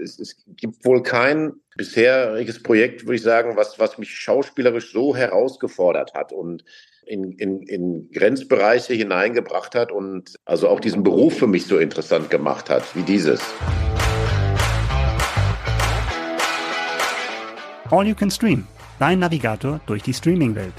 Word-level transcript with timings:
es, 0.00 0.18
es 0.18 0.36
gibt 0.56 0.84
wohl 0.84 1.02
kein 1.02 1.54
bisheriges 1.76 2.62
Projekt, 2.62 3.04
würde 3.04 3.16
ich 3.16 3.22
sagen, 3.22 3.56
was, 3.56 3.78
was 3.78 3.98
mich 3.98 4.10
schauspielerisch 4.10 4.92
so 4.92 5.14
herausgefordert 5.14 6.14
hat 6.14 6.32
und 6.32 6.64
in, 7.06 7.32
in, 7.32 7.62
in 7.62 8.10
Grenzbereiche 8.12 8.94
hineingebracht 8.94 9.74
hat 9.74 9.90
und 9.92 10.36
also 10.44 10.68
auch 10.68 10.80
diesen 10.80 11.02
Beruf 11.02 11.38
für 11.38 11.46
mich 11.46 11.66
so 11.66 11.78
interessant 11.78 12.30
gemacht 12.30 12.70
hat 12.70 12.84
wie 12.94 13.02
dieses. 13.02 13.40
All 17.90 18.06
You 18.06 18.14
Can 18.14 18.30
Stream, 18.30 18.66
dein 19.00 19.18
Navigator 19.18 19.80
durch 19.86 20.04
die 20.04 20.14
Streaming-Welt. 20.14 20.74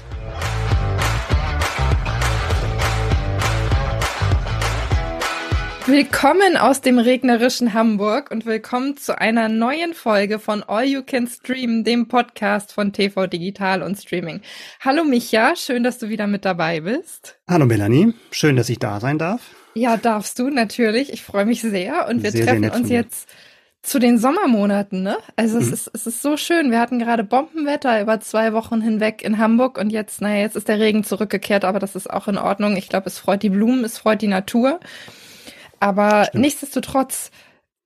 Willkommen 5.86 6.56
aus 6.56 6.80
dem 6.80 7.00
regnerischen 7.00 7.74
Hamburg 7.74 8.30
und 8.30 8.46
willkommen 8.46 8.96
zu 8.96 9.18
einer 9.18 9.48
neuen 9.48 9.94
Folge 9.94 10.38
von 10.38 10.62
All 10.62 10.84
You 10.84 11.02
Can 11.02 11.26
Stream, 11.26 11.82
dem 11.82 12.06
Podcast 12.06 12.72
von 12.72 12.92
TV 12.92 13.26
Digital 13.26 13.82
und 13.82 13.96
Streaming. 13.98 14.42
Hallo 14.80 15.02
Micha, 15.02 15.56
schön, 15.56 15.82
dass 15.82 15.98
du 15.98 16.08
wieder 16.08 16.28
mit 16.28 16.44
dabei 16.44 16.82
bist. 16.82 17.36
Hallo 17.48 17.66
Melanie, 17.66 18.14
schön, 18.30 18.54
dass 18.54 18.68
ich 18.68 18.78
da 18.78 19.00
sein 19.00 19.18
darf. 19.18 19.40
Ja, 19.74 19.96
darfst 19.96 20.38
du 20.38 20.50
natürlich. 20.50 21.12
Ich 21.12 21.22
freue 21.24 21.46
mich 21.46 21.62
sehr 21.62 22.06
und 22.08 22.22
wir 22.22 22.30
sehr, 22.30 22.46
treffen 22.46 22.62
sehr 22.62 22.74
uns 22.74 22.88
jetzt 22.88 23.28
zu 23.82 23.98
den 23.98 24.18
Sommermonaten, 24.18 25.02
ne? 25.02 25.18
Also 25.34 25.56
mhm. 25.56 25.62
es, 25.62 25.72
ist, 25.72 25.90
es 25.92 26.06
ist 26.06 26.22
so 26.22 26.36
schön. 26.36 26.70
Wir 26.70 26.78
hatten 26.78 27.00
gerade 27.00 27.24
Bombenwetter 27.24 28.00
über 28.00 28.20
zwei 28.20 28.52
Wochen 28.52 28.80
hinweg 28.80 29.22
in 29.22 29.38
Hamburg 29.38 29.78
und 29.78 29.90
jetzt, 29.90 30.20
naja, 30.20 30.42
jetzt 30.42 30.54
ist 30.54 30.68
der 30.68 30.78
Regen 30.78 31.02
zurückgekehrt, 31.02 31.64
aber 31.64 31.80
das 31.80 31.96
ist 31.96 32.08
auch 32.08 32.28
in 32.28 32.38
Ordnung. 32.38 32.76
Ich 32.76 32.88
glaube, 32.88 33.08
es 33.08 33.18
freut 33.18 33.42
die 33.42 33.50
Blumen, 33.50 33.84
es 33.84 33.98
freut 33.98 34.22
die 34.22 34.28
Natur. 34.28 34.78
Aber 35.82 36.26
Stimmt. 36.26 36.42
nichtsdestotrotz, 36.42 37.32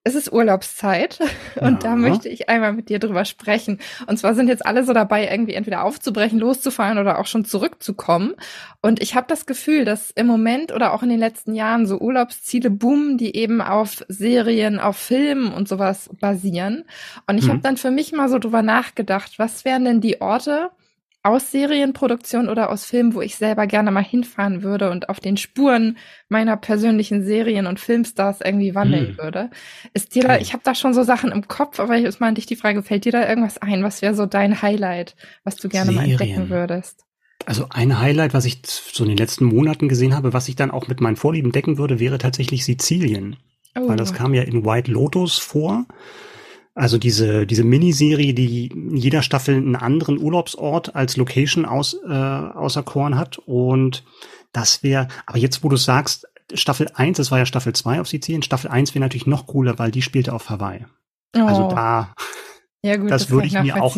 es 0.05 0.15
ist 0.15 0.31
Urlaubszeit 0.31 1.19
und 1.57 1.83
ja. 1.83 1.91
da 1.91 1.97
möchte 1.97 2.29
ich 2.29 2.51
einmal 2.51 2.75
mit 2.75 2.91
dir 2.91 2.99
drüber 2.99 3.25
sprechen. 3.25 3.81
Und 4.07 4.19
zwar 4.19 4.35
sind 4.35 4.49
jetzt 4.49 4.67
alle 4.67 4.85
so 4.85 4.93
dabei, 4.93 5.31
irgendwie 5.31 5.55
entweder 5.55 5.83
aufzubrechen, 5.83 6.39
loszufahren 6.39 6.99
oder 6.99 7.19
auch 7.19 7.25
schon 7.25 7.47
zurückzukommen. 7.47 8.35
Und 8.83 9.01
ich 9.01 9.15
habe 9.15 9.27
das 9.29 9.47
Gefühl, 9.47 9.87
dass 9.87 10.11
im 10.11 10.27
Moment 10.27 10.73
oder 10.73 10.93
auch 10.93 11.03
in 11.03 11.09
den 11.09 11.19
letzten 11.19 11.55
Jahren 11.55 11.87
so 11.87 11.99
Urlaubsziele 11.99 12.69
boomen, 12.69 13.17
die 13.17 13.35
eben 13.35 13.63
auf 13.63 14.05
Serien, 14.09 14.79
auf 14.79 14.99
Filmen 14.99 15.51
und 15.51 15.67
sowas 15.67 16.11
basieren. 16.21 16.85
Und 17.27 17.39
ich 17.39 17.47
mhm. 17.47 17.53
habe 17.53 17.61
dann 17.61 17.79
für 17.79 17.91
mich 17.91 18.13
mal 18.13 18.29
so 18.29 18.39
drüber 18.39 18.61
nachgedacht, 18.61 19.39
was 19.39 19.65
wären 19.65 19.87
denn 19.87 20.03
die 20.03 20.21
Orte, 20.21 20.71
aus 21.27 21.51
Serienproduktion 21.51 22.49
oder 22.49 22.71
aus 22.71 22.85
Filmen, 22.85 23.15
wo 23.15 23.21
ich 23.21 23.37
selber 23.37 23.67
gerne 23.67 23.91
mal 23.91 24.05
hinfahren 24.05 24.63
würde 24.63 24.91
und 24.91 25.09
auf 25.09 25.21
den 25.21 25.37
Spuren 25.37 25.99
meiner 26.29 26.57
persönlichen 26.57 27.25
Serien 27.25 27.67
und 27.67 27.81
Filmstars 27.81 28.41
irgendwie 28.41 28.75
wandeln 28.75 29.09
hm. 29.09 29.19
würde. 29.19 29.51
Ist 29.93 30.15
dir 30.15 30.23
da, 30.23 30.39
ich 30.39 30.53
habe 30.53 30.63
da 30.65 30.75
schon 30.75 30.95
so 30.95 31.03
Sachen 31.03 31.33
im 31.33 31.49
Kopf, 31.49 31.81
aber 31.81 31.99
mal 31.99 32.29
an 32.29 32.35
dich 32.35 32.47
die 32.47 32.57
Frage, 32.57 32.83
fällt 32.83 33.05
dir 33.05 33.13
da 33.13 33.29
irgendwas 33.29 33.59
ein? 33.59 33.83
Was 33.83 34.03
wäre 34.03 34.15
so 34.15 34.27
dein 34.27 34.63
Highlight, 34.63 35.17
was 35.45 35.57
du 35.57 35.69
gerne 35.69 35.93
Serien. 35.93 36.05
mal 36.05 36.11
entdecken 36.11 36.51
würdest? 36.51 37.05
Also 37.45 37.67
ein 37.71 37.99
Highlight, 38.01 38.33
was 38.33 38.45
ich 38.45 38.61
so 38.65 39.05
in 39.05 39.11
den 39.11 39.19
letzten 39.19 39.45
Monaten 39.45 39.89
gesehen 39.89 40.15
habe, 40.15 40.33
was 40.33 40.49
ich 40.49 40.57
dann 40.57 40.71
auch 40.71 40.89
mit 40.89 41.01
meinen 41.01 41.17
Vorlieben 41.17 41.53
decken 41.53 41.79
würde, 41.79 42.01
wäre 42.01 42.19
tatsächlich 42.19 42.65
Sizilien. 42.65 43.37
Oh. 43.79 43.89
Weil 43.89 43.97
das 43.97 44.15
kam 44.15 44.33
ja 44.33 44.43
in 44.43 44.65
White 44.65 44.91
Lotus 44.91 45.39
vor. 45.39 45.87
Also 46.77 46.99
diese, 46.99 47.47
diese 47.47 47.65
Miniserie, 47.65 48.35
die 48.35 48.67
in 48.67 48.99
jeder 48.99 49.23
Staffel 49.23 49.57
einen 49.57 49.77
anderen 49.77 50.19
Urlaubsort 50.19 50.95
als 50.95 51.17
Location 51.17 51.65
aus, 51.65 51.97
äh, 52.07 52.13
auserkoren 52.13 53.17
hat. 53.17 53.39
Und 53.39 54.05
das 54.53 54.83
wäre, 54.83 55.09
aber 55.25 55.39
jetzt, 55.39 55.65
wo 55.65 55.71
du 55.71 55.77
sagst, 55.77 56.29
Staffel 56.53 56.89
1, 56.95 57.17
das 57.17 57.31
war 57.31 57.39
ja 57.39 57.47
Staffel 57.47 57.73
2 57.73 58.03
auf 58.03 58.09
Sizilien, 58.09 58.43
Staffel 58.43 58.71
1 58.71 58.95
wäre 58.95 59.01
natürlich 59.03 59.27
noch 59.27 59.47
cooler, 59.47 59.79
weil 59.79 59.91
die 59.91 60.03
spielte 60.03 60.35
auf 60.35 60.51
Hawaii. 60.51 60.85
Also 61.33 61.45
oh. 61.45 61.49
Also 61.49 61.69
da, 61.75 62.15
ja, 62.83 62.97
gut, 62.97 63.11
das, 63.11 63.23
das 63.23 63.31
würde 63.31 63.47
ich 63.47 63.59
mir 63.59 63.83
auch, 63.83 63.97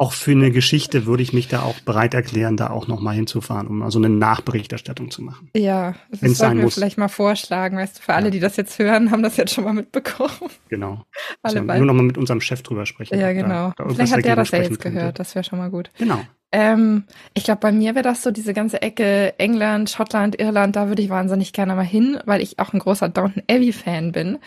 auch 0.00 0.12
für 0.12 0.30
eine 0.30 0.50
Geschichte 0.50 1.04
würde 1.04 1.22
ich 1.22 1.34
mich 1.34 1.48
da 1.48 1.60
auch 1.60 1.78
bereit 1.80 2.14
erklären, 2.14 2.56
da 2.56 2.70
auch 2.70 2.88
noch 2.88 3.00
mal 3.00 3.14
hinzufahren, 3.14 3.66
um 3.66 3.82
also 3.82 3.98
eine 3.98 4.08
Nachberichterstattung 4.08 5.10
zu 5.10 5.20
machen. 5.20 5.50
Ja, 5.54 5.94
das 6.10 6.22
Wenn's 6.22 6.38
sollten 6.38 6.56
wir 6.56 6.64
muss. 6.64 6.74
vielleicht 6.74 6.96
mal 6.96 7.08
vorschlagen. 7.08 7.76
Weißt 7.76 7.98
du, 7.98 8.02
für 8.02 8.14
alle, 8.14 8.30
die 8.30 8.40
das 8.40 8.56
jetzt 8.56 8.78
hören, 8.78 9.10
haben 9.10 9.22
das 9.22 9.36
jetzt 9.36 9.52
schon 9.52 9.64
mal 9.64 9.74
mitbekommen. 9.74 10.30
Genau. 10.70 11.04
alle 11.42 11.60
also 11.60 11.74
nur 11.74 11.86
noch 11.86 11.94
mal 11.94 12.02
mit 12.02 12.16
unserem 12.16 12.40
Chef 12.40 12.62
drüber 12.62 12.86
sprechen. 12.86 13.18
Ja, 13.18 13.32
genau. 13.32 13.74
Da, 13.76 13.84
da 13.84 13.88
vielleicht 13.90 14.12
hat 14.14 14.24
der 14.24 14.36
das 14.36 14.50
ja 14.52 14.62
jetzt 14.62 14.80
gehört. 14.80 15.18
Das 15.18 15.34
wäre 15.34 15.44
schon 15.44 15.58
mal 15.58 15.68
gut. 15.68 15.90
Genau. 15.98 16.22
Ähm, 16.52 17.04
ich 17.34 17.44
glaube, 17.44 17.60
bei 17.60 17.70
mir 17.70 17.94
wäre 17.94 18.02
das 18.02 18.22
so 18.22 18.32
diese 18.32 18.52
ganze 18.54 18.82
Ecke 18.82 19.38
England, 19.38 19.88
Schottland, 19.88 20.40
Irland, 20.40 20.74
da 20.74 20.88
würde 20.88 21.00
ich 21.00 21.08
wahnsinnig 21.08 21.52
gerne 21.52 21.76
mal 21.76 21.82
hin, 21.82 22.18
weil 22.24 22.40
ich 22.40 22.58
auch 22.58 22.72
ein 22.72 22.80
großer 22.80 23.08
Downton 23.08 23.44
Abbey 23.48 23.72
Fan 23.72 24.10
bin. 24.10 24.38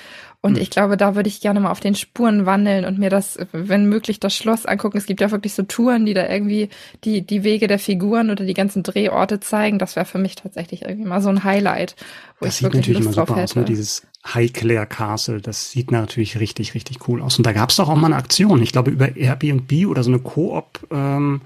Und 0.41 0.55
hm. 0.55 0.61
ich 0.61 0.69
glaube, 0.69 0.97
da 0.97 1.15
würde 1.15 1.29
ich 1.29 1.39
gerne 1.39 1.61
mal 1.61 1.71
auf 1.71 1.79
den 1.79 1.95
Spuren 1.95 2.45
wandeln 2.45 2.83
und 2.83 2.99
mir 2.99 3.09
das, 3.09 3.39
wenn 3.53 3.87
möglich, 3.87 4.19
das 4.19 4.35
Schloss 4.35 4.65
angucken. 4.65 4.97
Es 4.97 5.05
gibt 5.05 5.21
ja 5.21 5.31
wirklich 5.31 5.53
so 5.53 5.63
Touren, 5.63 6.05
die 6.05 6.13
da 6.13 6.27
irgendwie 6.27 6.67
die, 7.05 7.25
die 7.25 7.45
Wege 7.45 7.67
der 7.67 7.79
Figuren 7.79 8.29
oder 8.29 8.43
die 8.43 8.53
ganzen 8.53 8.83
Drehorte 8.83 9.39
zeigen. 9.39 9.79
Das 9.79 9.95
wäre 9.95 10.05
für 10.05 10.17
mich 10.17 10.35
tatsächlich 10.35 10.81
irgendwie 10.81 11.07
mal 11.07 11.21
so 11.21 11.29
ein 11.29 11.45
Highlight, 11.45 11.95
wo 12.39 12.45
das 12.45 12.57
ich 12.57 12.63
wirklich 12.63 12.81
natürlich 12.81 13.05
Lust 13.05 13.17
immer 13.17 13.27
super 13.27 13.41
aus, 13.41 13.55
ne? 13.55 13.63
Dieses 13.63 14.05
Highclere 14.25 14.85
Castle, 14.85 15.41
das 15.41 15.71
sieht 15.71 15.91
natürlich 15.91 16.39
richtig, 16.39 16.75
richtig 16.75 17.07
cool 17.07 17.21
aus. 17.21 17.37
Und 17.37 17.45
da 17.45 17.51
gab 17.51 17.69
es 17.69 17.75
doch 17.75 17.89
auch 17.89 17.95
mal 17.95 18.07
eine 18.07 18.15
Aktion, 18.15 18.61
ich 18.61 18.71
glaube 18.71 18.91
über 18.91 19.15
Airbnb 19.17 19.87
oder 19.87 20.01
so 20.01 20.11
eine 20.11 20.19
Koop, 20.19 20.87
ähm, 20.91 21.41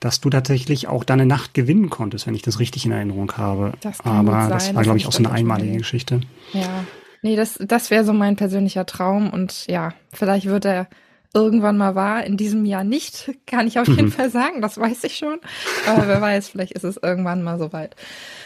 dass 0.00 0.20
du 0.20 0.30
tatsächlich 0.30 0.88
auch 0.88 1.04
deine 1.04 1.26
Nacht 1.26 1.54
gewinnen 1.54 1.90
konntest, 1.90 2.26
wenn 2.26 2.34
ich 2.34 2.42
das 2.42 2.58
richtig 2.58 2.86
in 2.86 2.92
Erinnerung 2.92 3.32
habe. 3.36 3.74
Das 3.82 3.98
kann 3.98 4.28
Aber 4.28 4.32
sein, 4.32 4.50
das 4.50 4.74
war, 4.74 4.82
glaube 4.82 4.98
ich, 4.98 5.06
auch 5.06 5.12
so 5.12 5.18
eine 5.18 5.30
einmalige 5.30 5.76
Geschichte. 5.76 6.20
Ja. 6.52 6.84
Nee, 7.20 7.36
das, 7.36 7.58
das 7.60 7.90
wäre 7.90 8.04
so 8.04 8.12
mein 8.12 8.34
persönlicher 8.34 8.84
Traum 8.86 9.30
und 9.30 9.66
ja, 9.68 9.92
vielleicht 10.12 10.46
wird 10.46 10.64
er 10.64 10.88
irgendwann 11.34 11.78
mal 11.78 11.94
wahr, 11.94 12.24
in 12.24 12.36
diesem 12.36 12.64
Jahr 12.64 12.84
nicht, 12.84 13.30
kann 13.46 13.66
ich 13.66 13.78
auf 13.78 13.88
jeden 13.88 14.06
mhm. 14.06 14.12
Fall 14.12 14.30
sagen, 14.30 14.60
das 14.60 14.78
weiß 14.78 15.04
ich 15.04 15.16
schon. 15.16 15.38
Aber 15.86 16.08
wer 16.08 16.20
weiß, 16.20 16.48
vielleicht 16.48 16.72
ist 16.72 16.84
es 16.84 16.98
irgendwann 17.00 17.42
mal 17.42 17.58
soweit. 17.58 17.94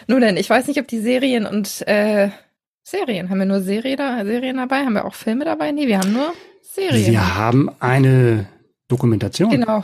Nun 0.09 0.21
denn, 0.21 0.37
ich 0.37 0.51
weiß 0.51 0.67
nicht, 0.67 0.81
ob 0.81 0.89
die 0.89 1.01
Serien 1.01 1.47
und 1.47 1.87
äh, 1.87 2.31
Serien, 2.89 3.31
haben 3.31 3.41
wir 3.41 3.47
nur 3.47 3.63
Serie 3.63 3.97
da, 3.97 4.25
Serien 4.25 4.59
dabei? 4.59 4.85
Haben 4.85 4.93
wir 4.93 5.07
auch 5.07 5.15
Filme 5.15 5.45
dabei? 5.45 5.73
Nee, 5.73 5.89
wir 5.89 5.99
haben 5.99 6.13
nur 6.13 6.33
Serien. 6.63 7.11
Wir 7.11 7.35
haben 7.35 7.69
eine 7.81 8.47
Dokumentation. 8.87 9.51
Genau. 9.51 9.83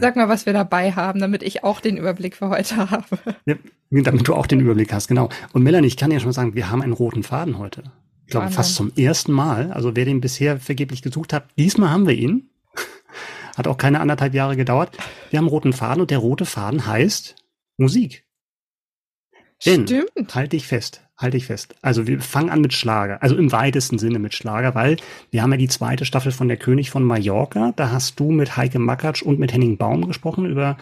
Sag 0.00 0.16
mal, 0.16 0.28
was 0.28 0.44
wir 0.44 0.52
dabei 0.52 0.90
haben, 0.90 1.20
damit 1.20 1.44
ich 1.44 1.62
auch 1.62 1.78
den 1.78 1.96
Überblick 1.96 2.34
für 2.34 2.48
heute 2.48 2.90
habe. 2.90 3.04
Ja, 3.46 3.54
damit 3.88 4.26
du 4.26 4.34
auch 4.34 4.48
den 4.48 4.58
Überblick 4.58 4.92
hast, 4.92 5.06
genau. 5.06 5.28
Und 5.52 5.62
Melanie, 5.62 5.86
ich 5.86 5.96
kann 5.96 6.10
ja 6.10 6.18
schon 6.18 6.32
sagen, 6.32 6.56
wir 6.56 6.72
haben 6.72 6.82
einen 6.82 6.92
roten 6.92 7.22
Faden 7.22 7.56
heute. 7.56 7.84
Ich 8.26 8.32
glaube, 8.32 8.50
fast 8.50 8.74
zum 8.74 8.90
ersten 8.96 9.30
Mal. 9.30 9.70
Also 9.70 9.94
wer 9.94 10.04
den 10.04 10.20
bisher 10.20 10.58
vergeblich 10.58 11.02
gesucht 11.02 11.32
hat, 11.32 11.46
diesmal 11.56 11.90
haben 11.90 12.08
wir 12.08 12.14
ihn. 12.14 12.50
Hat 13.56 13.68
auch 13.68 13.78
keine 13.78 14.00
anderthalb 14.00 14.34
Jahre 14.34 14.56
gedauert. 14.56 14.96
Wir 15.30 15.38
haben 15.38 15.44
einen 15.44 15.50
roten 15.50 15.72
Faden 15.72 16.00
und 16.00 16.10
der 16.10 16.18
rote 16.18 16.46
Faden 16.46 16.84
heißt 16.84 17.36
Musik. 17.76 18.26
Denn, 19.64 19.86
Stimmt. 19.86 20.34
Halte 20.34 20.56
ich 20.56 20.66
fest 20.66 21.03
halte 21.16 21.36
ich 21.36 21.46
fest. 21.46 21.76
Also 21.80 22.06
wir 22.08 22.20
fangen 22.20 22.50
an 22.50 22.60
mit 22.60 22.72
Schlager, 22.72 23.22
also 23.22 23.36
im 23.36 23.52
weitesten 23.52 23.98
Sinne 23.98 24.18
mit 24.18 24.34
Schlager, 24.34 24.74
weil 24.74 24.96
wir 25.30 25.42
haben 25.42 25.52
ja 25.52 25.56
die 25.56 25.68
zweite 25.68 26.04
Staffel 26.04 26.32
von 26.32 26.48
Der 26.48 26.56
König 26.56 26.90
von 26.90 27.04
Mallorca. 27.04 27.72
Da 27.76 27.92
hast 27.92 28.18
du 28.18 28.32
mit 28.32 28.56
Heike 28.56 28.80
Makatsch 28.80 29.22
und 29.22 29.38
mit 29.38 29.52
Henning 29.52 29.76
Baum 29.76 30.08
gesprochen 30.08 30.44
über, 30.46 30.76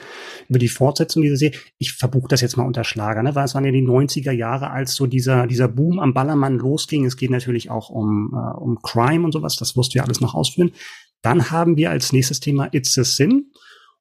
über 0.49 0.59
die 0.59 0.69
Fortsetzung 0.69 1.23
dieser 1.23 1.37
Serie. 1.37 1.59
Ich 1.79 1.93
verbuche 1.93 2.29
das 2.29 2.41
jetzt 2.41 2.57
mal 2.57 2.65
unter 2.65 2.85
Schlager, 2.85 3.23
ne? 3.23 3.35
weil 3.35 3.45
es 3.45 3.55
waren 3.55 3.65
ja 3.65 3.73
die 3.73 3.87
90er 3.87 4.33
Jahre, 4.33 4.71
als 4.71 4.95
so 4.95 5.07
dieser, 5.07 5.47
dieser 5.47 5.69
Boom 5.69 5.99
am 5.99 6.15
Ballermann 6.15 6.59
losging. 6.59 7.05
Es 7.05 7.19
geht 7.19 7.31
natürlich 7.31 7.71
auch 7.71 7.91
um, 7.91 8.33
äh, 8.35 8.59
um 8.59 8.81
Crime 8.83 9.25
und 9.25 9.33
sowas. 9.33 9.57
Das 9.57 9.77
wirst 9.77 9.95
du 9.95 9.99
ja 9.99 10.05
alles 10.05 10.23
noch 10.23 10.35
ausführen. 10.35 10.73
Dann 11.21 11.51
haben 11.51 11.77
wir 11.77 11.91
als 11.91 12.13
nächstes 12.13 12.41
Thema 12.41 12.69
It's 12.73 12.97
a 12.97 13.05
Sin. 13.05 13.53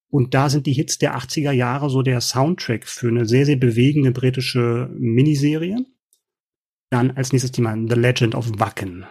Und 0.09 0.33
da 0.33 0.49
sind 0.49 0.65
die 0.65 0.73
Hits 0.73 0.97
der 0.97 1.17
80er 1.17 1.51
Jahre 1.51 1.89
so 1.89 2.01
der 2.01 2.19
Soundtrack 2.19 2.85
für 2.85 3.07
eine 3.07 3.25
sehr, 3.25 3.45
sehr 3.45 3.55
bewegende 3.55 4.11
britische 4.11 4.89
Miniserie. 4.97 5.85
Dann 6.91 7.11
als 7.11 7.31
nächstes 7.31 7.51
Thema 7.51 7.75
The 7.75 7.95
Legend 7.95 8.35
of 8.35 8.59
Wacken. 8.59 9.05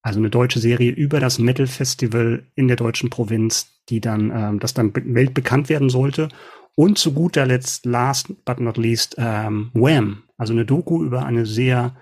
Also 0.00 0.20
eine 0.20 0.30
deutsche 0.30 0.60
Serie 0.60 0.92
über 0.92 1.18
das 1.20 1.40
Metal 1.40 1.66
Festival 1.66 2.46
in 2.54 2.68
der 2.68 2.76
deutschen 2.76 3.10
Provinz, 3.10 3.82
die 3.88 4.00
dann, 4.00 4.30
ähm, 4.34 4.60
das 4.60 4.72
dann 4.72 4.94
weltbekannt 4.94 5.68
werden 5.68 5.90
sollte. 5.90 6.28
Und 6.76 6.98
zu 6.98 7.12
guter 7.12 7.44
Letzt, 7.44 7.84
last 7.84 8.32
but 8.44 8.60
not 8.60 8.76
least, 8.76 9.16
ähm, 9.18 9.70
Wham. 9.74 10.22
Also 10.36 10.52
eine 10.52 10.64
Doku 10.64 11.02
über 11.02 11.26
eine 11.26 11.44
sehr 11.44 11.96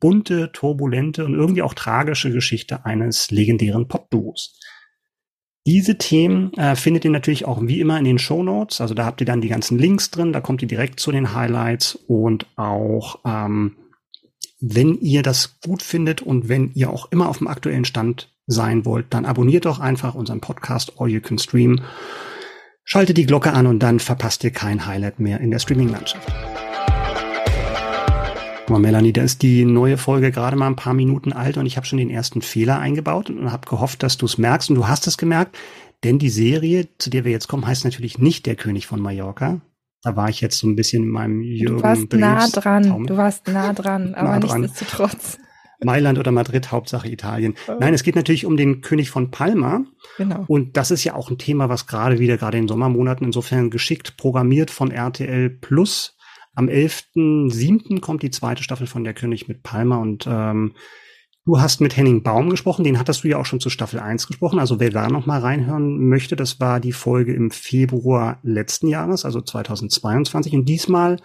bunte, 0.00 0.50
turbulente 0.52 1.26
und 1.26 1.34
irgendwie 1.34 1.62
auch 1.62 1.74
tragische 1.74 2.32
Geschichte 2.32 2.86
eines 2.86 3.30
legendären 3.30 3.86
Pop-Duos. 3.86 4.58
Diese 5.66 5.98
Themen 5.98 6.54
äh, 6.54 6.74
findet 6.74 7.04
ihr 7.04 7.10
natürlich 7.10 7.44
auch 7.44 7.60
wie 7.62 7.80
immer 7.80 7.98
in 7.98 8.06
den 8.06 8.18
Show 8.18 8.42
Notes. 8.42 8.80
Also 8.80 8.94
da 8.94 9.04
habt 9.04 9.20
ihr 9.20 9.26
dann 9.26 9.42
die 9.42 9.48
ganzen 9.48 9.78
Links 9.78 10.10
drin, 10.10 10.32
da 10.32 10.40
kommt 10.40 10.62
ihr 10.62 10.68
direkt 10.68 10.98
zu 11.00 11.12
den 11.12 11.34
Highlights 11.34 11.96
und 12.06 12.46
auch 12.56 13.18
ähm, 13.26 13.76
wenn 14.60 14.94
ihr 14.98 15.22
das 15.22 15.58
gut 15.60 15.82
findet 15.82 16.20
und 16.20 16.48
wenn 16.48 16.70
ihr 16.74 16.90
auch 16.90 17.10
immer 17.10 17.28
auf 17.28 17.38
dem 17.38 17.46
aktuellen 17.46 17.86
Stand 17.86 18.30
sein 18.46 18.84
wollt, 18.84 19.06
dann 19.10 19.24
abonniert 19.24 19.64
doch 19.64 19.80
einfach 19.80 20.14
unseren 20.14 20.40
Podcast 20.40 20.92
All 20.98 21.08
You 21.08 21.20
Can 21.20 21.38
Stream. 21.38 21.80
Schaltet 22.84 23.16
die 23.16 23.26
Glocke 23.26 23.52
an 23.52 23.66
und 23.66 23.78
dann 23.78 24.00
verpasst 24.00 24.44
ihr 24.44 24.50
kein 24.50 24.86
Highlight 24.86 25.18
mehr 25.18 25.40
in 25.40 25.50
der 25.50 25.60
Streaming-Landschaft. 25.60 26.30
Mal, 28.68 28.78
Melanie, 28.78 29.12
da 29.12 29.22
ist 29.22 29.42
die 29.42 29.64
neue 29.64 29.96
Folge 29.96 30.30
gerade 30.30 30.56
mal 30.56 30.68
ein 30.68 30.76
paar 30.76 30.94
Minuten 30.94 31.32
alt 31.32 31.56
und 31.56 31.66
ich 31.66 31.76
habe 31.76 31.86
schon 31.86 31.98
den 31.98 32.10
ersten 32.10 32.42
Fehler 32.42 32.78
eingebaut 32.78 33.28
und 33.30 33.50
habe 33.50 33.68
gehofft, 33.68 34.02
dass 34.02 34.16
du 34.16 34.26
es 34.26 34.38
merkst 34.38 34.70
und 34.70 34.76
du 34.76 34.86
hast 34.86 35.06
es 35.06 35.18
gemerkt, 35.18 35.56
denn 36.04 36.18
die 36.18 36.30
Serie, 36.30 36.86
zu 36.98 37.10
der 37.10 37.24
wir 37.24 37.32
jetzt 37.32 37.48
kommen, 37.48 37.66
heißt 37.66 37.84
natürlich 37.84 38.18
nicht 38.18 38.46
der 38.46 38.56
König 38.56 38.86
von 38.86 39.00
Mallorca. 39.00 39.60
Da 40.02 40.16
war 40.16 40.28
ich 40.28 40.40
jetzt 40.40 40.58
so 40.58 40.66
ein 40.66 40.76
bisschen 40.76 41.04
in 41.04 41.10
meinem 41.10 41.42
Jürgen 41.42 41.76
Du 41.76 41.82
warst 41.82 42.12
Dreves 42.12 42.20
nah 42.20 42.48
dran, 42.48 42.82
Traum. 42.84 43.06
du 43.06 43.16
warst 43.16 43.48
nah 43.48 43.72
dran, 43.72 44.14
aber 44.16 44.38
nah 44.38 44.58
nichtsdestotrotz. 44.58 45.38
Mailand 45.82 46.18
oder 46.18 46.30
Madrid, 46.30 46.70
Hauptsache 46.72 47.08
Italien. 47.08 47.54
Nein, 47.78 47.94
es 47.94 48.02
geht 48.02 48.14
natürlich 48.14 48.44
um 48.44 48.56
den 48.56 48.82
König 48.82 49.10
von 49.10 49.30
Palma. 49.30 49.84
Genau. 50.18 50.44
Und 50.46 50.76
das 50.76 50.90
ist 50.90 51.04
ja 51.04 51.14
auch 51.14 51.30
ein 51.30 51.38
Thema, 51.38 51.68
was 51.68 51.86
gerade 51.86 52.18
wieder, 52.18 52.36
gerade 52.36 52.58
in 52.58 52.68
Sommermonaten 52.68 53.24
insofern 53.24 53.70
geschickt 53.70 54.16
programmiert 54.16 54.70
von 54.70 54.90
RTL 54.90 55.48
Plus. 55.48 56.16
Am 56.54 56.68
11.07. 56.68 58.00
kommt 58.00 58.22
die 58.22 58.30
zweite 58.30 58.62
Staffel 58.62 58.86
von 58.86 59.04
Der 59.04 59.14
König 59.14 59.48
mit 59.48 59.62
Palma 59.62 59.96
und 59.96 60.26
ähm, 60.28 60.74
Du 61.46 61.58
hast 61.58 61.80
mit 61.80 61.96
Henning 61.96 62.22
Baum 62.22 62.50
gesprochen, 62.50 62.84
den 62.84 62.98
hattest 62.98 63.24
du 63.24 63.28
ja 63.28 63.38
auch 63.38 63.46
schon 63.46 63.60
zu 63.60 63.70
Staffel 63.70 63.98
1 63.98 64.26
gesprochen. 64.26 64.58
Also 64.58 64.78
wer 64.78 64.90
da 64.90 65.08
noch 65.08 65.24
mal 65.24 65.40
reinhören 65.40 66.08
möchte, 66.08 66.36
das 66.36 66.60
war 66.60 66.80
die 66.80 66.92
Folge 66.92 67.32
im 67.32 67.50
Februar 67.50 68.38
letzten 68.42 68.88
Jahres, 68.88 69.24
also 69.24 69.40
2022. 69.40 70.52
Und 70.54 70.66
diesmal 70.66 71.16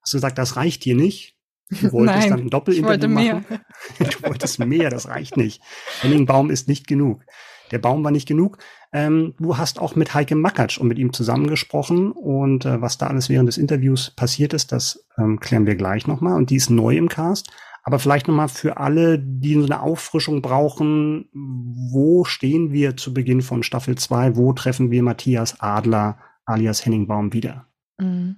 hast 0.00 0.14
du 0.14 0.16
gesagt, 0.16 0.38
das 0.38 0.56
reicht 0.56 0.84
dir 0.84 0.94
nicht. 0.94 1.36
Du 1.68 1.92
wolltest 1.92 2.20
Nein, 2.20 2.30
dann 2.30 2.40
ein 2.40 2.50
Doppelinterview 2.50 3.08
machen. 3.08 3.44
Mehr. 3.48 3.60
Du 3.98 4.28
wolltest 4.28 4.58
mehr, 4.58 4.88
das 4.88 5.08
reicht 5.08 5.36
nicht. 5.36 5.62
Henning 6.00 6.24
Baum 6.24 6.50
ist 6.50 6.66
nicht 6.66 6.86
genug. 6.86 7.22
Der 7.70 7.78
Baum 7.78 8.02
war 8.02 8.10
nicht 8.10 8.26
genug. 8.26 8.58
Ähm, 8.92 9.34
du 9.38 9.56
hast 9.56 9.78
auch 9.78 9.94
mit 9.94 10.14
Heike 10.14 10.34
Makatsch 10.34 10.78
und 10.78 10.88
mit 10.88 10.98
ihm 10.98 11.12
zusammengesprochen 11.12 12.10
und 12.10 12.64
äh, 12.64 12.80
was 12.80 12.98
da 12.98 13.06
alles 13.06 13.28
während 13.28 13.48
des 13.48 13.58
Interviews 13.58 14.10
passiert 14.10 14.52
ist, 14.52 14.72
das 14.72 15.06
ähm, 15.16 15.38
klären 15.38 15.66
wir 15.66 15.76
gleich 15.76 16.06
nochmal. 16.06 16.36
Und 16.36 16.50
die 16.50 16.56
ist 16.56 16.70
neu 16.70 16.96
im 16.96 17.08
Cast. 17.08 17.50
Aber 17.82 17.98
vielleicht 17.98 18.28
nochmal 18.28 18.48
für 18.48 18.76
alle, 18.76 19.18
die 19.18 19.54
so 19.54 19.64
eine 19.64 19.80
Auffrischung 19.80 20.42
brauchen, 20.42 21.28
wo 21.32 22.24
stehen 22.24 22.72
wir 22.72 22.96
zu 22.96 23.14
Beginn 23.14 23.42
von 23.42 23.62
Staffel 23.62 23.96
2? 23.96 24.36
Wo 24.36 24.52
treffen 24.52 24.90
wir 24.90 25.02
Matthias 25.02 25.60
Adler 25.60 26.18
alias 26.44 26.84
Henning 26.84 27.06
Baum 27.06 27.32
wieder? 27.32 27.66
Mhm. 27.98 28.36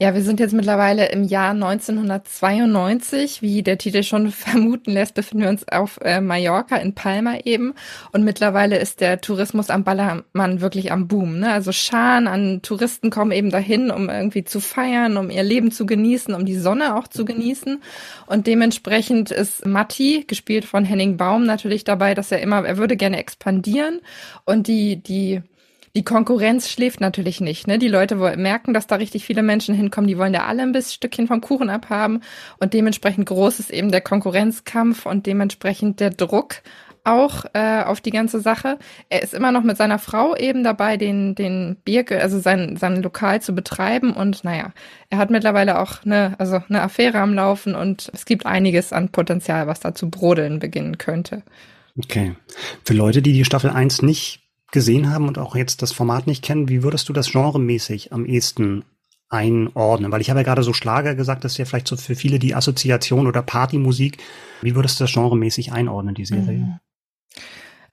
Ja, 0.00 0.14
wir 0.14 0.22
sind 0.22 0.38
jetzt 0.38 0.54
mittlerweile 0.54 1.06
im 1.06 1.24
Jahr 1.24 1.50
1992. 1.50 3.42
Wie 3.42 3.64
der 3.64 3.78
Titel 3.78 4.04
schon 4.04 4.30
vermuten 4.30 4.92
lässt, 4.92 5.14
befinden 5.14 5.42
wir 5.42 5.50
uns 5.50 5.66
auf 5.66 5.98
äh, 6.02 6.20
Mallorca 6.20 6.76
in 6.76 6.94
Palma 6.94 7.38
eben. 7.42 7.74
Und 8.12 8.22
mittlerweile 8.22 8.78
ist 8.78 9.00
der 9.00 9.20
Tourismus 9.20 9.70
am 9.70 9.82
Ballermann 9.82 10.60
wirklich 10.60 10.92
am 10.92 11.08
Boom. 11.08 11.40
Ne? 11.40 11.50
Also 11.50 11.72
Scharen 11.72 12.28
an 12.28 12.62
Touristen 12.62 13.10
kommen 13.10 13.32
eben 13.32 13.50
dahin, 13.50 13.90
um 13.90 14.08
irgendwie 14.08 14.44
zu 14.44 14.60
feiern, 14.60 15.16
um 15.16 15.30
ihr 15.30 15.42
Leben 15.42 15.72
zu 15.72 15.84
genießen, 15.84 16.32
um 16.32 16.46
die 16.46 16.58
Sonne 16.58 16.94
auch 16.94 17.08
zu 17.08 17.24
genießen. 17.24 17.82
Und 18.26 18.46
dementsprechend 18.46 19.32
ist 19.32 19.66
Matti, 19.66 20.22
gespielt 20.28 20.64
von 20.64 20.84
Henning 20.84 21.16
Baum, 21.16 21.44
natürlich 21.44 21.82
dabei, 21.82 22.14
dass 22.14 22.30
er 22.30 22.40
immer, 22.40 22.64
er 22.64 22.76
würde 22.76 22.96
gerne 22.96 23.18
expandieren 23.18 24.00
und 24.44 24.68
die, 24.68 25.02
die 25.02 25.42
die 25.94 26.04
Konkurrenz 26.04 26.68
schläft 26.68 27.00
natürlich 27.00 27.40
nicht. 27.40 27.66
Ne? 27.66 27.78
Die 27.78 27.88
Leute 27.88 28.16
merken, 28.36 28.74
dass 28.74 28.86
da 28.86 28.96
richtig 28.96 29.24
viele 29.24 29.42
Menschen 29.42 29.74
hinkommen, 29.74 30.08
die 30.08 30.18
wollen 30.18 30.32
da 30.32 30.44
alle 30.44 30.62
ein 30.62 30.72
bisschen 30.72 30.94
Stückchen 30.94 31.26
vom 31.26 31.40
Kuchen 31.40 31.70
abhaben 31.70 32.20
und 32.58 32.74
dementsprechend 32.74 33.26
groß 33.26 33.60
ist 33.60 33.70
eben 33.70 33.90
der 33.90 34.00
Konkurrenzkampf 34.00 35.06
und 35.06 35.26
dementsprechend 35.26 36.00
der 36.00 36.10
Druck 36.10 36.62
auch 37.08 37.44
äh, 37.54 37.82
auf 37.82 38.00
die 38.00 38.10
ganze 38.10 38.40
Sache. 38.40 38.78
Er 39.08 39.22
ist 39.22 39.34
immer 39.34 39.50
noch 39.50 39.62
mit 39.62 39.76
seiner 39.76 39.98
Frau 39.98 40.36
eben 40.36 40.62
dabei, 40.62 40.96
den, 40.96 41.34
den 41.34 41.76
Birke, 41.84 42.20
also 42.20 42.38
sein, 42.38 42.76
sein 42.76 43.02
Lokal 43.02 43.40
zu 43.40 43.54
betreiben. 43.54 44.12
Und 44.12 44.44
naja, 44.44 44.72
er 45.10 45.18
hat 45.18 45.30
mittlerweile 45.30 45.78
auch 45.80 46.04
eine, 46.04 46.38
also 46.38 46.60
eine 46.68 46.82
Affäre 46.82 47.18
am 47.18 47.34
Laufen 47.34 47.74
und 47.74 48.10
es 48.12 48.26
gibt 48.26 48.46
einiges 48.46 48.92
an 48.92 49.08
Potenzial, 49.08 49.66
was 49.66 49.80
da 49.80 49.94
zu 49.94 50.10
brodeln 50.10 50.58
beginnen 50.58 50.98
könnte. 50.98 51.42
Okay. 51.96 52.34
Für 52.84 52.94
Leute, 52.94 53.22
die 53.22 53.32
die 53.32 53.44
Staffel 53.44 53.70
1 53.70 54.02
nicht 54.02 54.47
gesehen 54.70 55.10
haben 55.10 55.28
und 55.28 55.38
auch 55.38 55.56
jetzt 55.56 55.82
das 55.82 55.92
Format 55.92 56.26
nicht 56.26 56.44
kennen, 56.44 56.68
wie 56.68 56.82
würdest 56.82 57.08
du 57.08 57.12
das 57.12 57.32
genremäßig 57.32 58.12
am 58.12 58.26
ehesten 58.26 58.84
einordnen? 59.28 60.12
Weil 60.12 60.20
ich 60.20 60.30
habe 60.30 60.40
ja 60.40 60.44
gerade 60.44 60.62
so 60.62 60.72
Schlager 60.72 61.14
gesagt, 61.14 61.44
das 61.44 61.52
ist 61.52 61.58
ja 61.58 61.64
vielleicht 61.64 61.88
so 61.88 61.96
für 61.96 62.14
viele 62.14 62.38
die 62.38 62.54
Assoziation 62.54 63.26
oder 63.26 63.42
Partymusik. 63.42 64.18
Wie 64.62 64.74
würdest 64.74 65.00
du 65.00 65.04
das 65.04 65.12
genremäßig 65.12 65.72
einordnen, 65.72 66.14
die 66.14 66.26
Serie? 66.26 66.58
Mhm. 66.58 66.78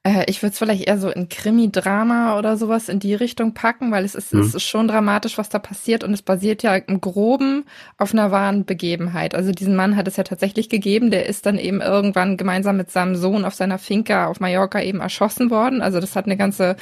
Äh, 0.05 0.25
ich 0.27 0.41
würde 0.41 0.53
es 0.53 0.59
vielleicht 0.59 0.87
eher 0.87 0.97
so 0.97 1.09
in 1.09 1.27
Krimi-Drama 1.27 2.37
oder 2.37 2.55
sowas 2.55 2.87
in 2.87 2.99
die 2.99 3.15
Richtung 3.15 3.53
packen, 3.53 3.91
weil 3.91 4.05
es 4.05 4.15
ist, 4.15 4.33
mhm. 4.33 4.41
es 4.41 4.53
ist 4.53 4.63
schon 4.63 4.87
dramatisch, 4.87 5.37
was 5.37 5.49
da 5.49 5.59
passiert 5.59 6.03
und 6.03 6.13
es 6.13 6.21
basiert 6.21 6.63
ja 6.63 6.75
im 6.75 7.01
Groben 7.01 7.65
auf 7.97 8.13
einer 8.13 8.31
wahren 8.31 8.65
Begebenheit. 8.65 9.35
Also 9.35 9.51
diesen 9.51 9.75
Mann 9.75 9.95
hat 9.97 10.07
es 10.07 10.15
ja 10.15 10.23
tatsächlich 10.23 10.69
gegeben, 10.69 11.11
der 11.11 11.25
ist 11.25 11.45
dann 11.45 11.57
eben 11.57 11.81
irgendwann 11.81 12.37
gemeinsam 12.37 12.77
mit 12.77 12.91
seinem 12.91 13.15
Sohn 13.15 13.43
auf 13.43 13.55
seiner 13.55 13.79
Finca 13.79 14.27
auf 14.27 14.39
Mallorca 14.39 14.79
eben 14.81 15.01
erschossen 15.01 15.49
worden. 15.49 15.81
Also 15.81 15.99
das 15.99 16.15
hat 16.15 16.25
eine 16.25 16.37
ganze 16.37 16.75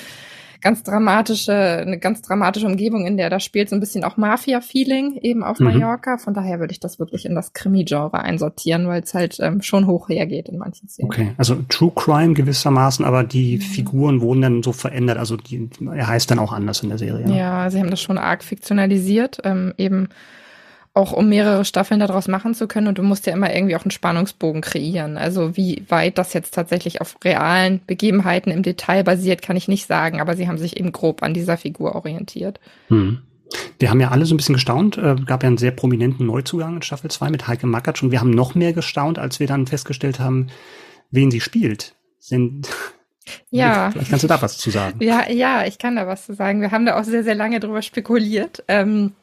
ganz 0.63 0.81
dramatische, 0.81 1.53
eine 1.53 1.99
ganz 1.99 2.21
dramatische 2.21 2.65
Umgebung, 2.65 3.05
in 3.05 3.17
der 3.17 3.29
das 3.29 3.43
spielt, 3.43 3.69
so 3.69 3.75
ein 3.75 3.79
bisschen 3.79 4.03
auch 4.03 4.17
Mafia-Feeling 4.17 5.17
eben 5.21 5.43
auf 5.43 5.59
mhm. 5.59 5.67
Mallorca. 5.67 6.17
Von 6.17 6.33
daher 6.33 6.59
würde 6.59 6.71
ich 6.71 6.79
das 6.79 6.99
wirklich 6.99 7.25
in 7.25 7.35
das 7.35 7.53
Krimi-Genre 7.53 8.19
einsortieren, 8.19 8.87
weil 8.87 9.03
es 9.03 9.13
halt 9.13 9.37
ähm, 9.41 9.61
schon 9.61 9.85
hoch 9.87 10.09
hergeht 10.09 10.47
in 10.49 10.57
manchen 10.57 10.87
Szenen. 10.87 11.11
Okay, 11.11 11.33
also 11.37 11.57
True 11.67 11.91
Crime 11.93 12.33
gewissermaßen, 12.33 13.05
aber 13.05 13.23
die 13.23 13.57
mhm. 13.57 13.61
Figuren 13.61 14.21
wurden 14.21 14.41
dann 14.41 14.63
so 14.63 14.71
verändert, 14.71 15.17
also 15.17 15.35
die, 15.35 15.69
er 15.93 16.07
heißt 16.07 16.31
dann 16.31 16.39
auch 16.39 16.53
anders 16.53 16.81
in 16.81 16.89
der 16.89 16.97
Serie. 16.97 17.27
Ja, 17.29 17.69
sie 17.69 17.79
haben 17.79 17.91
das 17.91 18.01
schon 18.01 18.17
arg 18.17 18.43
fiktionalisiert, 18.43 19.39
ähm, 19.43 19.73
eben 19.77 20.07
auch 20.95 21.11
um 21.11 21.27
mehrere 21.27 21.65
Staffeln 21.65 21.99
daraus 21.99 22.27
machen 22.27 22.53
zu 22.53 22.67
können. 22.67 22.87
Und 22.87 22.99
du 22.99 23.03
musst 23.03 23.25
ja 23.25 23.33
immer 23.33 23.53
irgendwie 23.53 23.75
auch 23.75 23.83
einen 23.83 23.91
Spannungsbogen 23.91 24.61
kreieren. 24.61 25.17
Also 25.17 25.57
wie 25.57 25.83
weit 25.89 26.17
das 26.17 26.33
jetzt 26.33 26.53
tatsächlich 26.53 27.01
auf 27.01 27.17
realen 27.23 27.81
Begebenheiten 27.87 28.51
im 28.51 28.61
Detail 28.61 29.03
basiert, 29.03 29.41
kann 29.41 29.57
ich 29.57 29.67
nicht 29.67 29.87
sagen. 29.87 30.21
Aber 30.21 30.35
sie 30.35 30.47
haben 30.47 30.59
sich 30.59 30.77
eben 30.77 30.91
grob 30.91 31.23
an 31.23 31.33
dieser 31.33 31.57
Figur 31.57 31.95
orientiert. 31.95 32.59
Hm. 32.89 33.19
Wir 33.79 33.89
haben 33.89 33.99
ja 33.99 34.09
alle 34.09 34.25
so 34.25 34.35
ein 34.35 34.37
bisschen 34.37 34.53
gestaunt. 34.53 34.97
Äh, 34.97 35.15
gab 35.25 35.41
ja 35.41 35.47
einen 35.47 35.57
sehr 35.57 35.71
prominenten 35.71 36.27
Neuzugang 36.27 36.75
in 36.75 36.81
Staffel 36.83 37.09
2 37.09 37.31
mit 37.31 37.47
Heike 37.47 37.65
Makatsch. 37.65 38.03
Und 38.03 38.11
wir 38.11 38.19
haben 38.19 38.31
noch 38.31 38.53
mehr 38.53 38.73
gestaunt, 38.73 39.17
als 39.17 39.39
wir 39.39 39.47
dann 39.47 39.65
festgestellt 39.65 40.19
haben, 40.19 40.47
wen 41.09 41.31
sie 41.31 41.41
spielt. 41.41 41.95
Sind 42.19 42.69
ja. 43.49 43.89
Vielleicht 43.91 44.11
kannst 44.11 44.23
du 44.23 44.27
da 44.27 44.39
was 44.43 44.59
zu 44.59 44.69
sagen. 44.69 45.03
Ja, 45.03 45.27
ja, 45.27 45.65
ich 45.65 45.79
kann 45.79 45.95
da 45.95 46.05
was 46.05 46.27
zu 46.27 46.35
sagen. 46.35 46.61
Wir 46.61 46.69
haben 46.69 46.85
da 46.85 46.99
auch 46.99 47.03
sehr, 47.03 47.23
sehr 47.23 47.35
lange 47.35 47.59
drüber 47.59 47.81
spekuliert. 47.81 48.63
Ähm, 48.67 49.13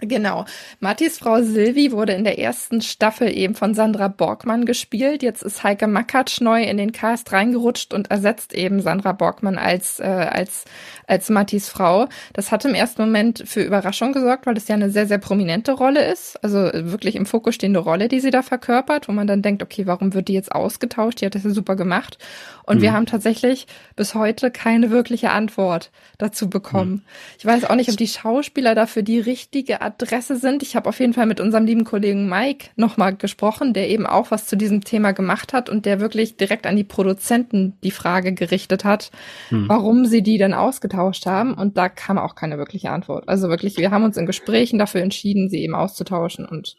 Genau. 0.00 0.44
Mattis 0.78 1.16
Frau 1.16 1.40
Silvi 1.40 1.90
wurde 1.90 2.12
in 2.12 2.24
der 2.24 2.38
ersten 2.38 2.82
Staffel 2.82 3.34
eben 3.34 3.54
von 3.54 3.72
Sandra 3.72 4.08
Borgmann 4.08 4.66
gespielt. 4.66 5.22
Jetzt 5.22 5.42
ist 5.42 5.64
Heike 5.64 5.86
Makatsch 5.86 6.42
neu 6.42 6.62
in 6.62 6.76
den 6.76 6.92
Cast 6.92 7.32
reingerutscht 7.32 7.94
und 7.94 8.10
ersetzt 8.10 8.52
eben 8.52 8.82
Sandra 8.82 9.12
Borgmann 9.12 9.56
als, 9.56 9.98
äh, 9.98 10.02
als, 10.02 10.66
als 11.06 11.30
Mattis 11.30 11.70
Frau. 11.70 12.08
Das 12.34 12.52
hat 12.52 12.66
im 12.66 12.74
ersten 12.74 13.00
Moment 13.00 13.44
für 13.46 13.62
Überraschung 13.62 14.12
gesorgt, 14.12 14.44
weil 14.44 14.52
das 14.52 14.68
ja 14.68 14.74
eine 14.74 14.90
sehr, 14.90 15.06
sehr 15.06 15.16
prominente 15.16 15.72
Rolle 15.72 16.04
ist. 16.12 16.44
Also 16.44 16.58
wirklich 16.74 17.16
im 17.16 17.24
Fokus 17.24 17.54
stehende 17.54 17.80
Rolle, 17.80 18.08
die 18.08 18.20
sie 18.20 18.30
da 18.30 18.42
verkörpert, 18.42 19.08
wo 19.08 19.12
man 19.12 19.26
dann 19.26 19.40
denkt, 19.40 19.62
okay, 19.62 19.86
warum 19.86 20.12
wird 20.12 20.28
die 20.28 20.34
jetzt 20.34 20.52
ausgetauscht? 20.52 21.22
Die 21.22 21.26
hat 21.26 21.34
das 21.34 21.44
ja 21.44 21.50
super 21.50 21.74
gemacht. 21.74 22.18
Und 22.64 22.78
mhm. 22.78 22.82
wir 22.82 22.92
haben 22.92 23.06
tatsächlich 23.06 23.66
bis 23.94 24.14
heute 24.14 24.50
keine 24.50 24.90
wirkliche 24.90 25.30
Antwort 25.30 25.90
dazu 26.18 26.50
bekommen. 26.50 26.90
Mhm. 26.90 27.02
Ich 27.38 27.46
weiß 27.46 27.64
auch 27.64 27.76
nicht, 27.76 27.88
ob 27.88 27.96
die 27.96 28.08
Schauspieler 28.08 28.74
dafür 28.74 29.02
die 29.02 29.20
richtige 29.20 29.85
Adresse 29.86 30.36
sind. 30.36 30.62
Ich 30.62 30.76
habe 30.76 30.88
auf 30.88 31.00
jeden 31.00 31.14
Fall 31.14 31.26
mit 31.26 31.40
unserem 31.40 31.64
lieben 31.64 31.84
Kollegen 31.84 32.28
Mike 32.28 32.68
nochmal 32.76 33.16
gesprochen, 33.16 33.72
der 33.72 33.88
eben 33.88 34.06
auch 34.06 34.30
was 34.30 34.46
zu 34.46 34.56
diesem 34.56 34.82
Thema 34.82 35.12
gemacht 35.12 35.52
hat 35.52 35.68
und 35.68 35.86
der 35.86 36.00
wirklich 36.00 36.36
direkt 36.36 36.66
an 36.66 36.76
die 36.76 36.84
Produzenten 36.84 37.74
die 37.82 37.90
Frage 37.90 38.34
gerichtet 38.34 38.84
hat, 38.84 39.10
mhm. 39.50 39.68
warum 39.68 40.04
sie 40.06 40.22
die 40.22 40.38
denn 40.38 40.54
ausgetauscht 40.54 41.26
haben. 41.26 41.54
Und 41.54 41.78
da 41.78 41.88
kam 41.88 42.18
auch 42.18 42.34
keine 42.34 42.58
wirkliche 42.58 42.90
Antwort. 42.90 43.28
Also 43.28 43.48
wirklich, 43.48 43.76
wir 43.78 43.90
haben 43.90 44.04
uns 44.04 44.16
in 44.16 44.26
Gesprächen 44.26 44.78
dafür 44.78 45.02
entschieden, 45.02 45.48
sie 45.48 45.62
eben 45.62 45.74
auszutauschen 45.74 46.46
und 46.46 46.76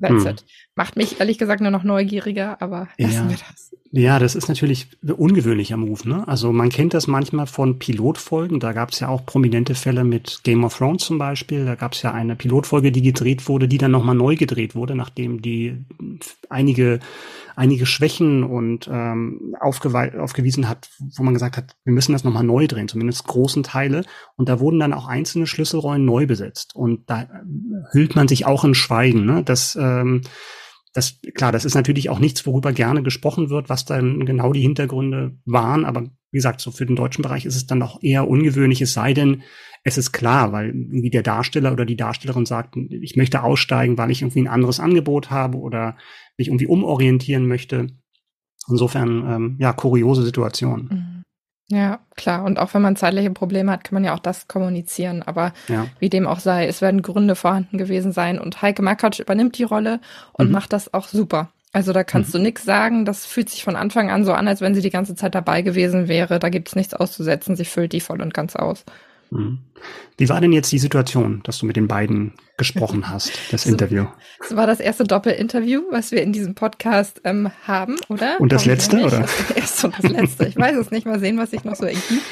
That's 0.00 0.24
hm. 0.24 0.30
it. 0.30 0.44
Macht 0.74 0.96
mich 0.96 1.20
ehrlich 1.20 1.38
gesagt 1.38 1.62
nur 1.62 1.70
noch 1.70 1.82
neugieriger, 1.82 2.60
aber 2.60 2.88
lassen 2.98 3.14
ja. 3.14 3.30
wir 3.30 3.38
das. 3.48 3.75
Ja, 3.96 4.18
das 4.18 4.34
ist 4.34 4.48
natürlich 4.48 4.88
ungewöhnlicher 5.00 5.78
Move. 5.78 6.06
Ne? 6.06 6.28
Also 6.28 6.52
man 6.52 6.68
kennt 6.68 6.92
das 6.92 7.06
manchmal 7.06 7.46
von 7.46 7.78
Pilotfolgen. 7.78 8.60
Da 8.60 8.74
gab 8.74 8.90
es 8.90 9.00
ja 9.00 9.08
auch 9.08 9.24
prominente 9.24 9.74
Fälle 9.74 10.04
mit 10.04 10.40
Game 10.42 10.64
of 10.64 10.76
Thrones 10.76 11.04
zum 11.04 11.16
Beispiel. 11.16 11.64
Da 11.64 11.76
gab 11.76 11.94
es 11.94 12.02
ja 12.02 12.12
eine 12.12 12.36
Pilotfolge, 12.36 12.92
die 12.92 13.00
gedreht 13.00 13.48
wurde, 13.48 13.68
die 13.68 13.78
dann 13.78 13.92
nochmal 13.92 14.14
neu 14.14 14.36
gedreht 14.36 14.74
wurde, 14.74 14.94
nachdem 14.94 15.40
die 15.40 15.86
einige 16.50 17.00
einige 17.54 17.86
Schwächen 17.86 18.44
und 18.44 18.86
ähm, 18.92 19.54
aufgewiesen 19.58 20.68
hat, 20.68 20.90
wo 21.16 21.22
man 21.22 21.32
gesagt 21.32 21.56
hat, 21.56 21.74
wir 21.84 21.94
müssen 21.94 22.12
das 22.12 22.22
nochmal 22.22 22.44
neu 22.44 22.66
drehen, 22.66 22.88
zumindest 22.88 23.24
großen 23.26 23.62
Teile. 23.62 24.04
Und 24.36 24.50
da 24.50 24.60
wurden 24.60 24.78
dann 24.78 24.92
auch 24.92 25.06
einzelne 25.06 25.46
Schlüsselrollen 25.46 26.04
neu 26.04 26.26
besetzt. 26.26 26.76
Und 26.76 27.08
da 27.08 27.26
hüllt 27.92 28.14
man 28.14 28.28
sich 28.28 28.44
auch 28.44 28.62
in 28.64 28.74
Schweigen. 28.74 29.24
Ne? 29.24 29.42
Das 29.42 29.74
ähm, 29.80 30.20
das, 30.96 31.20
klar, 31.34 31.52
das 31.52 31.64
ist 31.64 31.74
natürlich 31.74 32.08
auch 32.08 32.18
nichts, 32.18 32.46
worüber 32.46 32.72
gerne 32.72 33.02
gesprochen 33.02 33.50
wird, 33.50 33.68
was 33.68 33.84
dann 33.84 34.24
genau 34.24 34.52
die 34.52 34.62
Hintergründe 34.62 35.36
waren, 35.44 35.84
aber 35.84 36.04
wie 36.30 36.38
gesagt, 36.38 36.60
so 36.60 36.70
für 36.70 36.86
den 36.86 36.96
deutschen 36.96 37.22
Bereich 37.22 37.44
ist 37.44 37.56
es 37.56 37.66
dann 37.66 37.82
auch 37.82 38.02
eher 38.02 38.28
ungewöhnlich, 38.28 38.80
es 38.80 38.94
sei 38.94 39.12
denn, 39.12 39.42
es 39.84 39.98
ist 39.98 40.12
klar, 40.12 40.52
weil 40.52 40.68
irgendwie 40.68 41.10
der 41.10 41.22
Darsteller 41.22 41.72
oder 41.72 41.84
die 41.84 41.96
Darstellerin 41.96 42.46
sagt, 42.46 42.76
ich 42.76 43.14
möchte 43.16 43.42
aussteigen, 43.42 43.98
weil 43.98 44.10
ich 44.10 44.22
irgendwie 44.22 44.40
ein 44.40 44.48
anderes 44.48 44.80
Angebot 44.80 45.30
habe 45.30 45.58
oder 45.58 45.96
mich 46.36 46.48
irgendwie 46.48 46.66
umorientieren 46.66 47.46
möchte. 47.46 47.88
Insofern, 48.68 49.24
ähm, 49.30 49.56
ja, 49.60 49.72
kuriose 49.72 50.24
Situation. 50.24 50.88
Mhm. 50.90 51.15
Ja, 51.68 51.98
klar. 52.14 52.44
Und 52.44 52.58
auch 52.60 52.74
wenn 52.74 52.82
man 52.82 52.94
zeitliche 52.94 53.30
Probleme 53.30 53.72
hat, 53.72 53.82
kann 53.82 53.94
man 53.94 54.04
ja 54.04 54.14
auch 54.14 54.20
das 54.20 54.46
kommunizieren. 54.46 55.22
Aber 55.22 55.52
ja. 55.68 55.86
wie 55.98 56.08
dem 56.08 56.26
auch 56.26 56.38
sei, 56.38 56.66
es 56.66 56.80
werden 56.80 57.02
Gründe 57.02 57.34
vorhanden 57.34 57.76
gewesen 57.76 58.12
sein. 58.12 58.38
Und 58.38 58.62
Heike 58.62 58.82
Makatsch 58.82 59.18
übernimmt 59.18 59.58
die 59.58 59.64
Rolle 59.64 60.00
und 60.32 60.46
mhm. 60.46 60.52
macht 60.52 60.72
das 60.72 60.94
auch 60.94 61.08
super. 61.08 61.50
Also 61.72 61.92
da 61.92 62.04
kannst 62.04 62.30
mhm. 62.30 62.38
du 62.38 62.42
nichts 62.44 62.64
sagen. 62.64 63.04
Das 63.04 63.26
fühlt 63.26 63.50
sich 63.50 63.64
von 63.64 63.74
Anfang 63.74 64.10
an 64.10 64.24
so 64.24 64.32
an, 64.32 64.46
als 64.46 64.60
wenn 64.60 64.74
sie 64.74 64.80
die 64.80 64.90
ganze 64.90 65.16
Zeit 65.16 65.34
dabei 65.34 65.62
gewesen 65.62 66.06
wäre. 66.06 66.38
Da 66.38 66.50
gibt 66.50 66.68
es 66.68 66.76
nichts 66.76 66.94
auszusetzen. 66.94 67.56
Sie 67.56 67.64
füllt 67.64 67.92
die 67.92 68.00
voll 68.00 68.22
und 68.22 68.32
ganz 68.32 68.54
aus. 68.54 68.84
Mhm. 69.30 69.58
Wie 70.18 70.30
war 70.30 70.40
denn 70.40 70.52
jetzt 70.52 70.72
die 70.72 70.78
Situation, 70.78 71.42
dass 71.44 71.58
du 71.58 71.66
mit 71.66 71.76
den 71.76 71.88
beiden 71.88 72.32
gesprochen 72.56 73.10
hast, 73.10 73.38
das 73.50 73.66
Interview? 73.66 74.06
Das 74.38 74.56
war 74.56 74.66
das 74.66 74.80
erste 74.80 75.04
Doppelinterview, 75.04 75.82
was 75.90 76.10
wir 76.10 76.22
in 76.22 76.32
diesem 76.32 76.54
Podcast 76.54 77.20
ähm, 77.24 77.50
haben, 77.66 77.96
oder? 78.08 78.40
Und 78.40 78.50
das 78.50 78.62
Komm, 78.62 78.72
letzte, 78.72 79.04
oder? 79.04 79.20
Das 79.20 79.50
erste 79.50 79.86
und 79.88 79.94
das 80.02 80.10
letzte. 80.10 80.46
Ich 80.46 80.56
weiß 80.56 80.76
es 80.76 80.90
nicht. 80.90 81.06
Mal 81.06 81.20
sehen, 81.20 81.36
was 81.36 81.50
sich 81.50 81.64
noch 81.64 81.76
so 81.76 81.84
ergibt. 81.84 82.22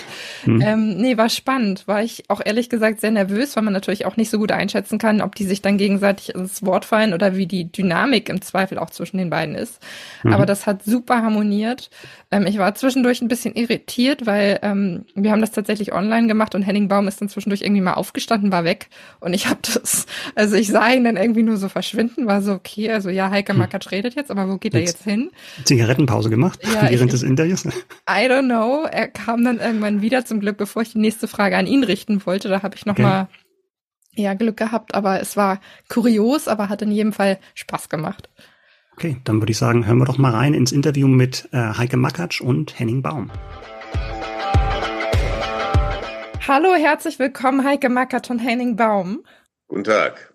Hm. 0.44 0.60
Ähm, 0.62 0.96
nee, 0.96 1.16
war 1.16 1.28
spannend. 1.28 1.86
War 1.86 2.02
ich 2.02 2.24
auch 2.28 2.40
ehrlich 2.44 2.70
gesagt 2.70 3.00
sehr 3.00 3.10
nervös, 3.10 3.54
weil 3.56 3.62
man 3.62 3.72
natürlich 3.72 4.06
auch 4.06 4.16
nicht 4.16 4.30
so 4.30 4.38
gut 4.38 4.52
einschätzen 4.52 4.98
kann, 4.98 5.20
ob 5.20 5.34
die 5.34 5.44
sich 5.44 5.60
dann 5.62 5.76
gegenseitig 5.76 6.34
ins 6.34 6.64
Wort 6.64 6.84
fallen 6.84 7.12
oder 7.12 7.36
wie 7.36 7.46
die 7.46 7.70
Dynamik 7.70 8.28
im 8.30 8.40
Zweifel 8.40 8.78
auch 8.78 8.90
zwischen 8.90 9.18
den 9.18 9.30
beiden 9.30 9.54
ist. 9.54 9.80
Mhm. 10.22 10.32
Aber 10.32 10.46
das 10.46 10.66
hat 10.66 10.84
super 10.84 11.22
harmoniert. 11.22 11.90
Ähm, 12.30 12.46
ich 12.46 12.58
war 12.58 12.74
zwischendurch 12.74 13.20
ein 13.22 13.28
bisschen 13.28 13.54
irritiert, 13.54 14.26
weil 14.26 14.58
ähm, 14.62 15.04
wir 15.14 15.30
haben 15.30 15.40
das 15.40 15.52
tatsächlich 15.52 15.92
online 15.92 16.26
gemacht 16.26 16.54
und 16.54 16.62
Henning 16.62 16.88
Baum 16.88 17.08
ist 17.08 17.20
dann 17.20 17.28
zwischendurch 17.34 17.62
irgendwie 17.62 17.82
mal 17.82 17.94
aufgestanden, 17.94 18.50
war 18.50 18.64
weg. 18.64 18.88
Und 19.20 19.34
ich 19.34 19.46
habe 19.46 19.60
das, 19.62 20.06
also 20.34 20.56
ich 20.56 20.68
sah 20.68 20.90
ihn 20.90 21.04
dann 21.04 21.16
irgendwie 21.16 21.42
nur 21.42 21.56
so 21.56 21.68
verschwinden, 21.68 22.26
war 22.26 22.40
so, 22.40 22.52
okay, 22.52 22.90
also 22.90 23.10
ja, 23.10 23.30
Heike 23.30 23.52
hm. 23.52 23.58
Makatsch 23.58 23.90
redet 23.90 24.14
jetzt, 24.14 24.30
aber 24.30 24.48
wo 24.48 24.56
geht 24.56 24.74
jetzt 24.74 24.80
er 24.80 24.86
jetzt 24.86 25.04
hin? 25.04 25.30
Zigarettenpause 25.64 26.30
gemacht 26.30 26.60
ja, 26.62 26.82
während 26.90 27.12
ich, 27.12 27.20
des 27.20 27.22
Interviews? 27.22 27.64
I 28.08 28.26
don't 28.28 28.46
know. 28.46 28.86
Er 28.90 29.08
kam 29.08 29.44
dann 29.44 29.58
irgendwann 29.58 30.00
wieder 30.00 30.24
zum 30.24 30.40
Glück, 30.40 30.56
bevor 30.56 30.82
ich 30.82 30.92
die 30.92 30.98
nächste 30.98 31.28
Frage 31.28 31.56
an 31.56 31.66
ihn 31.66 31.84
richten 31.84 32.24
wollte. 32.24 32.48
Da 32.48 32.62
habe 32.62 32.76
ich 32.76 32.86
noch 32.86 32.94
okay. 32.94 33.02
mal 33.02 33.28
ja, 34.16 34.34
Glück 34.34 34.56
gehabt, 34.56 34.94
aber 34.94 35.20
es 35.20 35.36
war 35.36 35.60
kurios, 35.88 36.48
aber 36.48 36.68
hat 36.68 36.82
in 36.82 36.92
jedem 36.92 37.12
Fall 37.12 37.38
Spaß 37.54 37.88
gemacht. 37.88 38.30
Okay, 38.96 39.16
dann 39.24 39.40
würde 39.40 39.50
ich 39.50 39.58
sagen, 39.58 39.86
hören 39.86 39.98
wir 39.98 40.04
doch 40.04 40.18
mal 40.18 40.30
rein 40.30 40.54
ins 40.54 40.70
Interview 40.70 41.08
mit 41.08 41.48
äh, 41.52 41.56
Heike 41.56 41.96
Makatsch 41.96 42.40
und 42.40 42.78
Henning 42.78 43.02
Baum. 43.02 43.30
Hallo, 46.46 46.74
herzlich 46.74 47.18
willkommen, 47.18 47.64
Heike 47.64 47.88
Mackert 47.88 48.28
und 48.28 48.38
Henning 48.38 48.76
Baum. 48.76 49.24
Guten 49.66 49.84
Tag. 49.84 50.34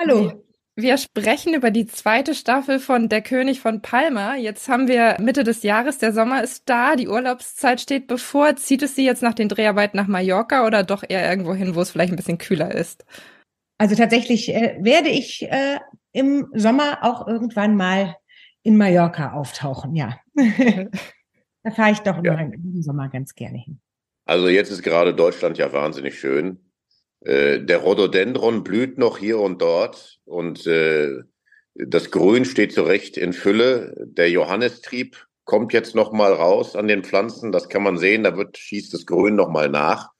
Hallo. 0.00 0.42
Wir 0.74 0.96
sprechen 0.96 1.52
über 1.52 1.70
die 1.70 1.84
zweite 1.84 2.34
Staffel 2.34 2.80
von 2.80 3.10
Der 3.10 3.20
König 3.20 3.60
von 3.60 3.82
Palma. 3.82 4.36
Jetzt 4.36 4.70
haben 4.70 4.88
wir 4.88 5.18
Mitte 5.20 5.44
des 5.44 5.62
Jahres, 5.62 5.98
der 5.98 6.14
Sommer 6.14 6.42
ist 6.42 6.62
da, 6.70 6.96
die 6.96 7.08
Urlaubszeit 7.08 7.82
steht 7.82 8.06
bevor. 8.06 8.56
Zieht 8.56 8.82
es 8.82 8.94
Sie 8.94 9.04
jetzt 9.04 9.22
nach 9.22 9.34
den 9.34 9.50
Dreharbeiten 9.50 9.98
nach 9.98 10.06
Mallorca 10.06 10.66
oder 10.66 10.82
doch 10.82 11.04
eher 11.06 11.28
irgendwo 11.28 11.52
hin, 11.52 11.74
wo 11.74 11.82
es 11.82 11.90
vielleicht 11.90 12.14
ein 12.14 12.16
bisschen 12.16 12.38
kühler 12.38 12.74
ist? 12.74 13.04
Also 13.76 13.96
tatsächlich 13.96 14.48
äh, 14.48 14.78
werde 14.80 15.10
ich 15.10 15.42
äh, 15.42 15.78
im 16.12 16.48
Sommer 16.54 17.00
auch 17.02 17.28
irgendwann 17.28 17.76
mal 17.76 18.16
in 18.62 18.78
Mallorca 18.78 19.34
auftauchen, 19.34 19.94
ja. 19.94 20.18
da 20.34 21.70
fahre 21.70 21.90
ich 21.90 21.98
doch 21.98 22.24
ja. 22.24 22.32
im 22.32 22.80
Sommer 22.80 23.10
ganz 23.10 23.34
gerne 23.34 23.58
hin. 23.58 23.78
Also 24.24 24.48
jetzt 24.48 24.70
ist 24.70 24.82
gerade 24.82 25.14
Deutschland 25.14 25.58
ja 25.58 25.72
wahnsinnig 25.72 26.18
schön. 26.18 26.58
Äh, 27.20 27.60
der 27.60 27.78
Rhododendron 27.78 28.64
blüht 28.64 28.98
noch 28.98 29.18
hier 29.18 29.38
und 29.38 29.60
dort 29.60 30.20
und 30.24 30.66
äh, 30.66 31.22
das 31.74 32.10
Grün 32.10 32.44
steht 32.44 32.72
zurecht 32.72 33.16
in 33.16 33.32
Fülle. 33.32 33.94
Der 33.98 34.30
Johannistrieb 34.30 35.26
kommt 35.44 35.72
jetzt 35.72 35.94
noch 35.94 36.12
mal 36.12 36.32
raus 36.32 36.76
an 36.76 36.88
den 36.88 37.04
Pflanzen. 37.04 37.52
Das 37.52 37.68
kann 37.68 37.82
man 37.82 37.98
sehen. 37.98 38.22
Da 38.22 38.36
wird 38.36 38.56
schießt 38.56 38.94
das 38.94 39.06
Grün 39.06 39.34
noch 39.34 39.48
mal 39.48 39.68
nach 39.68 40.10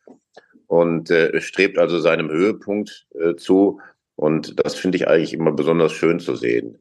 und 0.66 1.11
äh, 1.11 1.40
strebt 1.40 1.78
also 1.78 1.99
seinem 1.99 2.30
Höhepunkt 2.30 3.06
äh, 3.18 3.37
zu. 3.37 3.80
Und 4.16 4.64
das 4.64 4.75
finde 4.75 4.96
ich 4.96 5.08
eigentlich 5.08 5.32
immer 5.32 5.52
besonders 5.52 5.92
schön 5.92 6.20
zu 6.20 6.37
sehen. 6.37 6.78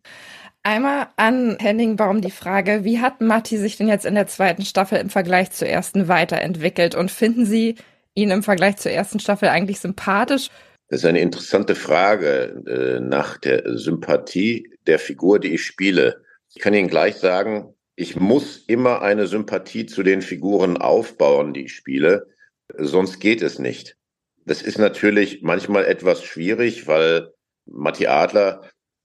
Einmal 0.65 1.09
an 1.17 1.57
Henning 1.59 1.97
Baum 1.97 2.21
die 2.21 2.31
Frage, 2.31 2.85
wie 2.85 3.01
hat 3.01 3.19
Matti 3.19 3.57
sich 3.57 3.75
denn 3.75 3.89
jetzt 3.89 4.05
in 4.05 4.15
der 4.15 4.27
zweiten 4.27 4.63
Staffel 4.63 4.97
im 4.97 5.09
Vergleich 5.09 5.51
zur 5.51 5.67
ersten 5.67 6.07
weiterentwickelt? 6.07 6.95
Und 6.95 7.11
finden 7.11 7.45
Sie 7.45 7.75
ihn 8.13 8.31
im 8.31 8.43
Vergleich 8.43 8.77
zur 8.77 8.93
ersten 8.93 9.19
Staffel 9.19 9.49
eigentlich 9.49 9.81
sympathisch? 9.81 10.49
Das 10.87 11.01
ist 11.01 11.05
eine 11.05 11.19
interessante 11.19 11.75
Frage 11.75 12.63
äh, 12.65 12.99
nach 13.01 13.37
der 13.39 13.77
Sympathie 13.77 14.69
der 14.87 14.99
Figur, 14.99 15.39
die 15.39 15.53
ich 15.53 15.65
spiele. 15.65 16.23
Ich 16.55 16.61
kann 16.61 16.73
Ihnen 16.73 16.87
gleich 16.87 17.15
sagen, 17.15 17.73
ich 17.97 18.15
muss 18.15 18.63
immer 18.67 19.01
eine 19.01 19.27
Sympathie 19.27 19.85
zu 19.85 20.01
den 20.01 20.21
Figuren 20.21 20.77
aufbauen, 20.77 21.53
die 21.53 21.65
ich 21.65 21.75
spiele, 21.75 22.27
sonst 22.77 23.19
geht 23.19 23.41
es 23.41 23.59
nicht. 23.59 23.97
Das 24.45 24.61
ist 24.61 24.77
natürlich 24.77 25.41
manchmal 25.41 25.85
etwas 25.85 26.23
schwierig, 26.23 26.87
weil 26.87 27.33
Matti 27.65 28.07
Adler 28.07 28.61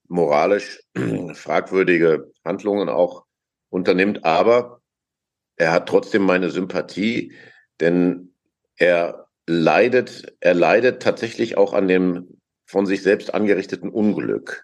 moralisch 0.09 0.83
fragwürdige 1.35 2.33
Handlungen 2.45 2.89
auch 2.89 3.25
unternimmt, 3.71 4.25
aber 4.25 4.81
er 5.57 5.73
hat 5.73 5.89
trotzdem 5.89 6.23
meine 6.23 6.51
Sympathie, 6.51 7.35
denn 7.81 8.35
er 8.77 9.27
leidet, 9.47 10.37
er 10.41 10.55
leidet 10.55 11.03
tatsächlich 11.03 11.57
auch 11.57 11.73
an 11.73 11.89
dem 11.89 12.41
von 12.65 12.87
sich 12.87 13.03
selbst 13.03 13.35
angerichteten 13.35 13.89
Unglück. 13.89 14.63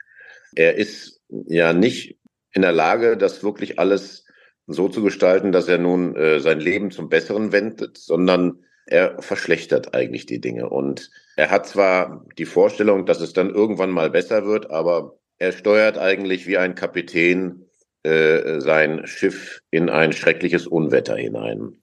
Er 0.55 0.77
ist 0.77 1.21
ja 1.29 1.73
nicht 1.73 2.19
in 2.53 2.63
der 2.63 2.73
Lage, 2.73 3.17
das 3.17 3.43
wirklich 3.43 3.79
alles 3.79 4.25
so 4.67 4.89
zu 4.89 5.03
gestalten, 5.03 5.53
dass 5.53 5.69
er 5.69 5.79
nun 5.79 6.15
äh, 6.17 6.41
sein 6.41 6.61
Leben 6.61 6.91
zum 6.91 7.09
Besseren 7.09 7.53
wendet, 7.53 7.99
sondern 7.99 8.65
er 8.87 9.21
verschlechtert 9.21 9.95
eigentlich 9.95 10.27
die 10.27 10.41
Dinge. 10.41 10.69
Und 10.69 11.11
er 11.37 11.51
hat 11.51 11.67
zwar 11.67 12.25
die 12.39 12.45
Vorstellung, 12.45 13.07
dass 13.07 13.21
es 13.21 13.33
dann 13.33 13.51
irgendwann 13.51 13.91
mal 13.91 14.11
besser 14.11 14.47
wird, 14.47 14.71
aber 14.71 15.19
er 15.39 15.53
steuert 15.53 15.99
eigentlich 15.99 16.47
wie 16.47 16.59
ein 16.59 16.75
Kapitän 16.75 17.65
äh, 18.03 18.61
sein 18.61 19.07
Schiff 19.07 19.61
in 19.71 19.89
ein 19.89 20.13
schreckliches 20.13 20.67
Unwetter 20.67 21.17
hinein. 21.17 21.79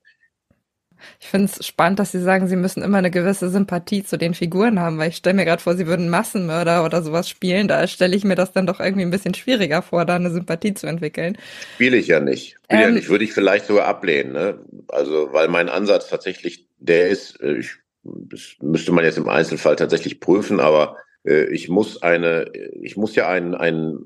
Ich 1.20 1.28
finde 1.28 1.46
es 1.52 1.66
spannend, 1.66 2.00
dass 2.00 2.12
Sie 2.12 2.22
sagen, 2.22 2.48
Sie 2.48 2.56
müssen 2.56 2.84
immer 2.84 3.00
eine 3.00 3.12
gewisse 3.12 3.50
Sympathie 3.50 4.04
zu 4.04 4.18
den 4.18 4.34
Figuren 4.34 4.80
haben, 4.80 4.98
weil 4.98 5.10
ich 5.10 5.18
stelle 5.18 5.36
mir 5.36 5.46
gerade 5.46 5.62
vor, 5.62 5.76
Sie 5.76 5.88
würden 5.88 6.10
Massenmörder 6.10 6.86
oder 6.86 7.02
sowas 7.02 7.28
spielen. 7.28 7.68
Da 7.68 7.88
stelle 7.88 8.16
ich 8.16 8.24
mir 8.24 8.36
das 8.36 8.52
dann 8.52 8.68
doch 8.68 8.80
irgendwie 8.80 9.04
ein 9.04 9.12
bisschen 9.12 9.34
schwieriger 9.34 9.82
vor, 9.82 10.06
da 10.06 10.16
eine 10.16 10.30
Sympathie 10.30 10.74
zu 10.74 10.88
entwickeln. 10.88 11.38
Spiele 11.74 11.98
ich 11.98 12.08
ja 12.08 12.20
nicht. 12.20 12.58
Ähm, 12.70 12.80
ja 12.80 12.92
nicht. 12.92 13.10
Würde 13.10 13.24
ich 13.24 13.34
vielleicht 13.34 13.66
sogar 13.66 13.88
ablehnen. 13.88 14.34
Ne? 14.34 14.60
Also, 14.90 15.30
weil 15.32 15.48
mein 15.48 15.70
Ansatz 15.70 16.08
tatsächlich 16.08 16.68
der 16.78 17.10
ist, 17.10 17.42
äh, 17.42 17.58
ich, 17.58 17.72
das 18.04 18.56
müsste 18.62 18.92
man 18.92 19.06
jetzt 19.06 19.18
im 19.18 19.30
Einzelfall 19.30 19.76
tatsächlich 19.76 20.20
prüfen, 20.20 20.60
aber 20.60 20.98
ich 21.24 21.70
muss 21.70 22.02
eine, 22.02 22.52
ich 22.82 22.98
muss 22.98 23.16
ja 23.16 23.28
einen, 23.28 23.56
einen 23.56 24.06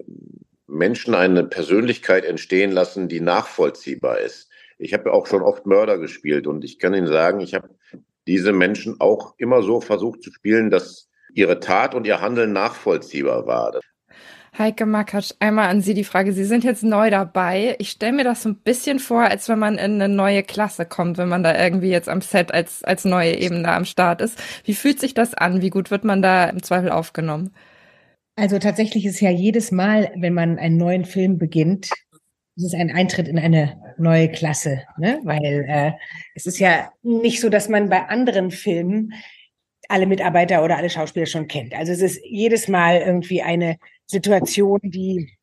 Menschen 0.68 1.16
eine 1.16 1.44
Persönlichkeit 1.44 2.26
entstehen 2.26 2.72
lassen, 2.72 3.08
die 3.08 3.22
nachvollziehbar 3.22 4.20
ist. 4.20 4.50
Ich 4.78 4.94
habe 4.94 5.10
ja 5.10 5.12
auch 5.12 5.28
schon 5.28 5.42
oft 5.42 5.66
Mörder 5.66 5.98
gespielt 5.98 6.48
und 6.48 6.64
ich 6.66 6.80
kann 6.80 6.94
Ihnen 6.94 7.08
sagen, 7.08 7.40
ich 7.40 7.54
habe 7.54 7.70
diese 8.28 8.52
Menschen 8.52 9.00
auch 9.00 9.36
immer 9.38 9.62
so 9.62 9.80
versucht 9.80 10.24
zu 10.24 10.32
spielen, 10.32 10.70
dass 10.70 11.10
ihre 11.34 11.60
Tat 11.60 11.96
und 11.96 12.08
ihr 12.08 12.22
Handeln 12.22 12.54
nachvollziehbar 12.54 13.46
war. 13.46 13.80
Heike 14.58 14.86
Makatsch, 14.86 15.34
einmal 15.40 15.68
an 15.68 15.82
Sie 15.82 15.94
die 15.94 16.06
Frage. 16.06 16.32
Sie 16.32 16.46
sind 16.46 16.64
jetzt 16.64 16.84
neu 16.84 17.10
dabei. 17.10 17.76
Ich 17.78 17.90
stelle 17.90 18.14
mir 18.14 18.24
das 18.24 18.44
so 18.44 18.50
ein 18.50 18.56
bisschen 18.56 19.00
vor, 19.00 19.24
als 19.24 19.50
wenn 19.50 19.60
man 19.60 19.78
in 19.78 20.02
eine 20.02 20.08
neue 20.08 20.44
Klasse 20.44 20.86
kommt, 20.86 21.18
wenn 21.18 21.28
man 21.28 21.44
da 21.44 21.62
irgendwie 21.62 21.90
jetzt 21.90 22.08
am 22.08 22.22
Set 22.22 22.54
als, 22.54 22.82
als 22.84 23.04
neue 23.04 23.36
Ebene 23.36 23.68
am 23.68 23.84
Start 23.84 24.22
ist. 24.22 24.42
Wie 24.64 24.74
fühlt 24.74 25.02
sich 25.02 25.14
das 25.14 25.34
an? 25.34 25.62
Wie 25.62 25.70
gut 25.70 25.92
wird 25.92 26.06
man 26.06 26.22
da 26.22 26.46
im 26.46 26.64
Zweifel 26.64 26.90
aufgenommen? 26.90 27.54
Also 28.38 28.58
tatsächlich 28.58 29.06
ist 29.06 29.20
ja 29.20 29.30
jedes 29.30 29.72
Mal, 29.72 30.12
wenn 30.16 30.34
man 30.34 30.58
einen 30.58 30.78
neuen 30.78 31.04
Film 31.04 31.38
beginnt, 31.38 31.90
ist 32.56 32.66
es 32.66 32.74
ein 32.74 32.92
Eintritt 32.92 33.28
in 33.28 33.40
eine 33.40 33.82
neue 33.98 34.30
Klasse, 34.30 34.84
ne? 34.98 35.20
Weil 35.24 35.66
äh, 35.68 35.92
es 36.34 36.46
ist 36.46 36.60
ja 36.60 36.92
nicht 37.04 37.42
so, 37.42 37.50
dass 37.50 37.68
man 37.68 37.90
bei 37.90 38.08
anderen 38.08 38.52
Filmen 38.52 39.14
alle 39.90 40.06
Mitarbeiter 40.06 40.64
oder 40.64 40.78
alle 40.78 40.90
Schauspieler 40.90 41.26
schon 41.26 41.48
kennt. 41.48 41.74
Also 41.76 41.92
es 41.92 42.02
ist 42.02 42.22
jedes 42.24 42.68
Mal 42.68 43.02
irgendwie 43.02 43.42
eine 43.42 43.78
Situation, 44.06 44.80
die, 44.84 45.38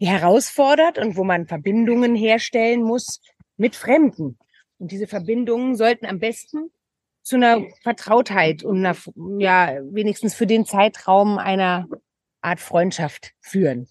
die 0.00 0.06
herausfordert 0.06 0.98
und 0.98 1.16
wo 1.16 1.24
man 1.24 1.46
Verbindungen 1.46 2.14
herstellen 2.14 2.82
muss 2.82 3.20
mit 3.56 3.76
Fremden. 3.76 4.38
Und 4.78 4.90
diese 4.92 5.06
Verbindungen 5.06 5.76
sollten 5.76 6.06
am 6.06 6.18
besten 6.18 6.70
zu 7.22 7.36
einer 7.36 7.64
Vertrautheit 7.82 8.62
und 8.62 8.84
einer, 8.84 8.96
ja, 9.38 9.78
wenigstens 9.82 10.34
für 10.34 10.46
den 10.46 10.66
Zeitraum 10.66 11.38
einer 11.38 11.88
Art 12.42 12.60
Freundschaft 12.60 13.32
führen. 13.40 13.88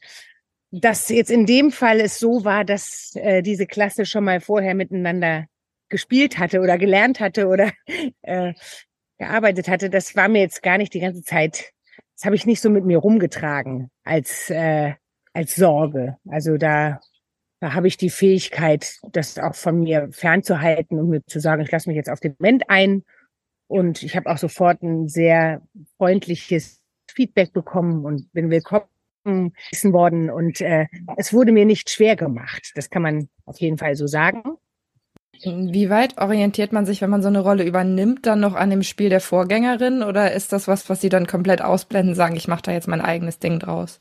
Dass 0.70 1.10
jetzt 1.10 1.32
in 1.32 1.46
dem 1.46 1.72
Fall 1.72 2.00
es 2.00 2.20
so 2.20 2.46
war, 2.46 2.63
dass 2.63 3.13
äh, 3.15 3.41
diese 3.41 3.65
Klasse 3.65 4.05
schon 4.05 4.24
mal 4.24 4.39
vorher 4.39 4.75
miteinander 4.75 5.46
gespielt 5.89 6.38
hatte 6.38 6.62
oder 6.62 6.77
gelernt 6.77 7.20
hatte 7.20 7.48
oder 7.48 7.72
äh, 8.22 8.53
gearbeitet 9.17 9.67
hatte, 9.67 9.89
das 9.89 10.15
war 10.15 10.27
mir 10.27 10.41
jetzt 10.41 10.63
gar 10.63 10.77
nicht 10.77 10.93
die 10.93 11.00
ganze 11.00 11.24
Zeit, 11.24 11.73
das 12.24 12.27
habe 12.27 12.38
ich 12.38 12.46
nicht 12.46 12.62
so 12.62 12.70
mit 12.70 12.86
mir 12.86 13.00
rumgetragen 13.00 13.92
als, 14.06 14.50
äh, 14.50 14.94
als 15.34 15.58
Sorge. 15.58 16.15
Also 16.25 16.56
da, 16.56 17.01
da 17.60 17.74
habe 17.74 17.89
ich 17.89 17.98
die 17.98 18.10
Fähigkeit, 18.10 18.96
das 19.12 19.38
auch 19.38 19.56
von 19.56 19.82
mir 19.82 20.08
fernzuhalten 20.13 20.98
und 21.00 21.10
mir 21.10 21.25
zu 21.25 21.42
sagen, 21.42 21.63
ich 21.63 21.72
lasse 21.72 21.89
mich 21.89 21.98
jetzt 21.98 22.10
auf 22.10 22.22
den 22.22 22.38
Moment 22.39 22.70
ein. 22.70 23.03
Und 23.68 24.03
ich 24.03 24.15
habe 24.15 24.30
auch 24.30 24.38
sofort 24.38 24.82
ein 24.84 25.10
sehr 25.10 25.63
freundliches 25.98 26.82
Feedback 27.12 27.51
bekommen 27.51 28.06
und 28.06 28.32
bin 28.32 28.50
willkommen 28.50 28.86
worden. 29.25 30.30
Und 30.30 30.62
äh, 30.62 30.88
es 31.18 31.34
wurde 31.34 31.51
mir 31.51 31.65
nicht 31.65 31.89
schwer 31.89 32.15
gemacht. 32.15 32.72
Das 32.75 32.89
kann 32.89 33.01
man 33.01 33.27
auf 33.44 33.60
jeden 33.60 33.77
Fall 33.77 33.98
so 33.98 34.08
sagen. 34.08 34.44
Wie 35.45 35.89
weit 35.89 36.17
orientiert 36.19 36.71
man 36.71 36.85
sich, 36.85 37.01
wenn 37.01 37.09
man 37.09 37.21
so 37.21 37.27
eine 37.27 37.41
Rolle 37.41 37.65
übernimmt, 37.65 38.25
dann 38.25 38.39
noch 38.39 38.55
an 38.55 38.69
dem 38.69 38.83
Spiel 38.83 39.09
der 39.09 39.19
Vorgängerin 39.19 40.01
oder 40.03 40.31
ist 40.31 40.53
das 40.53 40.67
was, 40.67 40.89
was 40.89 41.01
Sie 41.01 41.09
dann 41.09 41.27
komplett 41.27 41.62
ausblenden, 41.62 42.15
sagen, 42.15 42.35
ich 42.35 42.47
mache 42.47 42.62
da 42.62 42.71
jetzt 42.71 42.88
mein 42.88 43.01
eigenes 43.01 43.39
Ding 43.39 43.59
draus? 43.59 44.00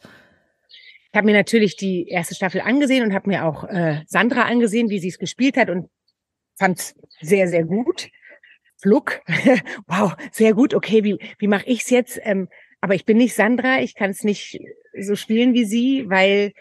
Ich 1.12 1.16
habe 1.16 1.26
mir 1.26 1.34
natürlich 1.34 1.76
die 1.76 2.08
erste 2.08 2.34
Staffel 2.34 2.60
angesehen 2.60 3.04
und 3.04 3.12
habe 3.12 3.28
mir 3.28 3.44
auch 3.44 3.64
äh, 3.64 4.00
Sandra 4.06 4.42
angesehen, 4.42 4.88
wie 4.88 4.98
sie 4.98 5.08
es 5.08 5.18
gespielt 5.18 5.56
hat 5.56 5.68
und 5.68 5.90
fand 6.58 6.78
es 6.78 6.94
sehr, 7.20 7.48
sehr 7.48 7.64
gut. 7.64 8.08
Fluck, 8.80 9.20
wow, 9.86 10.14
sehr 10.30 10.54
gut. 10.54 10.74
Okay, 10.74 11.04
wie, 11.04 11.18
wie 11.38 11.48
mache 11.48 11.66
ich's 11.66 11.90
jetzt? 11.90 12.18
Ähm, 12.22 12.48
aber 12.80 12.94
ich 12.94 13.04
bin 13.04 13.18
nicht 13.18 13.34
Sandra, 13.34 13.80
ich 13.80 13.94
kann 13.94 14.10
es 14.10 14.24
nicht 14.24 14.58
so 14.98 15.14
spielen 15.14 15.54
wie 15.54 15.64
sie, 15.64 16.08
weil 16.08 16.52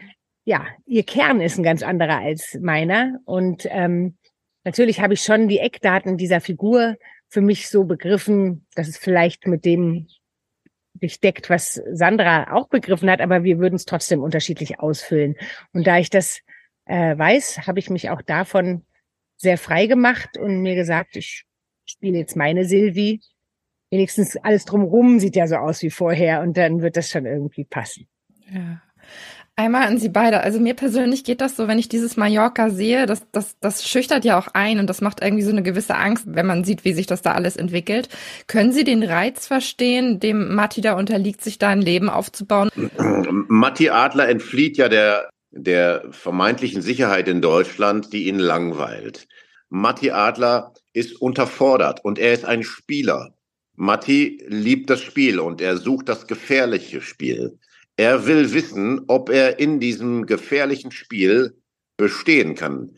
ja, 0.43 0.65
ihr 0.85 1.03
Kern 1.03 1.39
ist 1.39 1.57
ein 1.57 1.63
ganz 1.63 1.83
anderer 1.83 2.19
als 2.19 2.57
meiner. 2.61 3.19
Und 3.25 3.67
ähm, 3.69 4.17
natürlich 4.63 5.00
habe 5.01 5.13
ich 5.13 5.22
schon 5.22 5.48
die 5.48 5.60
Eckdaten 5.60 6.18
dieser 6.18 6.41
Figur 6.41 6.98
für 7.27 7.41
mich 7.41 7.70
so 7.70 7.86
begriffen, 7.86 8.65
dass 8.75 8.88
es 8.88 8.98
vielleicht 8.98 9.48
mit 9.48 9.65
dem 9.65 10.08
sich 11.00 11.20
deckt, 11.20 11.50
was 11.50 11.82
Sandra 11.91 12.53
auch 12.53 12.68
begriffen 12.68 13.10
hat, 13.10 13.22
aber 13.22 13.44
wir 13.44 13.60
würden 13.60 13.75
es 13.75 13.86
trotzdem 13.86 14.22
unterschiedlich 14.22 14.80
ausfüllen. 14.80 15.36
Und 15.74 15.88
da 15.88 15.98
ich 15.98 16.10
das 16.10 16.41
äh, 16.86 17.18
weiß, 17.18 17.65
habe 17.68 17.80
ich 17.80 17.89
mich 17.89 18.10
auch 18.10 18.22
davon 18.22 18.86
sehr 19.38 19.58
frei 19.58 19.88
gemacht 19.88 20.38
und 20.38 20.62
mir 20.62 20.75
gesagt, 20.75 21.15
ich 21.15 21.46
spiele 21.86 22.20
jetzt 22.20 22.36
meine 22.36 22.65
Silvi. 22.65 23.22
Wenigstens 23.89 24.38
alles 24.38 24.65
drumherum 24.65 25.20
sieht 25.20 25.36
ja 25.36 25.48
so 25.48 25.56
aus 25.56 25.82
wie 25.82 25.89
vorher 25.89 26.41
und 26.41 26.56
dann 26.56 26.82
wird 26.82 26.96
das 26.96 27.10
schon 27.10 27.25
irgendwie 27.25 27.65
passen. 27.65 28.08
Ja. 28.50 28.82
Einmal 29.58 29.88
an 29.88 29.98
Sie 29.98 30.10
beide. 30.10 30.41
Also 30.41 30.60
mir 30.60 30.74
persönlich 30.74 31.24
geht 31.24 31.41
das 31.41 31.55
so, 31.55 31.67
wenn 31.67 31.77
ich 31.77 31.89
dieses 31.89 32.17
Mallorca 32.17 32.70
sehe, 32.70 33.05
das, 33.05 33.24
das, 33.31 33.60
das 33.60 33.88
schüchtert 33.88 34.24
ja 34.25 34.39
auch 34.39 34.48
ein 34.53 34.79
und 34.79 34.88
das 34.88 35.01
macht 35.01 35.22
irgendwie 35.22 35.43
so 35.43 35.51
eine 35.51 35.62
gewisse 35.62 35.96
Angst, 35.96 36.25
wenn 36.27 36.46
man 36.46 36.63
sieht, 36.63 36.86
wie 36.86 36.93
sich 36.93 37.05
das 37.05 37.22
da 37.22 37.34
alles 37.34 37.58
entwickelt. 37.58 38.10
Können 38.48 38.72
Sie 38.72 38.84
den 38.84 39.03
Reiz 39.03 39.48
verstehen, 39.48 40.20
dem 40.20 40.55
Matti 40.55 40.81
da 40.81 40.93
unterliegt, 40.93 41.41
sich 41.41 41.60
da 41.60 41.70
ein 41.70 41.81
Leben 41.81 42.10
aufzubauen? 42.10 42.70
Matti 43.48 43.89
Adler 43.89 44.29
entflieht 44.29 44.77
ja 44.77 44.88
der, 44.88 45.29
der 45.51 46.05
vermeintlichen 46.12 46.81
Sicherheit 46.81 47.27
in 47.27 47.41
Deutschland, 47.41 48.13
die 48.13 48.27
ihn 48.27 48.39
langweilt. 48.39 49.27
Matti 49.70 50.12
Adler 50.12 50.74
ist 50.93 51.22
unterfordert 51.22 52.03
und 52.03 52.20
er 52.20 52.34
ist 52.34 52.46
ein 52.46 52.63
Spieler. 52.63 53.34
Matti 53.75 54.43
liebt 54.48 54.89
das 54.89 55.01
Spiel 55.01 55.39
und 55.39 55.62
er 55.62 55.77
sucht 55.77 56.10
das 56.10 56.27
gefährliche 56.27 57.01
Spiel. 57.01 57.60
Er 58.01 58.25
will 58.25 58.51
wissen, 58.51 59.03
ob 59.10 59.29
er 59.29 59.60
in 59.60 59.79
diesem 59.79 60.25
gefährlichen 60.25 60.91
Spiel 60.91 61.62
bestehen 61.98 62.55
kann. 62.55 62.96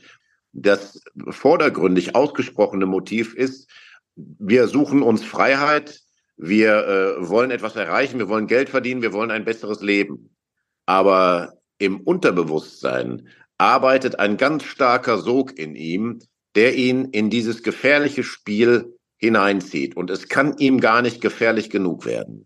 Das 0.54 1.04
vordergründig 1.30 2.16
ausgesprochene 2.16 2.86
Motiv 2.86 3.34
ist, 3.34 3.70
wir 4.16 4.70
suchen 4.70 5.02
uns 5.02 5.22
Freiheit, 5.26 6.00
wir 6.38 6.88
äh, 6.88 7.28
wollen 7.30 7.52
etwas 7.52 7.76
erreichen, 7.76 8.18
wir 8.18 8.30
wollen 8.30 8.48
Geld 8.48 8.70
verdienen, 8.70 9.02
wir 9.02 9.12
wollen 9.12 9.30
ein 9.30 9.44
besseres 9.44 9.82
Leben. 9.82 10.38
Aber 10.86 11.52
im 11.80 12.00
Unterbewusstsein 12.00 13.28
arbeitet 13.58 14.20
ein 14.20 14.38
ganz 14.38 14.64
starker 14.64 15.18
Sog 15.18 15.60
in 15.60 15.76
ihm, 15.76 16.20
der 16.56 16.76
ihn 16.76 17.10
in 17.10 17.30
dieses 17.30 17.62
gefährliche 17.62 18.24
Spiel 18.24 18.98
hineinzieht. 19.18 19.98
Und 19.98 20.10
es 20.10 20.30
kann 20.30 20.56
ihm 20.60 20.80
gar 20.80 21.02
nicht 21.02 21.20
gefährlich 21.20 21.70
genug 21.70 22.06
werden. 22.06 22.46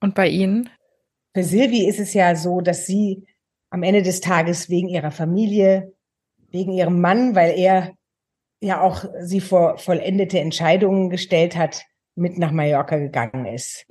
Und 0.00 0.14
bei 0.14 0.28
Ihnen? 0.28 0.70
Für 1.34 1.44
Silvi 1.44 1.86
ist 1.86 2.00
es 2.00 2.14
ja 2.14 2.34
so, 2.34 2.60
dass 2.60 2.86
sie 2.86 3.26
am 3.70 3.82
Ende 3.82 4.02
des 4.02 4.20
Tages 4.20 4.70
wegen 4.70 4.88
ihrer 4.88 5.10
Familie, 5.10 5.92
wegen 6.50 6.72
ihrem 6.72 7.00
Mann, 7.00 7.34
weil 7.34 7.58
er 7.58 7.92
ja 8.60 8.80
auch 8.80 9.04
sie 9.20 9.40
vor 9.40 9.78
vollendete 9.78 10.40
Entscheidungen 10.40 11.10
gestellt 11.10 11.56
hat, 11.56 11.84
mit 12.14 12.38
nach 12.38 12.50
Mallorca 12.50 12.96
gegangen 12.96 13.46
ist. 13.46 13.86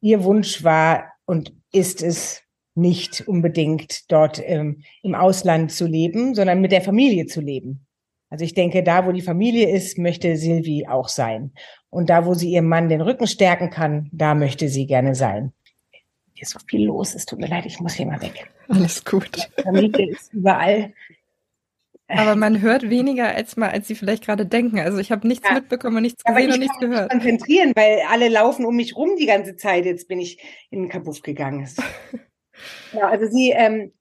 Ihr 0.00 0.22
Wunsch 0.22 0.62
war 0.62 1.12
und 1.24 1.54
ist 1.72 2.02
es 2.02 2.42
nicht 2.74 3.26
unbedingt 3.26 4.10
dort 4.12 4.40
ähm, 4.44 4.82
im 5.02 5.14
Ausland 5.14 5.72
zu 5.72 5.86
leben, 5.86 6.34
sondern 6.34 6.60
mit 6.60 6.72
der 6.72 6.82
Familie 6.82 7.26
zu 7.26 7.40
leben. 7.40 7.85
Also 8.28 8.44
ich 8.44 8.54
denke, 8.54 8.82
da, 8.82 9.06
wo 9.06 9.12
die 9.12 9.22
Familie 9.22 9.70
ist, 9.70 9.98
möchte 9.98 10.36
Silvi 10.36 10.86
auch 10.88 11.08
sein. 11.08 11.52
Und 11.90 12.10
da, 12.10 12.26
wo 12.26 12.34
sie 12.34 12.50
ihrem 12.50 12.68
Mann 12.68 12.88
den 12.88 13.00
Rücken 13.00 13.26
stärken 13.26 13.70
kann, 13.70 14.08
da 14.12 14.34
möchte 14.34 14.68
sie 14.68 14.86
gerne 14.86 15.14
sein. 15.14 15.52
Hier 16.34 16.42
ist 16.42 16.50
so 16.50 16.58
viel 16.68 16.86
los. 16.86 17.14
Es 17.14 17.24
tut 17.24 17.38
mir 17.38 17.48
leid, 17.48 17.66
ich 17.66 17.80
muss 17.80 17.94
hier 17.94 18.06
mal 18.06 18.20
weg. 18.20 18.50
Alles 18.68 19.04
gut. 19.04 19.30
Die 19.36 19.62
Familie 19.62 20.10
ist 20.10 20.34
überall. 20.34 20.92
Aber 22.08 22.36
man 22.36 22.60
hört 22.60 22.88
weniger, 22.88 23.34
als 23.34 23.56
mal, 23.56 23.70
als 23.70 23.88
sie 23.88 23.94
vielleicht 23.94 24.24
gerade 24.24 24.46
denken. 24.46 24.78
Also 24.78 24.98
ich 24.98 25.10
habe 25.10 25.26
nichts 25.26 25.48
ja. 25.48 25.54
mitbekommen 25.54 25.96
und 25.96 26.02
nichts 26.02 26.22
gesehen 26.22 26.52
und 26.52 26.58
nichts 26.60 26.78
gehört. 26.78 27.12
Ich 27.12 27.18
konzentrieren, 27.18 27.72
weil 27.74 28.00
alle 28.10 28.28
laufen 28.28 28.64
um 28.64 28.76
mich 28.76 28.96
rum 28.96 29.16
die 29.18 29.26
ganze 29.26 29.56
Zeit. 29.56 29.86
Jetzt 29.86 30.08
bin 30.08 30.20
ich 30.20 30.38
in 30.70 30.82
den 30.82 30.88
Kabuff 30.88 31.22
gegangen. 31.22 31.68
ja, 32.92 33.08
also 33.08 33.26
sie, 33.26 33.50
ähm, 33.50 33.92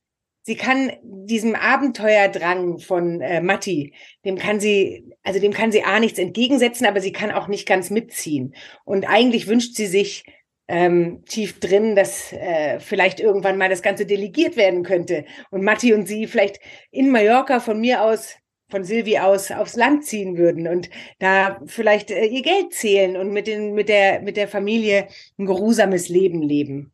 sie 0.46 0.56
kann 0.56 0.92
diesem 1.02 1.56
Abenteuerdrang 1.56 2.78
von 2.78 3.20
äh, 3.20 3.42
Matti, 3.42 3.94
dem 4.26 4.38
kann 4.38 4.60
sie, 4.60 5.10
also 5.24 5.40
dem 5.40 5.54
kann 5.54 5.72
sie 5.72 5.84
A 5.84 6.00
nichts 6.00 6.20
entgegensetzen, 6.20 6.86
aber 6.86 7.02
sie 7.02 7.12
kann 7.12 7.32
auch 7.32 7.48
nicht 7.48 7.68
ganz 7.68 7.90
mitziehen. 7.90 8.56
Und 8.84 9.06
eigentlich 9.06 9.48
wünscht 9.48 9.76
sie 9.76 9.88
sich 9.88 10.24
ähm, 10.68 11.24
tief 11.26 11.60
drin, 11.60 11.96
dass 11.96 12.32
äh, 12.32 12.80
vielleicht 12.80 13.20
irgendwann 13.20 13.58
mal 13.58 13.70
das 13.70 13.82
Ganze 13.82 14.06
delegiert 14.06 14.56
werden 14.56 14.84
könnte 14.84 15.26
und 15.50 15.64
Matti 15.64 15.94
und 15.94 16.08
sie 16.08 16.28
vielleicht 16.28 16.60
in 16.92 17.12
Mallorca 17.12 17.60
von 17.60 17.80
mir 17.80 18.04
aus 18.04 18.36
von 18.70 18.84
Silvi 18.84 19.20
aus 19.20 19.52
aufs 19.52 19.76
Land 19.76 20.06
ziehen 20.06 20.38
würden 20.38 20.68
und 20.68 20.90
da 21.20 21.62
vielleicht 21.68 22.10
äh, 22.10 22.26
ihr 22.26 22.42
Geld 22.42 22.74
zählen 22.74 23.16
und 23.16 23.32
mit 23.32 23.46
den 23.46 23.76
mit 23.76 23.90
der 23.90 24.22
mit 24.22 24.38
der 24.38 24.48
Familie 24.48 25.08
ein 25.38 25.46
geruhsames 25.46 26.10
Leben 26.10 26.42
leben. 26.42 26.92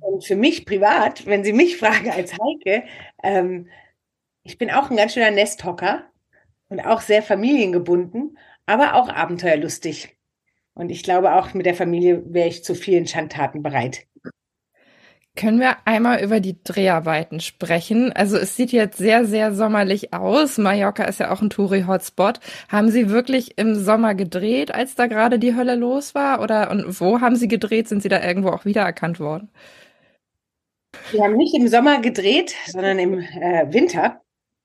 Und 0.00 0.24
für 0.24 0.36
mich 0.36 0.66
privat, 0.66 1.26
wenn 1.26 1.44
Sie 1.44 1.52
mich 1.52 1.76
fragen 1.78 2.10
als 2.10 2.32
Heike, 2.32 2.84
ähm, 3.22 3.68
ich 4.42 4.58
bin 4.58 4.70
auch 4.70 4.90
ein 4.90 4.96
ganz 4.96 5.14
schöner 5.14 5.30
Nesthocker 5.30 6.04
und 6.68 6.80
auch 6.80 7.00
sehr 7.00 7.22
familiengebunden, 7.22 8.38
aber 8.66 8.94
auch 8.94 9.08
abenteuerlustig. 9.08 10.16
Und 10.74 10.90
ich 10.90 11.02
glaube, 11.02 11.34
auch 11.34 11.54
mit 11.54 11.66
der 11.66 11.74
Familie 11.74 12.22
wäre 12.26 12.48
ich 12.48 12.64
zu 12.64 12.74
vielen 12.74 13.06
Schandtaten 13.06 13.62
bereit. 13.62 14.06
Können 15.36 15.58
wir 15.58 15.78
einmal 15.84 16.22
über 16.22 16.38
die 16.38 16.62
Dreharbeiten 16.62 17.40
sprechen? 17.40 18.12
Also 18.12 18.36
es 18.36 18.54
sieht 18.54 18.70
jetzt 18.70 18.98
sehr, 18.98 19.24
sehr 19.24 19.52
sommerlich 19.52 20.14
aus. 20.14 20.58
Mallorca 20.58 21.04
ist 21.04 21.18
ja 21.18 21.32
auch 21.32 21.42
ein 21.42 21.50
Touri-Hotspot. 21.50 22.38
Haben 22.68 22.90
Sie 22.90 23.10
wirklich 23.10 23.58
im 23.58 23.74
Sommer 23.74 24.14
gedreht, 24.14 24.72
als 24.72 24.94
da 24.94 25.08
gerade 25.08 25.40
die 25.40 25.56
Hölle 25.56 25.74
los 25.74 26.14
war? 26.14 26.40
Oder 26.40 26.70
und 26.70 27.00
wo 27.00 27.20
haben 27.20 27.34
Sie 27.34 27.48
gedreht? 27.48 27.88
Sind 27.88 28.00
Sie 28.00 28.08
da 28.08 28.22
irgendwo 28.22 28.50
auch 28.50 28.64
wiedererkannt 28.64 29.18
worden? 29.18 29.50
Wir 31.10 31.24
haben 31.24 31.36
nicht 31.36 31.54
im 31.56 31.66
Sommer 31.66 32.00
gedreht, 32.00 32.54
sondern 32.66 33.00
im 33.00 33.18
äh, 33.18 33.72
Winter. 33.72 34.20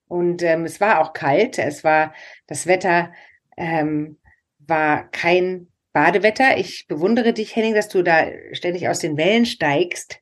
Und 0.07 0.43
ähm, 0.43 0.65
es 0.65 0.79
war 0.79 1.01
auch 1.01 1.13
kalt. 1.13 1.57
Es 1.57 1.83
war 1.83 2.13
das 2.45 2.67
Wetter 2.67 3.11
ähm, 3.57 4.19
war 4.59 5.09
kein 5.09 5.67
Badewetter. 5.93 6.57
Ich 6.59 6.85
bewundere 6.87 7.33
dich, 7.33 7.55
Henning, 7.55 7.73
dass 7.73 7.89
du 7.89 8.03
da 8.03 8.27
ständig 8.51 8.87
aus 8.87 8.99
den 8.99 9.17
Wellen 9.17 9.47
steigst 9.47 10.21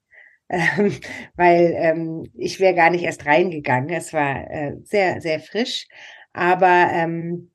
ähm, 0.49 0.93
weil 1.35 1.73
ähm, 1.77 2.31
ich 2.35 2.59
wäre 2.59 2.75
gar 2.75 2.89
nicht 2.89 3.03
erst 3.03 3.25
reingegangen. 3.25 3.89
Es 3.89 4.13
war 4.13 4.49
äh, 4.49 4.75
sehr, 4.83 5.21
sehr 5.21 5.39
frisch, 5.39 5.87
aber 6.33 6.89
ähm, 6.91 7.51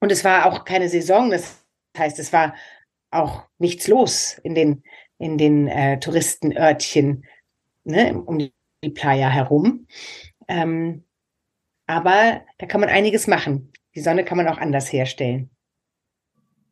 und 0.00 0.10
es 0.12 0.24
war 0.24 0.46
auch 0.46 0.64
keine 0.64 0.88
Saison. 0.88 1.30
Das 1.30 1.64
heißt, 1.96 2.18
es 2.18 2.32
war 2.32 2.54
auch 3.10 3.44
nichts 3.58 3.88
los 3.88 4.38
in 4.42 4.54
den 4.54 4.82
in 5.18 5.36
den 5.36 5.68
äh, 5.68 6.00
Touristenörtchen 6.00 7.24
ne, 7.84 8.20
um 8.24 8.38
die 8.38 8.90
Playa 8.90 9.28
herum. 9.28 9.86
Ähm, 10.48 11.04
aber 11.86 12.42
da 12.58 12.66
kann 12.66 12.80
man 12.80 12.88
einiges 12.88 13.26
machen. 13.26 13.72
Die 13.94 14.00
Sonne 14.00 14.24
kann 14.24 14.38
man 14.38 14.48
auch 14.48 14.58
anders 14.58 14.92
herstellen. 14.92 15.50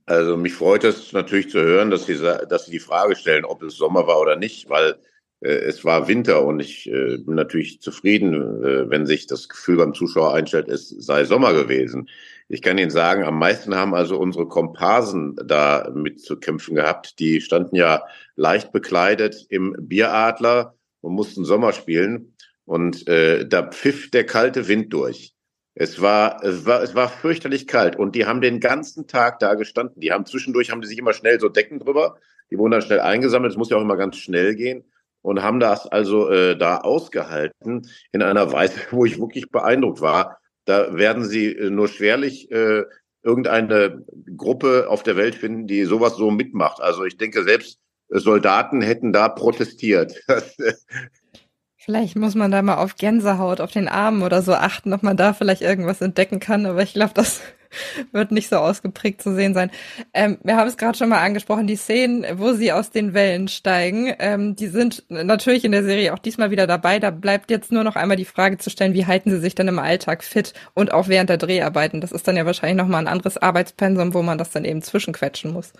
Also 0.06 0.36
mich 0.36 0.54
freut 0.54 0.84
es 0.84 1.12
natürlich 1.12 1.50
zu 1.50 1.60
hören, 1.60 1.90
dass 1.90 2.06
Sie, 2.06 2.16
dass 2.16 2.64
Sie 2.64 2.70
die 2.70 2.78
Frage 2.78 3.14
stellen, 3.14 3.44
ob 3.44 3.62
es 3.62 3.76
Sommer 3.76 4.06
war 4.06 4.20
oder 4.20 4.36
nicht, 4.36 4.70
weil 4.70 4.98
es 5.40 5.84
war 5.84 6.08
Winter 6.08 6.44
und 6.44 6.58
ich 6.58 6.88
äh, 6.90 7.18
bin 7.18 7.36
natürlich 7.36 7.80
zufrieden, 7.80 8.64
äh, 8.64 8.90
wenn 8.90 9.06
sich 9.06 9.26
das 9.28 9.48
Gefühl 9.48 9.76
beim 9.76 9.94
Zuschauer 9.94 10.34
einstellt, 10.34 10.68
es 10.68 10.88
sei 10.88 11.24
Sommer 11.24 11.52
gewesen. 11.52 12.08
Ich 12.48 12.60
kann 12.60 12.78
Ihnen 12.78 12.90
sagen, 12.90 13.22
am 13.22 13.38
meisten 13.38 13.74
haben 13.74 13.94
also 13.94 14.18
unsere 14.18 14.48
Komparsen 14.48 15.36
da 15.44 15.92
mit 15.94 16.20
zu 16.20 16.38
kämpfen 16.40 16.74
gehabt. 16.74 17.20
Die 17.20 17.40
standen 17.40 17.76
ja 17.76 18.02
leicht 18.34 18.72
bekleidet 18.72 19.46
im 19.48 19.76
Bieradler 19.78 20.74
und 21.02 21.12
mussten 21.12 21.44
Sommer 21.44 21.72
spielen. 21.72 22.34
Und 22.64 23.06
äh, 23.06 23.46
da 23.46 23.62
pfiff 23.62 24.10
der 24.10 24.26
kalte 24.26 24.66
Wind 24.66 24.92
durch. 24.92 25.34
Es 25.74 26.00
war, 26.00 26.42
es 26.42 26.66
war, 26.66 26.82
es 26.82 26.96
war 26.96 27.08
fürchterlich 27.08 27.68
kalt 27.68 27.94
und 27.94 28.16
die 28.16 28.26
haben 28.26 28.40
den 28.40 28.58
ganzen 28.58 29.06
Tag 29.06 29.38
da 29.38 29.54
gestanden. 29.54 30.00
Die 30.00 30.10
haben 30.10 30.26
zwischendurch 30.26 30.72
haben 30.72 30.80
die 30.80 30.88
sich 30.88 30.98
immer 30.98 31.12
schnell 31.12 31.38
so 31.38 31.48
Decken 31.48 31.78
drüber. 31.78 32.16
Die 32.50 32.58
wurden 32.58 32.72
dann 32.72 32.82
schnell 32.82 33.00
eingesammelt. 33.00 33.52
Es 33.52 33.58
muss 33.58 33.70
ja 33.70 33.76
auch 33.76 33.82
immer 33.82 33.96
ganz 33.96 34.16
schnell 34.16 34.56
gehen 34.56 34.84
und 35.22 35.42
haben 35.42 35.60
das 35.60 35.86
also 35.86 36.30
äh, 36.30 36.56
da 36.56 36.78
ausgehalten 36.78 37.88
in 38.12 38.22
einer 38.22 38.52
Weise, 38.52 38.78
wo 38.90 39.04
ich 39.04 39.18
wirklich 39.18 39.50
beeindruckt 39.50 40.00
war. 40.00 40.38
Da 40.64 40.96
werden 40.96 41.24
sie 41.24 41.52
äh, 41.52 41.70
nur 41.70 41.88
schwerlich 41.88 42.50
äh, 42.50 42.84
irgendeine 43.22 44.04
Gruppe 44.36 44.86
auf 44.88 45.02
der 45.02 45.16
Welt 45.16 45.34
finden, 45.34 45.66
die 45.66 45.84
sowas 45.84 46.16
so 46.16 46.30
mitmacht. 46.30 46.80
Also 46.80 47.04
ich 47.04 47.16
denke, 47.16 47.42
selbst 47.42 47.78
Soldaten 48.08 48.80
hätten 48.80 49.12
da 49.12 49.28
protestiert. 49.28 50.14
Vielleicht 51.76 52.16
muss 52.16 52.34
man 52.34 52.50
da 52.50 52.60
mal 52.60 52.76
auf 52.76 52.96
Gänsehaut 52.96 53.60
auf 53.60 53.72
den 53.72 53.88
Armen 53.88 54.22
oder 54.22 54.42
so 54.42 54.52
achten, 54.52 54.92
ob 54.92 55.02
man 55.02 55.16
da 55.16 55.32
vielleicht 55.32 55.62
irgendwas 55.62 56.02
entdecken 56.02 56.38
kann. 56.38 56.66
Aber 56.66 56.82
ich 56.82 56.92
glaube, 56.92 57.14
das 57.14 57.40
wird 58.12 58.32
nicht 58.32 58.48
so 58.48 58.56
ausgeprägt 58.56 59.22
zu 59.22 59.34
sehen 59.34 59.54
sein. 59.54 59.70
Ähm, 60.14 60.38
wir 60.42 60.56
haben 60.56 60.68
es 60.68 60.76
gerade 60.76 60.96
schon 60.96 61.08
mal 61.08 61.20
angesprochen, 61.20 61.66
die 61.66 61.76
Szenen, 61.76 62.24
wo 62.38 62.52
sie 62.52 62.72
aus 62.72 62.90
den 62.90 63.14
Wellen 63.14 63.48
steigen, 63.48 64.14
ähm, 64.18 64.56
die 64.56 64.68
sind 64.68 65.04
natürlich 65.08 65.64
in 65.64 65.72
der 65.72 65.84
Serie 65.84 66.14
auch 66.14 66.18
diesmal 66.18 66.50
wieder 66.50 66.66
dabei. 66.66 66.98
Da 66.98 67.10
bleibt 67.10 67.50
jetzt 67.50 67.72
nur 67.72 67.84
noch 67.84 67.96
einmal 67.96 68.16
die 68.16 68.24
Frage 68.24 68.58
zu 68.58 68.70
stellen, 68.70 68.94
wie 68.94 69.06
halten 69.06 69.30
sie 69.30 69.40
sich 69.40 69.54
dann 69.54 69.68
im 69.68 69.78
Alltag 69.78 70.24
fit 70.24 70.54
und 70.74 70.92
auch 70.92 71.08
während 71.08 71.30
der 71.30 71.38
Dreharbeiten. 71.38 72.00
Das 72.00 72.12
ist 72.12 72.26
dann 72.28 72.36
ja 72.36 72.46
wahrscheinlich 72.46 72.78
nochmal 72.78 73.02
ein 73.02 73.08
anderes 73.08 73.36
Arbeitspensum, 73.38 74.14
wo 74.14 74.22
man 74.22 74.38
das 74.38 74.50
dann 74.50 74.64
eben 74.64 74.82
zwischenquetschen 74.82 75.52
muss. 75.52 75.72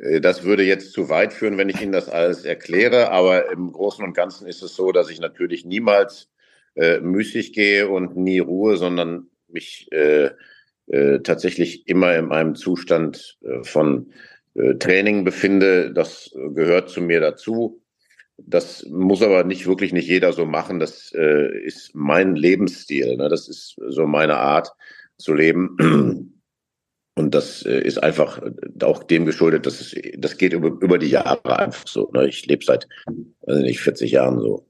Äh, 0.00 0.20
das 0.20 0.44
würde 0.44 0.64
jetzt 0.64 0.92
zu 0.92 1.08
weit 1.08 1.32
führen, 1.32 1.58
wenn 1.58 1.68
ich 1.68 1.80
Ihnen 1.80 1.92
das 1.92 2.08
alles 2.08 2.44
erkläre, 2.44 3.10
aber 3.10 3.50
im 3.52 3.72
Großen 3.72 4.04
und 4.04 4.14
Ganzen 4.14 4.46
ist 4.46 4.62
es 4.62 4.74
so, 4.74 4.92
dass 4.92 5.10
ich 5.10 5.20
natürlich 5.20 5.64
niemals 5.64 6.28
äh, 6.74 7.00
müßig 7.00 7.52
gehe 7.52 7.88
und 7.88 8.16
nie 8.16 8.38
Ruhe, 8.38 8.76
sondern 8.76 9.28
mich 9.48 9.90
äh, 9.92 10.30
äh, 10.90 11.20
tatsächlich 11.20 11.86
immer 11.86 12.16
in 12.16 12.32
einem 12.32 12.56
Zustand 12.56 13.38
äh, 13.42 13.62
von 13.62 14.10
äh, 14.54 14.74
Training 14.74 15.22
befinde. 15.22 15.92
Das 15.92 16.34
gehört 16.54 16.90
zu 16.90 17.00
mir 17.00 17.20
dazu. 17.20 17.80
Das 18.38 18.84
muss 18.86 19.22
aber 19.22 19.44
nicht 19.44 19.68
wirklich 19.68 19.92
nicht 19.92 20.08
jeder 20.08 20.32
so 20.32 20.46
machen. 20.46 20.80
Das 20.80 21.12
ist 21.12 21.90
mein 21.94 22.36
Lebensstil. 22.36 23.18
Ne? 23.18 23.28
Das 23.28 23.48
ist 23.48 23.76
so 23.88 24.06
meine 24.06 24.38
Art 24.38 24.72
zu 25.18 25.34
leben. 25.34 25.76
Und 27.16 27.34
das 27.34 27.60
ist 27.60 28.02
einfach 28.02 28.40
auch 28.82 29.04
dem 29.04 29.26
geschuldet, 29.26 29.66
dass 29.66 29.82
es, 29.82 29.94
das 30.16 30.38
geht 30.38 30.54
über, 30.54 30.68
über 30.68 30.96
die 30.96 31.10
Jahre 31.10 31.58
einfach 31.58 31.86
so. 31.86 32.10
Ne? 32.14 32.28
Ich 32.28 32.46
lebe 32.46 32.64
seit, 32.64 32.88
also 33.46 33.60
nicht 33.60 33.80
40 33.80 34.12
Jahren 34.12 34.40
so. 34.40 34.69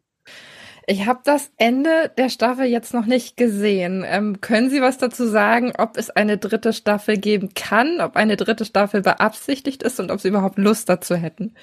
Ich 0.90 1.07
habe 1.07 1.20
das 1.22 1.53
Ende 1.57 2.11
der 2.18 2.29
Staffel 2.29 2.66
jetzt 2.66 2.92
noch 2.94 3.07
nicht 3.07 3.37
gesehen. 3.37 4.05
Ähm, 4.05 4.40
können 4.40 4.70
Sie 4.70 4.81
was 4.81 4.98
dazu 4.98 5.24
sagen, 5.24 5.72
ob 5.79 5.96
es 5.96 6.11
eine 6.11 6.37
dritte 6.37 6.72
Staffel 6.72 7.16
geben 7.16 7.55
kann, 7.55 8.00
ob 8.00 8.16
eine 8.16 8.37
dritte 8.37 8.64
Staffel 8.64 9.00
beabsichtigt 9.00 9.85
ist 9.85 10.00
und 10.00 10.11
ob 10.11 10.18
Sie 10.18 10.26
überhaupt 10.26 10.59
Lust 10.59 10.88
dazu 10.88 11.14
hätten? 11.14 11.55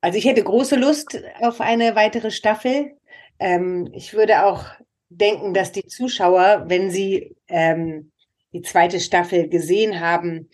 Also 0.00 0.16
ich 0.16 0.24
hätte 0.24 0.42
große 0.42 0.76
Lust 0.76 1.22
auf 1.42 1.60
eine 1.60 1.94
weitere 1.94 2.30
Staffel. 2.30 2.96
Ähm, 3.38 3.90
ich 3.92 4.14
würde 4.14 4.46
auch 4.46 4.64
denken, 5.10 5.52
dass 5.52 5.72
die 5.72 5.86
Zuschauer, 5.86 6.64
wenn 6.68 6.90
sie 6.90 7.36
ähm, 7.48 8.12
die 8.54 8.62
zweite 8.62 8.98
Staffel 8.98 9.50
gesehen 9.50 10.00
haben, 10.00 10.48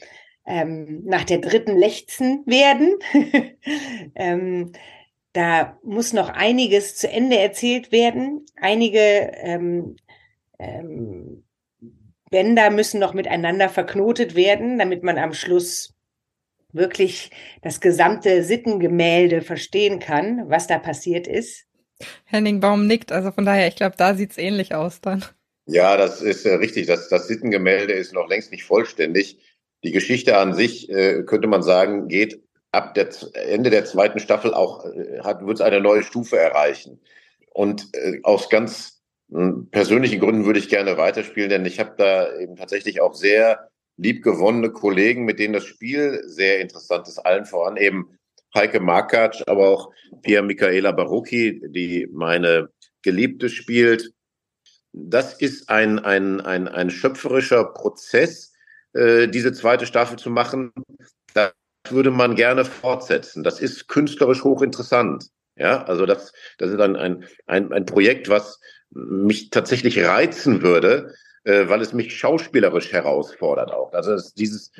ähm, 0.46 1.02
nach 1.04 1.22
der 1.22 1.38
dritten 1.38 1.76
lechzen 1.76 2.42
werden. 2.44 2.96
da 5.32 5.78
muss 5.82 6.12
noch 6.12 6.28
einiges 6.28 6.96
zu 6.96 7.08
Ende 7.08 7.38
erzählt 7.38 7.90
werden. 7.92 8.44
Einige 8.56 8.98
ähm, 8.98 9.96
ähm, 10.58 11.44
Bänder 12.30 12.70
müssen 12.70 13.00
noch 13.00 13.14
miteinander 13.14 13.68
verknotet 13.68 14.34
werden, 14.34 14.78
damit 14.78 15.02
man 15.02 15.18
am 15.18 15.32
Schluss 15.32 15.94
wirklich 16.72 17.30
das 17.62 17.80
gesamte 17.80 18.42
Sittengemälde 18.42 19.42
verstehen 19.42 19.98
kann, 19.98 20.48
was 20.48 20.66
da 20.66 20.78
passiert 20.78 21.26
ist. 21.26 21.66
Henning 22.24 22.60
Baum 22.60 22.86
nickt, 22.86 23.12
also 23.12 23.30
von 23.30 23.44
daher, 23.44 23.68
ich 23.68 23.76
glaube, 23.76 23.96
da 23.96 24.14
sieht's 24.14 24.38
ähnlich 24.38 24.74
aus 24.74 25.00
dann. 25.00 25.24
Ja, 25.66 25.96
das 25.96 26.20
ist 26.20 26.44
äh, 26.44 26.54
richtig. 26.54 26.86
Das, 26.86 27.08
das 27.08 27.28
Sittengemälde 27.28 27.92
ist 27.92 28.12
noch 28.12 28.28
längst 28.28 28.50
nicht 28.50 28.64
vollständig. 28.64 29.38
Die 29.84 29.92
Geschichte 29.92 30.36
an 30.36 30.54
sich, 30.54 30.90
äh, 30.90 31.22
könnte 31.24 31.48
man 31.48 31.62
sagen, 31.62 32.08
geht 32.08 32.41
ab 32.72 32.94
der 32.94 33.08
Ende 33.34 33.70
der 33.70 33.84
zweiten 33.84 34.18
Staffel 34.18 34.52
auch, 34.54 34.84
äh, 34.84 35.20
hat, 35.20 35.44
wird 35.44 35.58
es 35.58 35.60
eine 35.60 35.80
neue 35.80 36.02
Stufe 36.02 36.38
erreichen. 36.38 37.00
Und 37.50 37.88
äh, 37.92 38.20
aus 38.22 38.48
ganz 38.48 39.02
äh, 39.32 39.50
persönlichen 39.70 40.20
Gründen 40.20 40.44
würde 40.44 40.58
ich 40.58 40.68
gerne 40.68 40.96
weiterspielen, 40.96 41.50
denn 41.50 41.66
ich 41.66 41.78
habe 41.78 41.94
da 41.96 42.34
eben 42.38 42.56
tatsächlich 42.56 43.00
auch 43.00 43.14
sehr 43.14 43.68
liebgewonnene 43.98 44.70
Kollegen, 44.70 45.24
mit 45.24 45.38
denen 45.38 45.54
das 45.54 45.64
Spiel 45.64 46.22
sehr 46.26 46.60
interessant 46.60 47.06
ist, 47.08 47.18
allen 47.18 47.44
voran 47.44 47.76
eben 47.76 48.18
Heike 48.54 48.80
Markatsch, 48.80 49.42
aber 49.46 49.68
auch 49.68 49.90
Pia 50.22 50.42
Michaela 50.42 50.92
Barocchi, 50.92 51.62
die 51.68 52.08
meine 52.10 52.68
Geliebte 53.02 53.48
spielt 53.48 54.12
das 54.92 55.34
ist 55.34 55.68
ein, 55.68 55.98
ein, 55.98 56.40
ein, 56.40 56.68
ein 56.68 56.90
schöpferischer 56.90 57.64
Prozess, 57.64 58.52
äh, 58.92 59.26
diese 59.28 59.52
zweite 59.52 59.86
Staffel 59.86 60.18
zu 60.18 60.30
machen. 60.30 60.72
Würde 61.88 62.10
man 62.10 62.34
gerne 62.34 62.64
fortsetzen. 62.64 63.42
Das 63.42 63.60
ist 63.60 63.88
künstlerisch 63.88 64.44
hochinteressant. 64.44 65.26
Ja, 65.56 65.82
also 65.84 66.06
das, 66.06 66.32
das 66.58 66.70
ist 66.70 66.80
ein, 66.80 66.96
ein, 66.96 67.24
ein, 67.46 67.72
ein 67.72 67.84
Projekt, 67.84 68.28
was 68.28 68.60
mich 68.90 69.50
tatsächlich 69.50 70.02
reizen 70.02 70.62
würde, 70.62 71.14
äh, 71.44 71.68
weil 71.68 71.80
es 71.80 71.92
mich 71.92 72.16
schauspielerisch 72.16 72.92
herausfordert 72.92 73.70
auch. 73.70 73.92
Also 73.92 74.12
es, 74.12 74.32
dieses, 74.34 74.70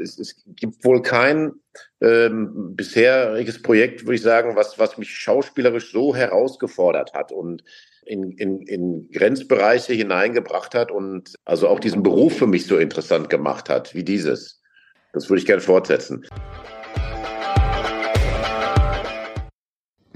es, 0.00 0.18
es 0.18 0.42
gibt 0.46 0.84
wohl 0.84 1.02
kein 1.02 1.52
ähm, 2.00 2.74
bisheriges 2.74 3.62
Projekt, 3.62 4.04
würde 4.04 4.16
ich 4.16 4.22
sagen, 4.22 4.56
was, 4.56 4.78
was 4.78 4.98
mich 4.98 5.14
schauspielerisch 5.14 5.92
so 5.92 6.14
herausgefordert 6.14 7.14
hat. 7.14 7.30
Und 7.30 7.62
in, 8.08 8.32
in, 8.32 8.62
in 8.62 9.10
Grenzbereiche 9.12 9.92
hineingebracht 9.92 10.74
hat 10.74 10.90
und 10.90 11.34
also 11.44 11.68
auch 11.68 11.78
diesen 11.78 12.02
Beruf 12.02 12.38
für 12.38 12.46
mich 12.46 12.66
so 12.66 12.78
interessant 12.78 13.30
gemacht 13.30 13.68
hat 13.68 13.94
wie 13.94 14.04
dieses. 14.04 14.60
Das 15.12 15.28
würde 15.28 15.40
ich 15.40 15.46
gerne 15.46 15.62
fortsetzen. 15.62 16.24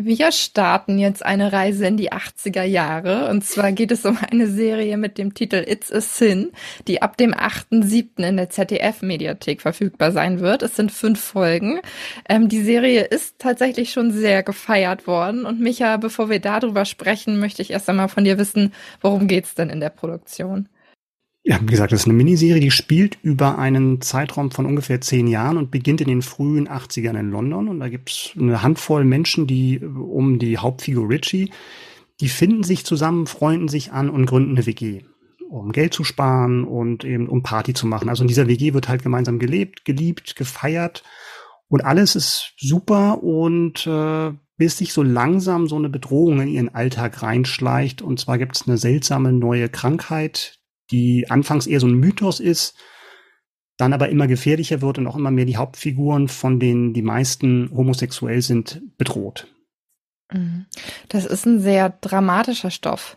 Wir 0.05 0.33
starten 0.33 0.98
jetzt 0.98 1.24
eine 1.24 1.52
Reise 1.52 1.87
in 1.87 1.96
die 1.96 2.11
80er 2.11 2.64
Jahre. 2.64 3.28
Und 3.28 3.44
zwar 3.44 3.70
geht 3.70 3.92
es 3.92 4.05
um 4.05 4.18
eine 4.31 4.48
Serie 4.48 4.96
mit 4.96 5.16
dem 5.16 5.33
Titel 5.33 5.64
It's 5.64 5.92
a 5.92 6.00
Sin, 6.00 6.50
die 6.88 7.02
ab 7.02 7.16
dem 7.16 7.33
8.7. 7.33 8.26
in 8.26 8.37
der 8.37 8.50
ZDF-Mediathek 8.50 9.61
verfügbar 9.61 10.11
sein 10.11 10.40
wird. 10.40 10.62
Es 10.62 10.74
sind 10.74 10.90
fünf 10.90 11.20
Folgen. 11.20 11.81
Ähm, 12.28 12.48
die 12.48 12.62
Serie 12.62 13.02
ist 13.02 13.38
tatsächlich 13.38 13.92
schon 13.92 14.11
sehr 14.11 14.42
gefeiert 14.42 15.07
worden. 15.07 15.46
Und 15.46 15.61
Micha, 15.61 15.96
bevor 15.98 16.28
wir 16.28 16.40
darüber 16.40 16.85
sprechen, 16.85 17.38
möchte 17.38 17.62
ich 17.62 17.70
erst 17.70 17.88
einmal 17.88 18.09
von 18.09 18.24
dir 18.24 18.38
wissen, 18.38 18.74
worum 19.02 19.28
geht's 19.28 19.55
denn 19.55 19.70
in 19.70 19.78
der 19.78 19.90
Produktion? 19.90 20.68
Ja, 21.44 21.59
wie 21.61 21.66
gesagt, 21.66 21.92
das 21.92 22.02
ist 22.02 22.07
eine 22.07 22.14
Miniserie, 22.14 22.61
die 22.61 22.70
spielt 22.70 23.18
über 23.22 23.59
einen 23.59 24.00
Zeitraum 24.00 24.52
von 24.52 24.64
ungefähr 24.64 25.00
zehn 25.00 25.26
Jahren 25.26 25.57
und 25.57 25.72
beginnt 25.72 26.00
in 26.00 26.07
den 26.07 26.22
frühen 26.22 26.68
80ern 26.68 27.18
in 27.18 27.31
London. 27.31 27.68
Und 27.68 27.81
da 27.81 27.88
gibt's 27.88 28.31
eine 28.38 28.62
Handvoll 28.62 29.05
Menschen, 29.05 29.48
die 29.48 29.81
um 29.81 30.38
die 30.38 30.59
Hauptfigur 30.59 31.09
Richie, 31.09 31.50
die 32.20 32.28
finden 32.28 32.62
sich 32.62 32.85
zusammen, 32.85 33.26
freunden 33.26 33.66
sich 33.66 33.90
an 33.90 34.09
und 34.09 34.26
gründen 34.26 34.52
eine 34.52 34.66
WG, 34.66 35.02
um 35.50 35.72
Geld 35.72 35.92
zu 35.92 36.05
sparen 36.05 36.62
und 36.62 37.05
eben 37.05 37.28
um 37.28 37.42
Party 37.42 37.74
zu 37.74 37.88
machen. 37.88 38.09
Also 38.09 38.22
in 38.22 38.28
dieser 38.28 38.46
WG 38.46 38.72
wird 38.72 38.88
halt 38.88 39.02
gemeinsam 39.02 39.40
gelebt, 39.40 39.85
geliebt, 39.85 40.37
gefeiert 40.37 41.02
und 41.72 41.85
alles 41.85 42.14
ist 42.16 42.52
super 42.59 43.22
und 43.22 43.87
äh, 43.87 44.33
bis 44.59 44.78
sich 44.78 44.92
so 44.92 45.02
langsam 45.02 45.66
so 45.66 45.76
eine 45.76 45.88
Bedrohung 45.88 46.40
in 46.42 46.48
ihren 46.48 46.74
Alltag 46.74 47.22
reinschleicht. 47.22 48.02
Und 48.02 48.20
zwar 48.20 48.37
gibt's 48.37 48.68
eine 48.68 48.76
seltsame 48.76 49.33
neue 49.33 49.70
Krankheit, 49.70 50.61
die 50.92 51.31
anfangs 51.31 51.66
eher 51.66 51.81
so 51.81 51.87
ein 51.87 51.94
Mythos 51.94 52.38
ist, 52.40 52.76
dann 53.78 53.92
aber 53.92 54.11
immer 54.11 54.26
gefährlicher 54.26 54.81
wird 54.81 54.98
und 54.98 55.07
auch 55.07 55.16
immer 55.16 55.31
mehr 55.31 55.44
die 55.44 55.57
Hauptfiguren, 55.57 56.28
von 56.28 56.61
denen 56.61 56.92
die 56.92 57.02
meisten 57.02 57.70
homosexuell 57.74 58.42
sind, 58.42 58.83
bedroht. 58.96 59.48
Mhm. 60.33 60.66
Das 61.09 61.24
ist 61.24 61.46
ein 61.46 61.61
sehr 61.61 61.90
dramatischer 62.00 62.70
Stoff. 62.70 63.16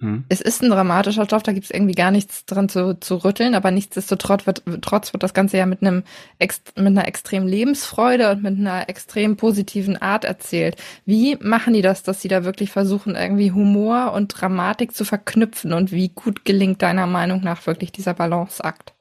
Hm. 0.00 0.24
Es 0.28 0.40
ist 0.40 0.62
ein 0.62 0.70
dramatischer 0.70 1.24
Stoff, 1.24 1.44
da 1.44 1.52
gibt 1.52 1.64
es 1.64 1.70
irgendwie 1.70 1.94
gar 1.94 2.10
nichts 2.10 2.44
dran 2.46 2.68
zu, 2.68 2.98
zu 2.98 3.16
rütteln, 3.16 3.54
aber 3.54 3.70
nichtsdestotrotz 3.70 4.46
wird, 4.46 4.62
trotz 4.82 5.12
wird 5.12 5.22
das 5.22 5.34
Ganze 5.34 5.56
ja 5.56 5.66
mit 5.66 5.82
einem 5.82 6.02
mit 6.40 6.86
einer 6.86 7.06
extremen 7.06 7.46
Lebensfreude 7.46 8.32
und 8.32 8.42
mit 8.42 8.58
einer 8.58 8.88
extrem 8.88 9.36
positiven 9.36 9.96
Art 9.96 10.24
erzählt. 10.24 10.76
Wie 11.06 11.36
machen 11.36 11.74
die 11.74 11.82
das, 11.82 12.02
dass 12.02 12.20
sie 12.20 12.28
da 12.28 12.44
wirklich 12.44 12.70
versuchen, 12.70 13.14
irgendwie 13.14 13.52
Humor 13.52 14.12
und 14.12 14.28
Dramatik 14.28 14.94
zu 14.94 15.04
verknüpfen 15.04 15.72
und 15.72 15.92
wie 15.92 16.08
gut 16.08 16.44
gelingt 16.44 16.82
deiner 16.82 17.06
Meinung 17.06 17.42
nach 17.42 17.66
wirklich 17.66 17.92
dieser 17.92 18.14
Balanceakt? 18.14 18.94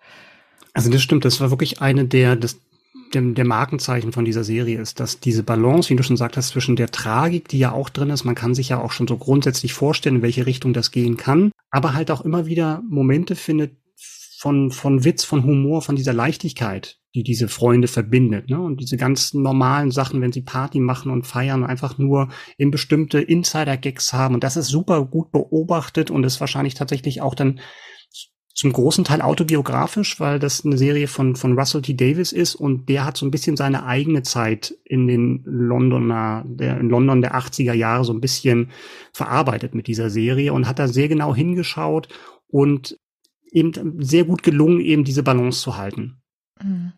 Also 0.74 0.92
das 0.92 1.02
stimmt, 1.02 1.26
das 1.26 1.42
war 1.42 1.50
wirklich 1.50 1.82
eine 1.82 2.06
der, 2.06 2.36
das, 2.36 2.58
der, 3.14 3.22
der 3.22 3.46
Markenzeichen 3.46 4.12
von 4.12 4.26
dieser 4.26 4.44
Serie 4.44 4.80
ist, 4.80 5.00
dass 5.00 5.20
diese 5.20 5.44
Balance, 5.44 5.90
wie 5.90 5.96
du 5.96 6.04
schon 6.04 6.18
sagtest, 6.18 6.50
zwischen 6.50 6.76
der 6.76 6.92
Tragik, 6.92 7.48
die 7.48 7.60
ja 7.60 7.72
auch 7.72 7.90
drin 7.90 8.10
ist, 8.10 8.24
man 8.24 8.36
kann 8.36 8.56
sich 8.56 8.70
ja 8.70 8.80
auch 8.80 8.92
schon 8.92 9.08
so 9.08 9.18
grundsätzlich 9.18 9.74
vorstellen, 9.74 10.18
in 10.18 10.22
welche 10.22 10.46
Richtung 10.46 10.74
das 10.74 10.92
gehen 10.92 11.18
kann, 11.18 11.52
aber 11.72 11.94
halt 11.94 12.12
auch 12.12 12.22
immer 12.22 12.46
wieder 12.46 12.82
Momente 12.90 13.36
findet 13.36 13.78
von, 14.44 14.72
von 14.72 15.06
Witz, 15.06 15.24
von 15.24 15.46
Humor, 15.46 15.82
von 15.82 15.96
dieser 15.96 16.12
Leichtigkeit, 16.12 17.00
die 17.16 17.24
diese 17.24 17.48
Freunde 17.48 17.88
verbindet. 17.88 18.50
Ne? 18.50 18.60
Und 18.60 18.82
diese 18.82 18.98
ganz 18.98 19.34
normalen 19.34 19.90
Sachen, 19.90 20.20
wenn 20.20 20.34
sie 20.34 20.42
Party 20.42 20.82
machen 20.82 21.12
und 21.12 21.26
feiern, 21.26 21.64
einfach 21.64 21.98
nur 21.98 22.28
in 22.58 22.70
bestimmte 22.70 23.22
Insider-Gags 23.22 24.12
haben. 24.12 24.34
Und 24.34 24.44
das 24.44 24.58
ist 24.58 24.68
super 24.68 25.06
gut 25.06 25.32
beobachtet 25.32 26.12
und 26.12 26.26
ist 26.26 26.42
wahrscheinlich 26.42 26.74
tatsächlich 26.74 27.22
auch 27.22 27.36
dann 27.36 27.62
zum 28.54 28.72
großen 28.72 29.04
Teil 29.04 29.22
autobiografisch, 29.22 30.20
weil 30.20 30.38
das 30.38 30.64
eine 30.64 30.78
Serie 30.78 31.08
von, 31.08 31.36
von 31.36 31.58
Russell 31.58 31.82
T. 31.82 31.96
Davis 31.96 32.32
ist 32.32 32.54
und 32.56 32.88
der 32.88 33.04
hat 33.04 33.18
so 33.18 33.26
ein 33.26 33.32
bisschen 33.32 33.58
seine 33.58 33.86
eigene 33.86 34.22
Zeit 34.22 34.76
in 34.86 35.08
den 35.08 35.44
Londoner, 35.46 36.44
der, 36.46 36.80
in 36.80 36.90
London 36.90 37.22
der 37.22 37.36
80er 37.36 37.74
Jahre 37.74 38.06
so 38.06 38.14
ein 38.14 38.22
bisschen 38.22 38.70
verarbeitet 39.12 39.74
mit 39.74 39.88
dieser 39.88 40.10
Serie 40.12 40.54
und 40.54 40.68
hat 40.68 40.78
da 40.78 40.88
sehr 40.88 41.08
genau 41.08 41.34
hingeschaut 41.34 42.10
und 42.48 42.98
eben 43.52 44.04
sehr 44.04 44.26
gut 44.26 44.44
gelungen, 44.44 44.82
eben 44.82 45.04
diese 45.04 45.24
Balance 45.24 45.62
zu 45.62 45.78
halten. 45.78 46.22
Mhm. 46.62 46.94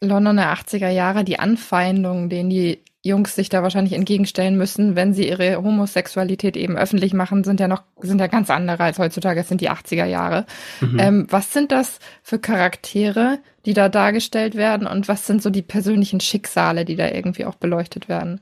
Londoner 0.00 0.52
80er 0.54 0.90
Jahre, 0.90 1.24
die 1.24 1.38
Anfeindungen, 1.38 2.28
denen 2.28 2.50
die 2.50 2.84
Jungs 3.06 3.34
sich 3.34 3.48
da 3.48 3.62
wahrscheinlich 3.62 3.94
entgegenstellen 3.94 4.56
müssen, 4.56 4.96
wenn 4.96 5.14
sie 5.14 5.28
ihre 5.28 5.56
Homosexualität 5.56 6.56
eben 6.56 6.76
öffentlich 6.76 7.14
machen, 7.14 7.44
sind 7.44 7.60
ja 7.60 7.68
noch, 7.68 7.82
sind 8.00 8.20
ja 8.20 8.26
ganz 8.26 8.50
andere 8.50 8.84
als 8.84 8.98
heutzutage. 8.98 9.40
Es 9.40 9.48
sind 9.48 9.60
die 9.60 9.70
80er 9.70 10.04
Jahre. 10.04 10.46
Mhm. 10.80 10.98
Ähm, 10.98 11.26
was 11.30 11.52
sind 11.52 11.72
das 11.72 11.98
für 12.22 12.38
Charaktere, 12.38 13.38
die 13.64 13.74
da 13.74 13.88
dargestellt 13.88 14.54
werden 14.54 14.86
und 14.86 15.08
was 15.08 15.26
sind 15.26 15.42
so 15.42 15.50
die 15.50 15.62
persönlichen 15.62 16.20
Schicksale, 16.20 16.84
die 16.84 16.96
da 16.96 17.08
irgendwie 17.08 17.44
auch 17.44 17.56
beleuchtet 17.56 18.08
werden? 18.08 18.40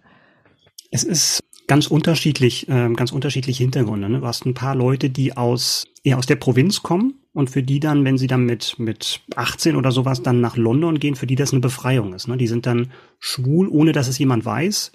Es 0.91 1.03
ist 1.03 1.43
ganz 1.67 1.87
unterschiedlich, 1.87 2.69
äh, 2.69 2.91
ganz 2.95 3.13
unterschiedliche 3.13 3.63
Hintergründe. 3.63 4.09
Ne? 4.09 4.21
Du 4.21 4.27
hast 4.27 4.47
ein 4.47 4.55
paar 4.55 4.75
Leute, 4.75 5.11
die 5.11 5.37
aus, 5.37 5.85
eher 6.03 6.19
aus 6.19 6.27
der 6.27 6.37
Provinz 6.37 6.83
kommen 6.83 7.15
und 7.33 7.51
für 7.51 7.63
die 7.63 7.81
dann, 7.81 8.05
wenn 8.05 8.19
sie 8.19 8.27
dann 8.27 8.45
mit, 8.45 8.79
mit 8.79 9.21
18 9.35 9.77
oder 9.77 9.91
sowas 9.91 10.23
dann 10.23 10.41
nach 10.41 10.57
London 10.57 10.99
gehen, 10.99 11.17
für 11.17 11.27
die 11.27 11.37
das 11.37 11.53
eine 11.53 11.61
Befreiung 11.61 12.13
ist. 12.13 12.29
Ne? 12.29 12.37
Die 12.37 12.47
sind 12.47 12.67
dann 12.67 12.93
schwul, 13.19 13.69
ohne 13.69 13.93
dass 13.93 14.09
es 14.09 14.19
jemand 14.19 14.45
weiß 14.45 14.93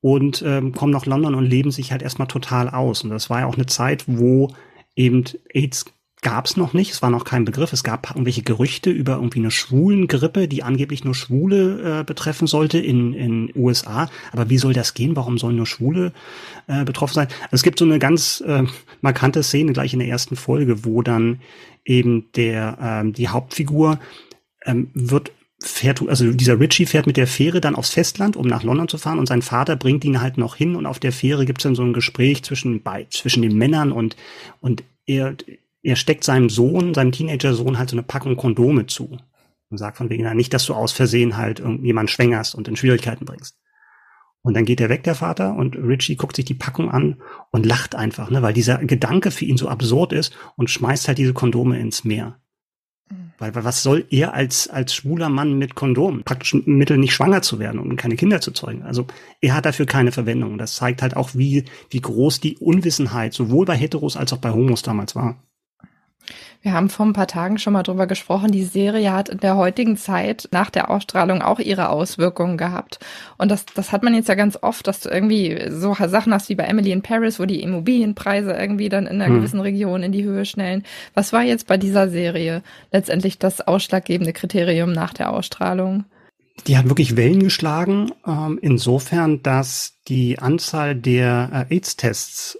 und 0.00 0.42
ähm, 0.46 0.72
kommen 0.72 0.92
nach 0.92 1.06
London 1.06 1.34
und 1.34 1.44
leben 1.44 1.70
sich 1.70 1.92
halt 1.92 2.02
erstmal 2.02 2.28
total 2.28 2.70
aus. 2.70 3.02
Und 3.02 3.10
das 3.10 3.28
war 3.30 3.40
ja 3.40 3.46
auch 3.46 3.56
eine 3.56 3.66
Zeit, 3.66 4.04
wo 4.06 4.54
eben 4.94 5.24
AIDS 5.52 5.84
gab 6.26 6.46
es 6.46 6.56
noch 6.56 6.72
nicht, 6.72 6.90
es 6.90 7.02
war 7.02 7.10
noch 7.10 7.22
kein 7.22 7.44
Begriff. 7.44 7.72
Es 7.72 7.84
gab 7.84 8.10
irgendwelche 8.10 8.42
Gerüchte 8.42 8.90
über 8.90 9.14
irgendwie 9.14 9.38
eine 9.38 9.52
Schwulengrippe, 9.52 10.48
die 10.48 10.64
angeblich 10.64 11.04
nur 11.04 11.14
Schwule 11.14 12.00
äh, 12.00 12.04
betreffen 12.04 12.48
sollte 12.48 12.78
in 12.80 13.12
in 13.12 13.52
USA. 13.54 14.10
Aber 14.32 14.50
wie 14.50 14.58
soll 14.58 14.72
das 14.72 14.94
gehen? 14.94 15.14
Warum 15.14 15.38
sollen 15.38 15.54
nur 15.54 15.66
Schwule 15.66 16.12
äh, 16.66 16.84
betroffen 16.84 17.14
sein? 17.14 17.28
Also 17.42 17.54
es 17.54 17.62
gibt 17.62 17.78
so 17.78 17.84
eine 17.84 18.00
ganz 18.00 18.42
äh, 18.44 18.64
markante 19.02 19.44
Szene 19.44 19.72
gleich 19.72 19.92
in 19.92 20.00
der 20.00 20.08
ersten 20.08 20.34
Folge, 20.34 20.84
wo 20.84 21.00
dann 21.00 21.38
eben 21.84 22.24
der 22.34 22.76
ähm, 22.82 23.12
die 23.12 23.28
Hauptfigur 23.28 24.00
ähm, 24.64 24.90
wird 24.94 25.30
fährt, 25.60 26.02
also 26.08 26.32
dieser 26.32 26.58
Richie 26.58 26.86
fährt 26.86 27.06
mit 27.06 27.16
der 27.16 27.28
Fähre 27.28 27.60
dann 27.60 27.76
aufs 27.76 27.90
Festland, 27.90 28.34
um 28.34 28.48
nach 28.48 28.64
London 28.64 28.88
zu 28.88 28.98
fahren 28.98 29.20
und 29.20 29.28
sein 29.28 29.42
Vater 29.42 29.76
bringt 29.76 30.04
ihn 30.04 30.20
halt 30.20 30.38
noch 30.38 30.56
hin 30.56 30.74
und 30.74 30.86
auf 30.86 30.98
der 30.98 31.12
Fähre 31.12 31.46
gibt's 31.46 31.62
dann 31.62 31.76
so 31.76 31.84
ein 31.84 31.92
Gespräch 31.92 32.42
zwischen, 32.42 32.82
bei, 32.82 33.06
zwischen 33.10 33.42
den 33.42 33.56
Männern 33.56 33.92
und, 33.92 34.16
und 34.60 34.82
er, 35.06 35.36
er 35.86 35.94
steckt 35.94 36.24
seinem 36.24 36.50
Sohn, 36.50 36.94
seinem 36.94 37.12
Teenager-Sohn 37.12 37.78
halt 37.78 37.90
so 37.90 37.94
eine 37.94 38.02
Packung 38.02 38.36
Kondome 38.36 38.86
zu. 38.86 39.18
Und 39.68 39.78
sagt 39.78 39.96
von 39.96 40.10
wegen, 40.10 40.28
nicht, 40.36 40.52
dass 40.52 40.66
du 40.66 40.74
aus 40.74 40.92
Versehen 40.92 41.36
halt 41.36 41.60
irgendjemand 41.60 42.10
schwängerst 42.10 42.54
und 42.54 42.66
in 42.66 42.76
Schwierigkeiten 42.76 43.24
bringst. 43.24 43.56
Und 44.42 44.54
dann 44.54 44.64
geht 44.64 44.80
er 44.80 44.88
weg, 44.88 45.04
der 45.04 45.14
Vater, 45.14 45.56
und 45.56 45.76
Richie 45.76 46.16
guckt 46.16 46.36
sich 46.36 46.44
die 46.44 46.54
Packung 46.54 46.90
an 46.90 47.20
und 47.50 47.66
lacht 47.66 47.94
einfach, 47.94 48.30
ne, 48.30 48.42
weil 48.42 48.52
dieser 48.52 48.78
Gedanke 48.78 49.30
für 49.30 49.44
ihn 49.44 49.56
so 49.56 49.68
absurd 49.68 50.12
ist 50.12 50.36
und 50.56 50.70
schmeißt 50.70 51.08
halt 51.08 51.18
diese 51.18 51.34
Kondome 51.34 51.78
ins 51.78 52.04
Meer. 52.04 52.38
Mhm. 53.10 53.32
Weil, 53.38 53.54
weil 53.54 53.64
was 53.64 53.82
soll 53.82 54.06
er 54.10 54.34
als, 54.34 54.68
als 54.68 54.94
schwuler 54.94 55.28
Mann 55.28 55.58
mit 55.58 55.74
Kondom? 55.74 56.22
Praktisch 56.24 56.54
ein 56.54 56.64
Mittel, 56.66 56.98
nicht 56.98 57.14
schwanger 57.14 57.42
zu 57.42 57.58
werden 57.58 57.80
und 57.80 57.96
keine 57.96 58.16
Kinder 58.16 58.40
zu 58.40 58.52
zeugen. 58.52 58.82
Also 58.82 59.06
er 59.40 59.54
hat 59.54 59.66
dafür 59.66 59.86
keine 59.86 60.12
Verwendung. 60.12 60.58
Das 60.58 60.76
zeigt 60.76 61.02
halt 61.02 61.16
auch, 61.16 61.30
wie, 61.34 61.64
wie 61.90 62.00
groß 62.00 62.40
die 62.40 62.56
Unwissenheit 62.56 63.34
sowohl 63.34 63.66
bei 63.66 63.76
Heteros 63.76 64.16
als 64.16 64.32
auch 64.32 64.38
bei 64.38 64.50
Homos 64.50 64.82
damals 64.82 65.14
war. 65.16 65.42
Wir 66.62 66.72
haben 66.72 66.88
vor 66.88 67.06
ein 67.06 67.12
paar 67.12 67.28
Tagen 67.28 67.58
schon 67.58 67.72
mal 67.72 67.82
drüber 67.82 68.06
gesprochen. 68.06 68.50
Die 68.50 68.64
Serie 68.64 69.12
hat 69.12 69.28
in 69.28 69.38
der 69.38 69.56
heutigen 69.56 69.96
Zeit 69.96 70.48
nach 70.50 70.70
der 70.70 70.90
Ausstrahlung 70.90 71.42
auch 71.42 71.58
ihre 71.60 71.90
Auswirkungen 71.90 72.56
gehabt. 72.56 72.98
Und 73.38 73.50
das, 73.50 73.66
das 73.66 73.92
hat 73.92 74.02
man 74.02 74.14
jetzt 74.14 74.28
ja 74.28 74.34
ganz 74.34 74.58
oft, 74.60 74.86
dass 74.86 75.00
du 75.00 75.08
irgendwie 75.08 75.68
so 75.70 75.94
Sachen 75.94 76.34
hast 76.34 76.48
wie 76.48 76.54
bei 76.54 76.64
Emily 76.64 76.90
in 76.90 77.02
Paris, 77.02 77.38
wo 77.38 77.44
die 77.44 77.62
Immobilienpreise 77.62 78.52
irgendwie 78.52 78.88
dann 78.88 79.06
in 79.06 79.20
einer 79.20 79.26
hm. 79.26 79.36
gewissen 79.36 79.60
Region 79.60 80.02
in 80.02 80.12
die 80.12 80.24
Höhe 80.24 80.44
schnellen. 80.44 80.82
Was 81.14 81.32
war 81.32 81.42
jetzt 81.42 81.66
bei 81.66 81.76
dieser 81.76 82.08
Serie 82.08 82.62
letztendlich 82.90 83.38
das 83.38 83.60
ausschlaggebende 83.60 84.32
Kriterium 84.32 84.92
nach 84.92 85.14
der 85.14 85.32
Ausstrahlung? 85.32 86.04
Die 86.66 86.76
hat 86.76 86.88
wirklich 86.88 87.16
Wellen 87.16 87.40
geschlagen, 87.40 88.10
ähm, 88.26 88.58
insofern, 88.60 89.42
dass 89.42 89.98
die 90.08 90.38
Anzahl 90.38 90.96
der 90.96 91.66
äh, 91.70 91.74
AIDS-Tests 91.74 92.58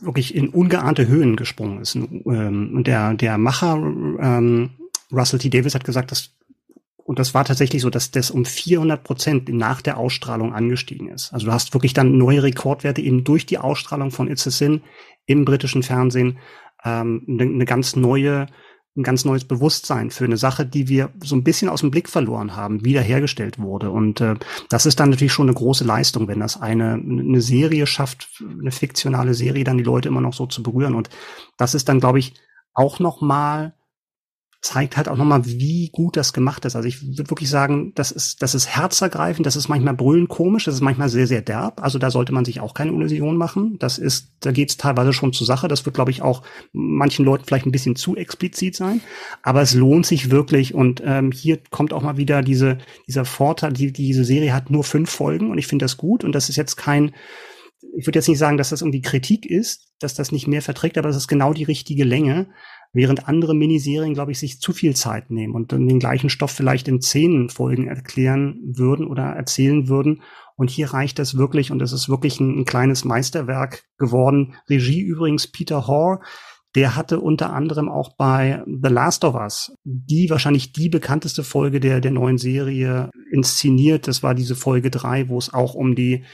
wirklich 0.00 0.34
in 0.34 0.48
ungeahnte 0.48 1.06
Höhen 1.08 1.36
gesprungen 1.36 1.80
ist. 1.80 1.94
Ähm, 1.96 2.72
und 2.74 2.86
der, 2.86 3.14
der 3.14 3.38
Macher 3.38 3.74
ähm, 3.76 4.70
Russell 5.12 5.38
T. 5.38 5.50
Davis 5.50 5.74
hat 5.74 5.84
gesagt, 5.84 6.10
dass 6.12 6.34
und 7.08 7.18
das 7.18 7.32
war 7.32 7.46
tatsächlich 7.46 7.80
so, 7.80 7.88
dass 7.88 8.10
das 8.10 8.30
um 8.30 8.44
400 8.44 9.02
Prozent 9.02 9.48
nach 9.48 9.80
der 9.80 9.96
Ausstrahlung 9.96 10.52
angestiegen 10.52 11.08
ist. 11.08 11.32
Also 11.32 11.46
du 11.46 11.52
hast 11.52 11.72
wirklich 11.72 11.94
dann 11.94 12.18
neue 12.18 12.42
Rekordwerte 12.42 13.00
eben 13.00 13.24
durch 13.24 13.46
die 13.46 13.56
Ausstrahlung 13.56 14.10
von 14.10 14.28
It's 14.28 14.46
a 14.46 14.50
Sin 14.50 14.82
im 15.24 15.46
britischen 15.46 15.82
Fernsehen, 15.82 16.36
ähm, 16.84 17.24
eine, 17.26 17.44
eine 17.44 17.64
ganz 17.64 17.96
neue 17.96 18.46
ein 18.96 19.02
ganz 19.02 19.24
neues 19.24 19.44
Bewusstsein 19.44 20.10
für 20.10 20.24
eine 20.24 20.36
Sache, 20.36 20.66
die 20.66 20.88
wir 20.88 21.10
so 21.22 21.36
ein 21.36 21.44
bisschen 21.44 21.68
aus 21.68 21.80
dem 21.80 21.90
Blick 21.90 22.08
verloren 22.08 22.56
haben, 22.56 22.84
wiederhergestellt 22.84 23.58
wurde. 23.58 23.90
Und 23.90 24.20
äh, 24.20 24.34
das 24.68 24.86
ist 24.86 24.98
dann 24.98 25.10
natürlich 25.10 25.32
schon 25.32 25.48
eine 25.48 25.54
große 25.54 25.84
Leistung, 25.84 26.26
wenn 26.26 26.40
das 26.40 26.60
eine, 26.60 26.94
eine 26.94 27.40
Serie 27.40 27.86
schafft, 27.86 28.42
eine 28.60 28.72
fiktionale 28.72 29.34
Serie, 29.34 29.64
dann 29.64 29.78
die 29.78 29.84
Leute 29.84 30.08
immer 30.08 30.20
noch 30.20 30.34
so 30.34 30.46
zu 30.46 30.62
berühren. 30.62 30.94
Und 30.94 31.10
das 31.56 31.74
ist 31.74 31.88
dann, 31.88 32.00
glaube 32.00 32.18
ich, 32.18 32.34
auch 32.74 32.98
noch 32.98 33.20
mal 33.20 33.74
zeigt 34.60 34.96
halt 34.96 35.08
auch 35.08 35.16
nochmal, 35.16 35.44
wie 35.46 35.88
gut 35.92 36.16
das 36.16 36.32
gemacht 36.32 36.64
ist. 36.64 36.74
Also 36.74 36.88
ich 36.88 37.16
würde 37.16 37.30
wirklich 37.30 37.48
sagen, 37.48 37.92
das 37.94 38.10
ist, 38.10 38.42
das 38.42 38.56
ist 38.56 38.66
herzergreifend, 38.66 39.46
das 39.46 39.54
ist 39.54 39.68
manchmal 39.68 39.94
brüllend 39.94 40.28
komisch, 40.28 40.64
das 40.64 40.74
ist 40.74 40.80
manchmal 40.80 41.08
sehr, 41.08 41.28
sehr 41.28 41.42
derb. 41.42 41.80
Also 41.80 42.00
da 42.00 42.10
sollte 42.10 42.32
man 42.32 42.44
sich 42.44 42.58
auch 42.58 42.74
keine 42.74 42.90
Illusion 42.90 43.36
machen. 43.36 43.76
Das 43.78 43.98
ist, 43.98 44.32
da 44.40 44.50
geht 44.50 44.70
es 44.70 44.76
teilweise 44.76 45.12
schon 45.12 45.32
zur 45.32 45.46
Sache. 45.46 45.68
Das 45.68 45.86
wird, 45.86 45.94
glaube 45.94 46.10
ich, 46.10 46.22
auch 46.22 46.42
manchen 46.72 47.24
Leuten 47.24 47.44
vielleicht 47.44 47.66
ein 47.66 47.72
bisschen 47.72 47.94
zu 47.94 48.16
explizit 48.16 48.74
sein. 48.74 49.00
Aber 49.42 49.62
es 49.62 49.74
lohnt 49.74 50.06
sich 50.06 50.30
wirklich. 50.30 50.74
Und 50.74 51.02
ähm, 51.04 51.30
hier 51.30 51.60
kommt 51.70 51.92
auch 51.92 52.02
mal 52.02 52.16
wieder 52.16 52.42
diese, 52.42 52.78
dieser 53.06 53.24
Vorteil, 53.24 53.72
die, 53.72 53.92
diese 53.92 54.24
Serie 54.24 54.52
hat 54.52 54.70
nur 54.70 54.82
fünf 54.82 55.10
Folgen 55.10 55.52
und 55.52 55.58
ich 55.58 55.68
finde 55.68 55.84
das 55.84 55.96
gut. 55.96 56.24
Und 56.24 56.32
das 56.32 56.48
ist 56.48 56.56
jetzt 56.56 56.76
kein, 56.76 57.12
ich 57.96 58.06
würde 58.06 58.18
jetzt 58.18 58.28
nicht 58.28 58.38
sagen, 58.38 58.56
dass 58.56 58.70
das 58.70 58.82
irgendwie 58.82 59.02
Kritik 59.02 59.46
ist, 59.46 59.92
dass 60.00 60.14
das 60.14 60.32
nicht 60.32 60.48
mehr 60.48 60.62
verträgt, 60.62 60.98
aber 60.98 61.08
es 61.08 61.16
ist 61.16 61.28
genau 61.28 61.52
die 61.52 61.64
richtige 61.64 62.04
Länge. 62.04 62.48
Während 62.92 63.28
andere 63.28 63.54
Miniserien, 63.54 64.14
glaube 64.14 64.32
ich, 64.32 64.38
sich 64.38 64.60
zu 64.60 64.72
viel 64.72 64.96
Zeit 64.96 65.30
nehmen 65.30 65.54
und 65.54 65.72
dann 65.72 65.86
den 65.86 65.98
gleichen 65.98 66.30
Stoff 66.30 66.50
vielleicht 66.50 66.88
in 66.88 67.00
zehn 67.00 67.50
Folgen 67.50 67.86
erklären 67.86 68.58
würden 68.64 69.06
oder 69.06 69.24
erzählen 69.24 69.88
würden. 69.88 70.22
Und 70.56 70.70
hier 70.70 70.92
reicht 70.92 71.18
das 71.18 71.36
wirklich 71.36 71.70
und 71.70 71.82
es 71.82 71.92
ist 71.92 72.08
wirklich 72.08 72.40
ein, 72.40 72.60
ein 72.60 72.64
kleines 72.64 73.04
Meisterwerk 73.04 73.84
geworden. 73.98 74.54
Regie 74.68 75.00
übrigens 75.00 75.46
Peter 75.46 75.86
Hoare. 75.86 76.20
Der 76.74 76.96
hatte 76.96 77.20
unter 77.20 77.52
anderem 77.52 77.88
auch 77.88 78.16
bei 78.16 78.62
The 78.66 78.90
Last 78.90 79.24
of 79.24 79.34
Us 79.34 79.72
die 79.84 80.28
wahrscheinlich 80.28 80.72
die 80.72 80.88
bekannteste 80.88 81.42
Folge 81.42 81.80
der, 81.80 82.00
der 82.00 82.10
neuen 82.10 82.38
Serie 82.38 83.10
inszeniert. 83.30 84.06
Das 84.06 84.22
war 84.22 84.34
diese 84.34 84.54
Folge 84.54 84.90
drei, 84.90 85.28
wo 85.28 85.38
es 85.38 85.52
auch 85.52 85.74
um 85.74 85.94
die, 85.94 86.24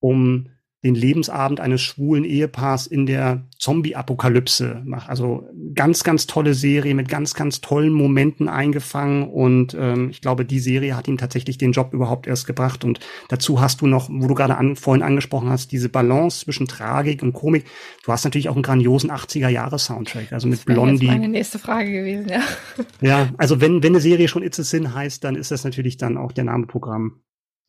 um 0.00 0.48
den 0.84 0.96
Lebensabend 0.96 1.60
eines 1.60 1.80
schwulen 1.80 2.24
Ehepaars 2.24 2.88
in 2.88 3.06
der 3.06 3.46
Zombie-Apokalypse 3.58 4.82
macht. 4.84 5.08
Also 5.08 5.48
ganz, 5.74 6.02
ganz 6.02 6.26
tolle 6.26 6.54
Serie 6.54 6.94
mit 6.94 7.08
ganz, 7.08 7.34
ganz 7.34 7.60
tollen 7.60 7.92
Momenten 7.92 8.48
eingefangen 8.48 9.28
und 9.28 9.76
ähm, 9.78 10.10
ich 10.10 10.20
glaube, 10.20 10.44
die 10.44 10.58
Serie 10.58 10.96
hat 10.96 11.06
ihm 11.06 11.18
tatsächlich 11.18 11.56
den 11.56 11.70
Job 11.70 11.94
überhaupt 11.94 12.26
erst 12.26 12.48
gebracht 12.48 12.84
und 12.84 12.98
dazu 13.28 13.60
hast 13.60 13.80
du 13.80 13.86
noch, 13.86 14.08
wo 14.10 14.26
du 14.26 14.34
gerade 14.34 14.56
an, 14.56 14.74
vorhin 14.74 15.04
angesprochen 15.04 15.50
hast, 15.50 15.70
diese 15.70 15.88
Balance 15.88 16.44
zwischen 16.44 16.66
Tragik 16.66 17.22
und 17.22 17.32
Komik. 17.32 17.64
Du 18.04 18.10
hast 18.10 18.24
natürlich 18.24 18.48
auch 18.48 18.56
einen 18.56 18.64
grandiosen 18.64 19.12
80er-Jahre-Soundtrack, 19.12 20.32
also 20.32 20.48
mit 20.48 20.64
Blondie. 20.64 21.06
Das 21.06 21.14
meine 21.14 21.28
nächste 21.28 21.60
Frage 21.60 21.92
gewesen, 21.92 22.28
ja. 22.28 22.40
Ja, 23.00 23.30
also 23.36 23.60
wenn, 23.60 23.82
wenn 23.82 23.92
eine 23.92 24.00
Serie 24.00 24.26
schon 24.26 24.42
It's 24.42 24.58
a 24.58 24.64
Sin 24.64 24.94
heißt, 24.94 25.22
dann 25.22 25.36
ist 25.36 25.50
das 25.52 25.62
natürlich 25.64 25.96
dann 25.96 26.16
auch 26.16 26.32
der 26.32 26.44
Name 26.44 26.66
Programm. 26.66 27.20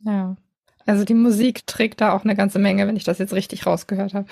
Ja. 0.03 0.35
Also 0.85 1.05
die 1.05 1.13
Musik 1.13 1.65
trägt 1.67 2.01
da 2.01 2.13
auch 2.13 2.23
eine 2.23 2.35
ganze 2.35 2.59
Menge, 2.59 2.87
wenn 2.87 2.95
ich 2.95 3.03
das 3.03 3.19
jetzt 3.19 3.33
richtig 3.33 3.65
rausgehört 3.65 4.13
habe. 4.13 4.25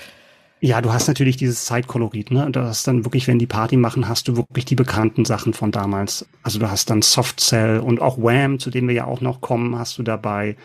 Ja, 0.63 0.79
du 0.79 0.93
hast 0.93 1.07
natürlich 1.07 1.37
dieses 1.37 1.65
Zeitkolorit, 1.65 2.29
ne? 2.29 2.47
Du 2.51 2.61
hast 2.61 2.87
dann 2.87 3.03
wirklich, 3.03 3.27
wenn 3.27 3.39
die 3.39 3.47
Party 3.47 3.77
machen, 3.77 4.07
hast 4.07 4.27
du 4.27 4.37
wirklich 4.37 4.63
die 4.65 4.75
bekannten 4.75 5.25
Sachen 5.25 5.53
von 5.53 5.71
damals. 5.71 6.27
Also 6.43 6.59
du 6.59 6.69
hast 6.69 6.91
dann 6.91 7.01
Soft 7.01 7.39
Cell 7.39 7.79
und 7.79 7.99
auch 7.99 8.19
Wham, 8.19 8.59
zu 8.59 8.69
dem 8.69 8.87
wir 8.87 8.93
ja 8.93 9.05
auch 9.05 9.21
noch 9.21 9.41
kommen, 9.41 9.77
hast 9.77 9.97
du 9.97 10.03
dabei 10.03 10.55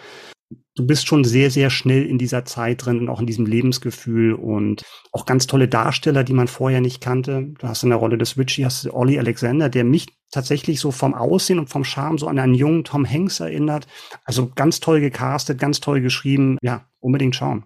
du 0.77 0.87
bist 0.87 1.09
schon 1.09 1.25
sehr, 1.25 1.51
sehr 1.51 1.71
schnell 1.71 2.05
in 2.05 2.19
dieser 2.19 2.45
Zeit 2.45 2.85
drin 2.85 3.01
und 3.01 3.09
auch 3.09 3.21
in 3.21 3.27
diesem 3.27 3.47
Lebensgefühl 3.47 4.35
und 4.35 4.83
auch 5.13 5.27
ganz 5.27 5.47
tolle 5.47 5.69
Darsteller, 5.69 6.23
die 6.23 6.35
man 6.35 6.49
vorher 6.49 6.81
nicht 6.81 7.01
kannte. 7.01 7.55
Du 7.59 7.67
hast 7.67 7.83
in 7.83 7.91
der 7.91 7.99
Rolle 7.99 8.19
des 8.19 8.39
Richie, 8.39 8.65
hast 8.65 8.89
Ollie 8.93 9.19
Alexander, 9.19 9.69
der 9.69 9.85
mich 9.85 10.07
tatsächlich 10.31 10.81
so 10.81 10.91
vom 10.91 11.15
Aussehen 11.15 11.59
und 11.59 11.69
vom 11.69 11.85
Charme 11.85 12.19
so 12.19 12.27
an 12.29 12.39
einen 12.39 12.55
jungen 12.55 12.85
Tom 12.85 13.09
Hanks 13.09 13.41
erinnert. 13.41 13.87
Also 14.25 14.51
ganz 14.55 14.81
toll 14.81 15.01
gecastet, 15.01 15.59
ganz 15.59 15.81
toll 15.81 16.01
geschrieben. 16.01 16.59
Ja, 16.63 16.87
unbedingt 17.01 17.37
schauen. 17.37 17.65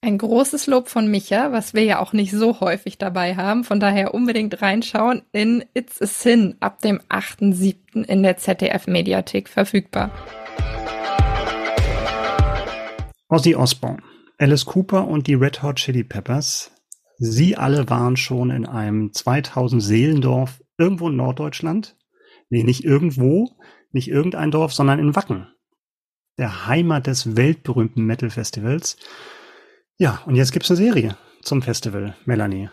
Ein 0.00 0.18
großes 0.18 0.68
Lob 0.68 0.88
von 0.88 1.10
Micha, 1.10 1.50
was 1.50 1.74
wir 1.74 1.82
ja 1.82 1.98
auch 1.98 2.12
nicht 2.12 2.30
so 2.30 2.60
häufig 2.60 2.98
dabei 2.98 3.34
haben. 3.34 3.64
Von 3.64 3.80
daher 3.80 4.14
unbedingt 4.14 4.62
reinschauen 4.62 5.22
in 5.32 5.64
It's 5.74 6.00
a 6.00 6.06
Sin 6.06 6.54
ab 6.60 6.80
dem 6.82 7.00
8.7. 7.08 8.04
in 8.04 8.22
der 8.22 8.36
ZDF-Mediathek 8.36 9.48
verfügbar. 9.48 10.12
Ozzy 13.30 13.54
Osbourne, 13.54 14.02
Alice 14.38 14.64
Cooper 14.64 15.06
und 15.06 15.26
die 15.26 15.34
Red 15.34 15.62
Hot 15.62 15.76
Chili 15.76 16.02
Peppers. 16.02 16.70
Sie 17.18 17.56
alle 17.56 17.90
waren 17.90 18.16
schon 18.16 18.50
in 18.50 18.64
einem 18.64 19.12
2000 19.12 19.82
Seelendorf 19.82 20.62
irgendwo 20.78 21.10
in 21.10 21.16
Norddeutschland. 21.16 21.96
Nee, 22.48 22.62
nicht 22.62 22.84
irgendwo, 22.84 23.50
nicht 23.92 24.08
irgendein 24.08 24.50
Dorf, 24.50 24.72
sondern 24.72 24.98
in 24.98 25.14
Wacken. 25.14 25.46
Der 26.38 26.66
Heimat 26.66 27.06
des 27.06 27.36
weltberühmten 27.36 28.04
Metal 28.04 28.30
Festivals. 28.30 28.96
Ja, 29.98 30.22
und 30.24 30.36
jetzt 30.36 30.52
gibt's 30.52 30.70
eine 30.70 30.78
Serie 30.78 31.18
zum 31.42 31.60
Festival, 31.60 32.16
Melanie. 32.24 32.70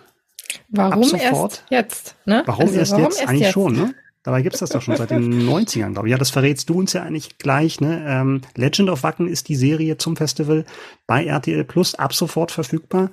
Warum 0.69 1.13
erst 1.15 1.65
jetzt? 1.69 2.15
Ne? 2.25 2.43
Warum 2.45 2.67
also, 2.67 2.79
erst 2.79 2.91
warum 2.93 3.03
jetzt? 3.05 3.19
Erst 3.19 3.29
Eigentlich 3.29 3.41
jetzt? 3.41 3.53
schon, 3.53 3.75
ne? 3.75 3.95
Dabei 4.25 4.41
gibt's 4.41 4.59
das 4.59 4.71
doch 4.71 4.81
schon 4.81 4.97
seit 4.97 5.11
den 5.11 5.47
90ern, 5.47 5.93
glaube 5.93 6.07
ich. 6.07 6.11
Ja, 6.11 6.17
das 6.17 6.31
verrätst 6.31 6.67
du 6.69 6.79
uns 6.79 6.93
ja 6.93 7.03
eigentlich 7.03 7.37
gleich. 7.37 7.79
Ne? 7.79 8.03
Ähm, 8.07 8.41
Legend 8.55 8.89
of 8.89 9.03
Wacken 9.03 9.27
ist 9.27 9.49
die 9.49 9.55
Serie 9.55 9.97
zum 9.97 10.15
Festival 10.15 10.65
bei 11.05 11.25
RTL 11.25 11.63
Plus 11.63 11.93
ab 11.93 12.11
sofort 12.13 12.51
verfügbar. 12.51 13.11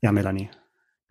Ja, 0.00 0.12
Melanie, 0.12 0.48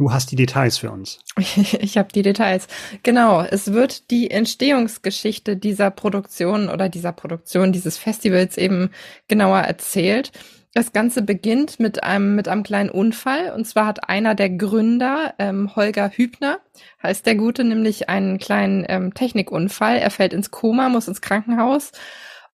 Du 0.01 0.11
hast 0.11 0.31
die 0.31 0.35
Details 0.35 0.79
für 0.79 0.89
uns. 0.89 1.19
Ich 1.79 1.95
habe 1.95 2.11
die 2.11 2.23
Details. 2.23 2.65
Genau, 3.03 3.41
es 3.43 3.71
wird 3.71 4.09
die 4.09 4.31
Entstehungsgeschichte 4.31 5.57
dieser 5.57 5.91
Produktion 5.91 6.69
oder 6.69 6.89
dieser 6.89 7.11
Produktion 7.11 7.71
dieses 7.71 7.99
Festivals 7.99 8.57
eben 8.57 8.89
genauer 9.27 9.59
erzählt. 9.59 10.31
Das 10.73 10.93
Ganze 10.93 11.21
beginnt 11.21 11.81
mit 11.81 12.03
einem, 12.03 12.35
mit 12.35 12.47
einem 12.47 12.63
kleinen 12.63 12.89
Unfall. 12.89 13.51
Und 13.51 13.65
zwar 13.65 13.85
hat 13.85 14.07
einer 14.07 14.35
der 14.35 14.49
Gründer, 14.49 15.33
ähm, 15.37 15.75
Holger 15.75 16.09
Hübner, 16.09 16.59
heißt 17.03 17.25
der 17.25 17.35
Gute, 17.35 17.65
nämlich 17.65 18.07
einen 18.07 18.37
kleinen 18.39 18.85
ähm, 18.87 19.13
Technikunfall. 19.13 19.97
Er 19.97 20.11
fällt 20.11 20.31
ins 20.31 20.49
Koma, 20.49 20.87
muss 20.87 21.09
ins 21.09 21.21
Krankenhaus 21.21 21.91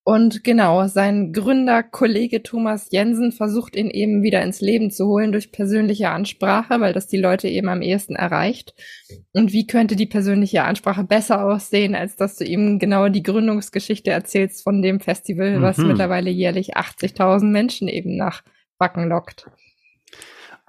und 0.08 0.42
genau, 0.42 0.86
sein 0.86 1.34
Gründerkollege 1.34 2.42
Thomas 2.42 2.88
Jensen 2.90 3.30
versucht 3.30 3.76
ihn 3.76 3.90
eben 3.90 4.22
wieder 4.22 4.40
ins 4.40 4.62
Leben 4.62 4.90
zu 4.90 5.06
holen 5.06 5.32
durch 5.32 5.52
persönliche 5.52 6.08
Ansprache, 6.08 6.80
weil 6.80 6.94
das 6.94 7.08
die 7.08 7.18
Leute 7.18 7.46
eben 7.46 7.68
am 7.68 7.82
ehesten 7.82 8.16
erreicht. 8.16 8.72
Und 9.34 9.52
wie 9.52 9.66
könnte 9.66 9.96
die 9.96 10.06
persönliche 10.06 10.64
Ansprache 10.64 11.04
besser 11.04 11.44
aussehen, 11.44 11.94
als 11.94 12.16
dass 12.16 12.36
du 12.36 12.44
ihm 12.44 12.78
genau 12.78 13.10
die 13.10 13.22
Gründungsgeschichte 13.22 14.10
erzählst 14.10 14.64
von 14.64 14.80
dem 14.80 14.98
Festival, 15.00 15.60
was 15.60 15.76
mhm. 15.76 15.88
mittlerweile 15.88 16.30
jährlich 16.30 16.74
80.000 16.74 17.44
Menschen 17.44 17.86
eben 17.86 18.16
nach 18.16 18.42
Wacken 18.78 19.10
lockt. 19.10 19.50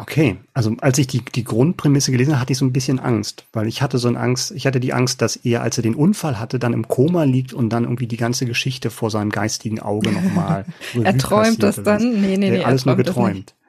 Okay, 0.02 0.38
also 0.54 0.78
als 0.80 0.98
ich 0.98 1.08
die, 1.08 1.22
die 1.22 1.44
Grundprämisse 1.44 2.14
gelesen 2.14 2.32
habe, 2.32 2.40
hatte 2.40 2.54
ich 2.54 2.58
so 2.58 2.64
ein 2.64 2.72
bisschen 2.72 3.00
Angst, 3.00 3.46
weil 3.52 3.68
ich 3.68 3.82
hatte 3.82 3.98
so 3.98 4.08
eine 4.08 4.18
Angst, 4.18 4.52
ich 4.52 4.66
hatte 4.66 4.80
die 4.80 4.94
Angst, 4.94 5.22
dass 5.22 5.36
er, 5.36 5.62
als 5.62 5.78
er 5.78 5.84
den 5.84 5.94
Unfall 5.94 6.40
hatte, 6.40 6.58
dann 6.58 6.72
im 6.72 6.88
Koma 6.88 7.26
liegt 7.26 7.52
und 7.54 7.70
dann 7.70 7.84
irgendwie 7.84 8.08
die 8.08 8.16
ganze 8.16 8.46
Geschichte 8.46 8.92
vor 8.92 9.12
seinem 9.12 9.30
geistigen 9.30 9.82
Auge 9.82 10.14
nochmal. 10.14 10.64
er 11.04 11.18
träumt 11.18 11.62
das 11.64 11.84
dann? 11.84 12.22
Nee, 12.22 12.38
nee, 12.38 12.50
nee. 12.50 12.64
Alles 12.64 12.86
nur 12.86 12.96
geträumt. 12.96 13.54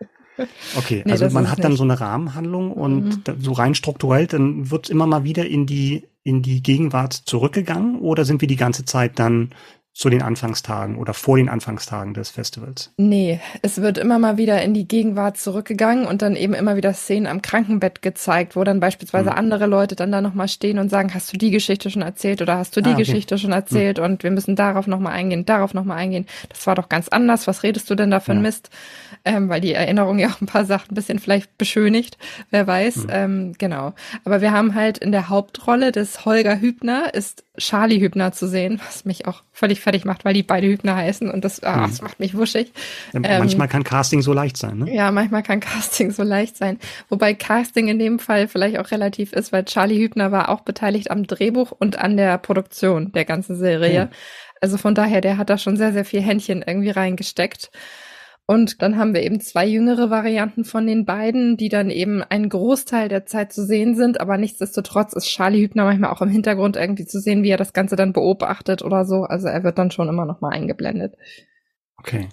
Okay, 0.75 1.03
nee, 1.05 1.13
also 1.13 1.29
man 1.29 1.51
hat 1.51 1.63
dann 1.63 1.77
so 1.77 1.83
eine 1.83 2.01
Rahmenhandlung 2.01 2.73
und 2.73 3.29
mhm. 3.29 3.43
so 3.43 3.53
rein 3.53 3.75
strukturell, 3.75 4.27
dann 4.27 4.71
wird 4.71 4.89
immer 4.89 5.07
mal 5.07 5.23
wieder 5.23 5.47
in 5.47 5.67
die, 5.67 6.09
in 6.23 6.41
die 6.41 6.63
Gegenwart 6.63 7.13
zurückgegangen 7.13 7.99
oder 7.99 8.25
sind 8.25 8.41
wir 8.41 8.49
die 8.49 8.57
ganze 8.57 8.87
Zeit 8.87 9.19
dann 9.19 9.51
zu 9.93 10.09
den 10.09 10.23
Anfangstagen 10.23 10.97
oder 10.97 11.15
vor 11.15 11.37
den 11.37 11.49
Anfangstagen 11.49 12.15
des 12.15 12.31
Festivals? 12.31 12.93
Nee, 12.97 13.41
es 13.63 13.83
wird 13.83 13.99
immer 13.99 14.19
mal 14.19 14.37
wieder 14.37 14.63
in 14.63 14.73
die 14.73 14.87
Gegenwart 14.87 15.37
zurückgegangen 15.37 16.07
und 16.07 16.23
dann 16.23 16.37
eben 16.37 16.55
immer 16.55 16.77
wieder 16.77 16.95
Szenen 16.95 17.27
am 17.27 17.43
Krankenbett 17.43 18.01
gezeigt, 18.01 18.55
wo 18.55 18.63
dann 18.63 18.79
beispielsweise 18.81 19.31
mhm. 19.31 19.37
andere 19.37 19.67
Leute 19.67 19.97
dann 19.97 20.13
da 20.13 20.21
nochmal 20.21 20.49
stehen 20.49 20.79
und 20.79 20.91
sagen, 20.91 21.13
hast 21.13 21.33
du 21.33 21.37
die 21.37 21.51
Geschichte 21.51 21.91
schon 21.91 22.03
erzählt 22.03 22.41
oder 22.41 22.57
hast 22.57 22.77
du 22.77 22.81
die 22.81 22.91
ah, 22.91 22.93
okay. 22.93 23.03
Geschichte 23.03 23.37
schon 23.37 23.53
erzählt 23.53 23.99
mhm. 23.99 24.05
und 24.05 24.23
wir 24.23 24.31
müssen 24.31 24.55
darauf 24.55 24.87
nochmal 24.87 25.13
eingehen, 25.13 25.45
darauf 25.45 25.75
nochmal 25.75 25.99
eingehen. 25.99 26.27
Das 26.49 26.67
war 26.67 26.77
doch 26.77 26.89
ganz 26.89 27.09
anders, 27.09 27.47
was 27.47 27.63
redest 27.65 27.91
du 27.91 27.97
denn 27.97 28.11
da 28.11 28.21
für 28.21 28.35
ja. 28.35 28.41
Mist? 28.41 28.71
Ähm, 29.25 29.49
weil 29.49 29.61
die 29.61 29.75
Erinnerung 29.75 30.19
ja 30.19 30.29
auch 30.29 30.41
ein 30.41 30.47
paar 30.47 30.65
Sachen 30.65 30.93
ein 30.93 30.95
bisschen 30.95 31.19
vielleicht 31.19 31.59
beschönigt, 31.59 32.17
wer 32.51 32.67
weiß. 32.67 32.97
Mhm. 32.97 33.11
Ähm, 33.11 33.53
genau. 33.59 33.93
Aber 34.25 34.41
wir 34.41 34.53
haben 34.53 34.75
halt 34.75 34.99
in 34.99 35.13
der 35.13 35.29
Hauptrolle 35.29 35.93
des 35.93 36.25
Holger 36.25 36.61
Hübner 36.61 37.13
ist 37.13 37.45
Charlie 37.61 38.01
Hübner 38.01 38.33
zu 38.33 38.49
sehen, 38.49 38.81
was 38.87 39.05
mich 39.05 39.27
auch 39.27 39.43
völlig 39.53 39.80
fertig 39.81 40.05
macht, 40.05 40.25
weil 40.25 40.35
die 40.35 40.43
beide 40.43 40.67
Hübner 40.67 40.97
heißen 40.97 41.31
und 41.31 41.45
das, 41.45 41.63
ah, 41.63 41.79
mhm. 41.79 41.91
das 41.91 42.03
macht 42.03 42.21
mich 42.21 42.37
wuschig. 42.37 42.73
Ja, 43.13 43.21
manchmal 43.39 43.67
ähm, 43.67 43.73
kann 43.73 43.85
Casting 43.85 44.23
so 44.23 44.33
leicht 44.33 44.57
sein, 44.57 44.79
ne? 44.79 44.95
Ja, 44.95 45.11
manchmal 45.11 45.43
kann 45.43 45.61
Casting 45.61 46.11
so 46.11 46.23
leicht 46.23 46.57
sein. 46.57 46.79
Wobei 47.09 47.35
Casting 47.35 47.89
in 47.89 47.99
dem 47.99 48.19
Fall 48.19 48.49
vielleicht 48.49 48.79
auch 48.79 48.91
relativ 48.91 49.33
ist, 49.33 49.53
weil 49.53 49.65
Charlie 49.65 50.01
Hübner 50.01 50.33
war 50.33 50.49
auch 50.49 50.61
beteiligt 50.61 51.11
am 51.11 51.27
Drehbuch 51.27 51.73
und 51.73 51.99
an 51.99 52.17
der 52.17 52.39
Produktion 52.39 53.13
der 53.13 53.25
ganzen 53.25 53.57
Serie. 53.57 54.07
Mhm. 54.07 54.11
Also 54.61 54.77
von 54.77 54.95
daher, 54.95 55.21
der 55.21 55.39
hat 55.39 55.51
da 55.51 55.59
schon 55.59 55.77
sehr, 55.77 55.93
sehr 55.93 56.05
viel 56.05 56.21
Händchen 56.21 56.63
irgendwie 56.67 56.91
reingesteckt. 56.91 57.71
Und 58.51 58.83
dann 58.83 58.97
haben 58.97 59.15
wir 59.15 59.23
eben 59.23 59.39
zwei 59.39 59.65
jüngere 59.65 60.11
Varianten 60.11 60.65
von 60.65 60.85
den 60.85 61.05
beiden, 61.05 61.57
die 61.57 61.69
dann 61.69 61.89
eben 61.89 62.21
einen 62.21 62.49
Großteil 62.49 63.09
der 63.09 63.25
Zeit 63.25 63.53
zu 63.53 63.65
sehen 63.65 63.95
sind. 63.95 64.21
Aber 64.21 64.39
nichtsdestotrotz 64.39 65.13
ist 65.13 65.29
Charlie 65.29 65.63
Hübner 65.63 65.85
manchmal 65.85 66.11
auch 66.11 66.21
im 66.21 66.31
Hintergrund 66.31 66.75
irgendwie 66.75 67.07
zu 67.07 67.21
sehen, 67.21 67.45
wie 67.45 67.51
er 67.51 67.59
das 67.59 67.73
Ganze 67.73 67.95
dann 67.95 68.13
beobachtet 68.13 68.83
oder 68.83 69.05
so. 69.05 69.23
Also 69.23 69.47
er 69.47 69.63
wird 69.63 69.79
dann 69.79 69.93
schon 69.93 70.09
immer 70.09 70.25
noch 70.25 70.41
mal 70.41 70.49
eingeblendet. 70.49 71.15
Okay. 71.97 72.29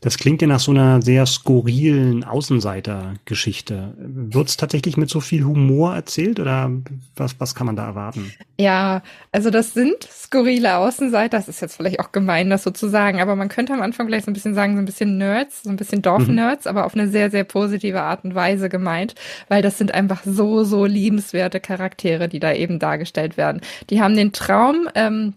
Das 0.00 0.18
klingt 0.18 0.42
ja 0.42 0.48
nach 0.48 0.60
so 0.60 0.70
einer 0.70 1.02
sehr 1.02 1.26
skurrilen 1.26 2.24
Außenseiter-Geschichte. 2.24 3.94
Wird 3.98 4.48
es 4.48 4.56
tatsächlich 4.56 4.96
mit 4.96 5.10
so 5.10 5.20
viel 5.20 5.44
Humor 5.44 5.94
erzählt 5.94 6.40
oder 6.40 6.70
was, 7.16 7.38
was 7.38 7.54
kann 7.54 7.66
man 7.66 7.76
da 7.76 7.86
erwarten? 7.86 8.32
Ja, 8.58 9.02
also 9.32 9.50
das 9.50 9.74
sind 9.74 10.08
skurrile 10.10 10.76
Außenseiter. 10.76 11.36
Das 11.36 11.48
ist 11.48 11.60
jetzt 11.60 11.76
vielleicht 11.76 12.00
auch 12.00 12.12
gemein, 12.12 12.50
das 12.50 12.62
so 12.62 12.70
zu 12.70 12.88
sagen, 12.88 13.20
aber 13.20 13.36
man 13.36 13.48
könnte 13.48 13.72
am 13.72 13.82
Anfang 13.82 14.06
gleich 14.06 14.24
so 14.24 14.30
ein 14.30 14.34
bisschen 14.34 14.54
sagen, 14.54 14.74
so 14.74 14.82
ein 14.82 14.86
bisschen 14.86 15.18
Nerds, 15.18 15.62
so 15.62 15.70
ein 15.70 15.76
bisschen 15.76 16.02
Dorfnerds, 16.02 16.64
mhm. 16.64 16.70
aber 16.70 16.86
auf 16.86 16.94
eine 16.94 17.08
sehr, 17.08 17.30
sehr 17.30 17.44
positive 17.44 18.00
Art 18.02 18.24
und 18.24 18.34
Weise 18.34 18.68
gemeint, 18.68 19.14
weil 19.48 19.62
das 19.62 19.78
sind 19.78 19.92
einfach 19.94 20.22
so, 20.24 20.64
so 20.64 20.86
liebenswerte 20.86 21.60
Charaktere, 21.60 22.28
die 22.28 22.40
da 22.40 22.52
eben 22.52 22.78
dargestellt 22.78 23.36
werden. 23.36 23.60
Die 23.90 24.00
haben 24.00 24.16
den 24.16 24.32
Traum, 24.32 24.88
ähm, 24.94 25.34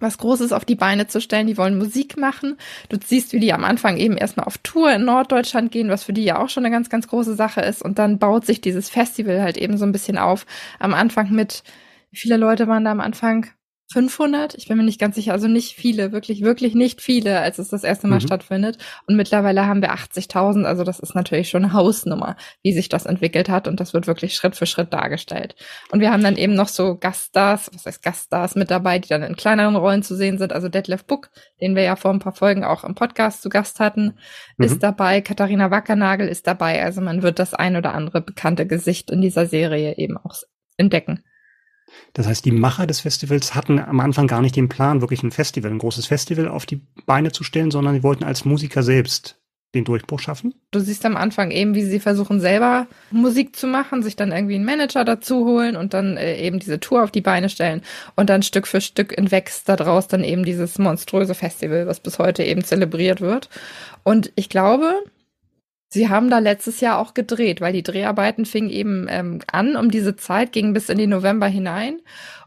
was 0.00 0.18
Großes 0.18 0.52
auf 0.52 0.64
die 0.64 0.74
Beine 0.74 1.06
zu 1.06 1.20
stellen. 1.20 1.46
Die 1.46 1.58
wollen 1.58 1.78
Musik 1.78 2.16
machen. 2.16 2.56
Du 2.88 2.98
siehst, 3.02 3.32
wie 3.32 3.40
die 3.40 3.52
am 3.52 3.64
Anfang 3.64 3.96
eben 3.96 4.16
erstmal 4.16 4.46
auf 4.46 4.58
Tour 4.58 4.92
in 4.92 5.04
Norddeutschland 5.04 5.70
gehen, 5.72 5.88
was 5.88 6.04
für 6.04 6.12
die 6.12 6.24
ja 6.24 6.38
auch 6.38 6.48
schon 6.48 6.64
eine 6.64 6.74
ganz, 6.74 6.90
ganz 6.90 7.08
große 7.08 7.34
Sache 7.34 7.60
ist. 7.60 7.82
Und 7.82 7.98
dann 7.98 8.18
baut 8.18 8.46
sich 8.46 8.60
dieses 8.60 8.88
Festival 8.88 9.42
halt 9.42 9.56
eben 9.56 9.76
so 9.76 9.84
ein 9.84 9.92
bisschen 9.92 10.18
auf. 10.18 10.46
Am 10.78 10.94
Anfang 10.94 11.30
mit, 11.30 11.62
wie 12.10 12.18
viele 12.18 12.36
Leute 12.36 12.68
waren 12.68 12.84
da 12.84 12.92
am 12.92 13.00
Anfang? 13.00 13.46
500, 13.92 14.54
ich 14.54 14.66
bin 14.66 14.76
mir 14.76 14.82
nicht 14.82 14.98
ganz 14.98 15.14
sicher, 15.14 15.32
also 15.32 15.46
nicht 15.46 15.76
viele, 15.76 16.10
wirklich, 16.10 16.42
wirklich 16.42 16.74
nicht 16.74 17.00
viele, 17.00 17.40
als 17.40 17.58
es 17.58 17.68
das 17.68 17.84
erste 17.84 18.08
Mal 18.08 18.16
mhm. 18.16 18.26
stattfindet. 18.26 18.78
Und 19.06 19.16
mittlerweile 19.16 19.66
haben 19.66 19.80
wir 19.80 19.94
80.000, 19.94 20.64
also 20.64 20.82
das 20.82 20.98
ist 20.98 21.14
natürlich 21.14 21.48
schon 21.48 21.64
eine 21.64 21.72
Hausnummer, 21.72 22.36
wie 22.62 22.72
sich 22.72 22.88
das 22.88 23.06
entwickelt 23.06 23.48
hat 23.48 23.68
und 23.68 23.78
das 23.78 23.94
wird 23.94 24.08
wirklich 24.08 24.34
Schritt 24.34 24.56
für 24.56 24.66
Schritt 24.66 24.92
dargestellt. 24.92 25.54
Und 25.92 26.00
wir 26.00 26.10
haben 26.10 26.24
dann 26.24 26.36
eben 26.36 26.54
noch 26.54 26.66
so 26.66 26.96
Gaststars, 26.96 27.70
was 27.72 27.86
heißt 27.86 28.02
Gaststars 28.02 28.56
mit 28.56 28.72
dabei, 28.72 28.98
die 28.98 29.08
dann 29.08 29.22
in 29.22 29.36
kleineren 29.36 29.76
Rollen 29.76 30.02
zu 30.02 30.16
sehen 30.16 30.38
sind. 30.38 30.52
Also 30.52 30.68
Detlef 30.68 31.04
Book, 31.04 31.30
den 31.60 31.76
wir 31.76 31.84
ja 31.84 31.94
vor 31.94 32.10
ein 32.10 32.18
paar 32.18 32.34
Folgen 32.34 32.64
auch 32.64 32.82
im 32.82 32.96
Podcast 32.96 33.42
zu 33.42 33.50
Gast 33.50 33.78
hatten, 33.78 34.18
mhm. 34.56 34.64
ist 34.64 34.82
dabei. 34.82 35.20
Katharina 35.20 35.70
Wackernagel 35.70 36.26
ist 36.26 36.48
dabei. 36.48 36.82
Also 36.82 37.00
man 37.00 37.22
wird 37.22 37.38
das 37.38 37.54
ein 37.54 37.76
oder 37.76 37.94
andere 37.94 38.20
bekannte 38.20 38.66
Gesicht 38.66 39.12
in 39.12 39.20
dieser 39.20 39.46
Serie 39.46 39.96
eben 39.96 40.16
auch 40.16 40.34
entdecken. 40.76 41.22
Das 42.12 42.26
heißt, 42.26 42.44
die 42.44 42.52
Macher 42.52 42.86
des 42.86 43.00
Festivals 43.00 43.54
hatten 43.54 43.78
am 43.78 44.00
Anfang 44.00 44.26
gar 44.26 44.40
nicht 44.40 44.56
den 44.56 44.68
Plan, 44.68 45.00
wirklich 45.00 45.22
ein 45.22 45.30
Festival, 45.30 45.70
ein 45.70 45.78
großes 45.78 46.06
Festival 46.06 46.48
auf 46.48 46.66
die 46.66 46.80
Beine 47.06 47.32
zu 47.32 47.44
stellen, 47.44 47.70
sondern 47.70 47.94
sie 47.94 48.02
wollten 48.02 48.24
als 48.24 48.44
Musiker 48.44 48.82
selbst 48.82 49.38
den 49.74 49.84
Durchbruch 49.84 50.20
schaffen. 50.20 50.54
Du 50.70 50.80
siehst 50.80 51.04
am 51.04 51.16
Anfang 51.16 51.50
eben, 51.50 51.74
wie 51.74 51.84
sie 51.84 52.00
versuchen 52.00 52.40
selber 52.40 52.86
Musik 53.10 53.54
zu 53.56 53.66
machen, 53.66 54.02
sich 54.02 54.16
dann 54.16 54.32
irgendwie 54.32 54.54
einen 54.54 54.64
Manager 54.64 55.04
dazu 55.04 55.44
holen 55.44 55.76
und 55.76 55.94
dann 55.94 56.16
äh, 56.16 56.36
eben 56.40 56.58
diese 56.58 56.80
Tour 56.80 57.04
auf 57.04 57.10
die 57.10 57.20
Beine 57.20 57.48
stellen 57.48 57.82
und 58.16 58.30
dann 58.30 58.42
Stück 58.42 58.66
für 58.66 58.80
Stück 58.80 59.16
entwächst 59.16 59.68
daraus 59.68 60.08
dann 60.08 60.24
eben 60.24 60.44
dieses 60.44 60.78
monströse 60.78 61.34
Festival, 61.34 61.86
was 61.86 62.00
bis 62.00 62.18
heute 62.18 62.42
eben 62.42 62.64
zelebriert 62.64 63.20
wird. 63.20 63.48
Und 64.02 64.32
ich 64.34 64.48
glaube, 64.48 64.94
Sie 65.88 66.08
haben 66.08 66.30
da 66.30 66.38
letztes 66.38 66.80
Jahr 66.80 66.98
auch 66.98 67.14
gedreht, 67.14 67.60
weil 67.60 67.72
die 67.72 67.82
Dreharbeiten 67.82 68.44
fingen 68.44 68.70
eben 68.70 69.06
ähm, 69.08 69.40
an 69.50 69.76
um 69.76 69.90
diese 69.90 70.16
Zeit, 70.16 70.52
gingen 70.52 70.72
bis 70.72 70.88
in 70.88 70.98
den 70.98 71.10
November 71.10 71.46
hinein. 71.46 72.00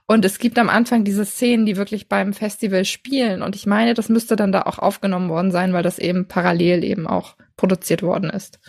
Und 0.08 0.26
es 0.26 0.40
gibt 0.40 0.58
am 0.58 0.70
Anfang 0.70 1.04
diese 1.04 1.24
Szenen, 1.24 1.66
die 1.66 1.78
wirklich 1.78 2.10
beim 2.10 2.34
Festival 2.34 2.84
spielen. 2.84 3.42
Und 3.44 3.56
ich 3.56 3.68
meine, 3.68 3.94
das 3.94 4.10
müsste 4.10 4.36
dann 4.36 4.52
da 4.52 4.64
auch 4.64 4.80
aufgenommen 4.80 5.30
worden 5.30 5.52
sein, 5.52 5.72
weil 5.72 5.84
das 5.84 6.00
eben 6.00 6.26
parallel 6.26 6.84
eben 6.84 7.06
auch 7.06 7.36
produziert 7.58 8.02
worden 8.02 8.30
ist. 8.30 8.60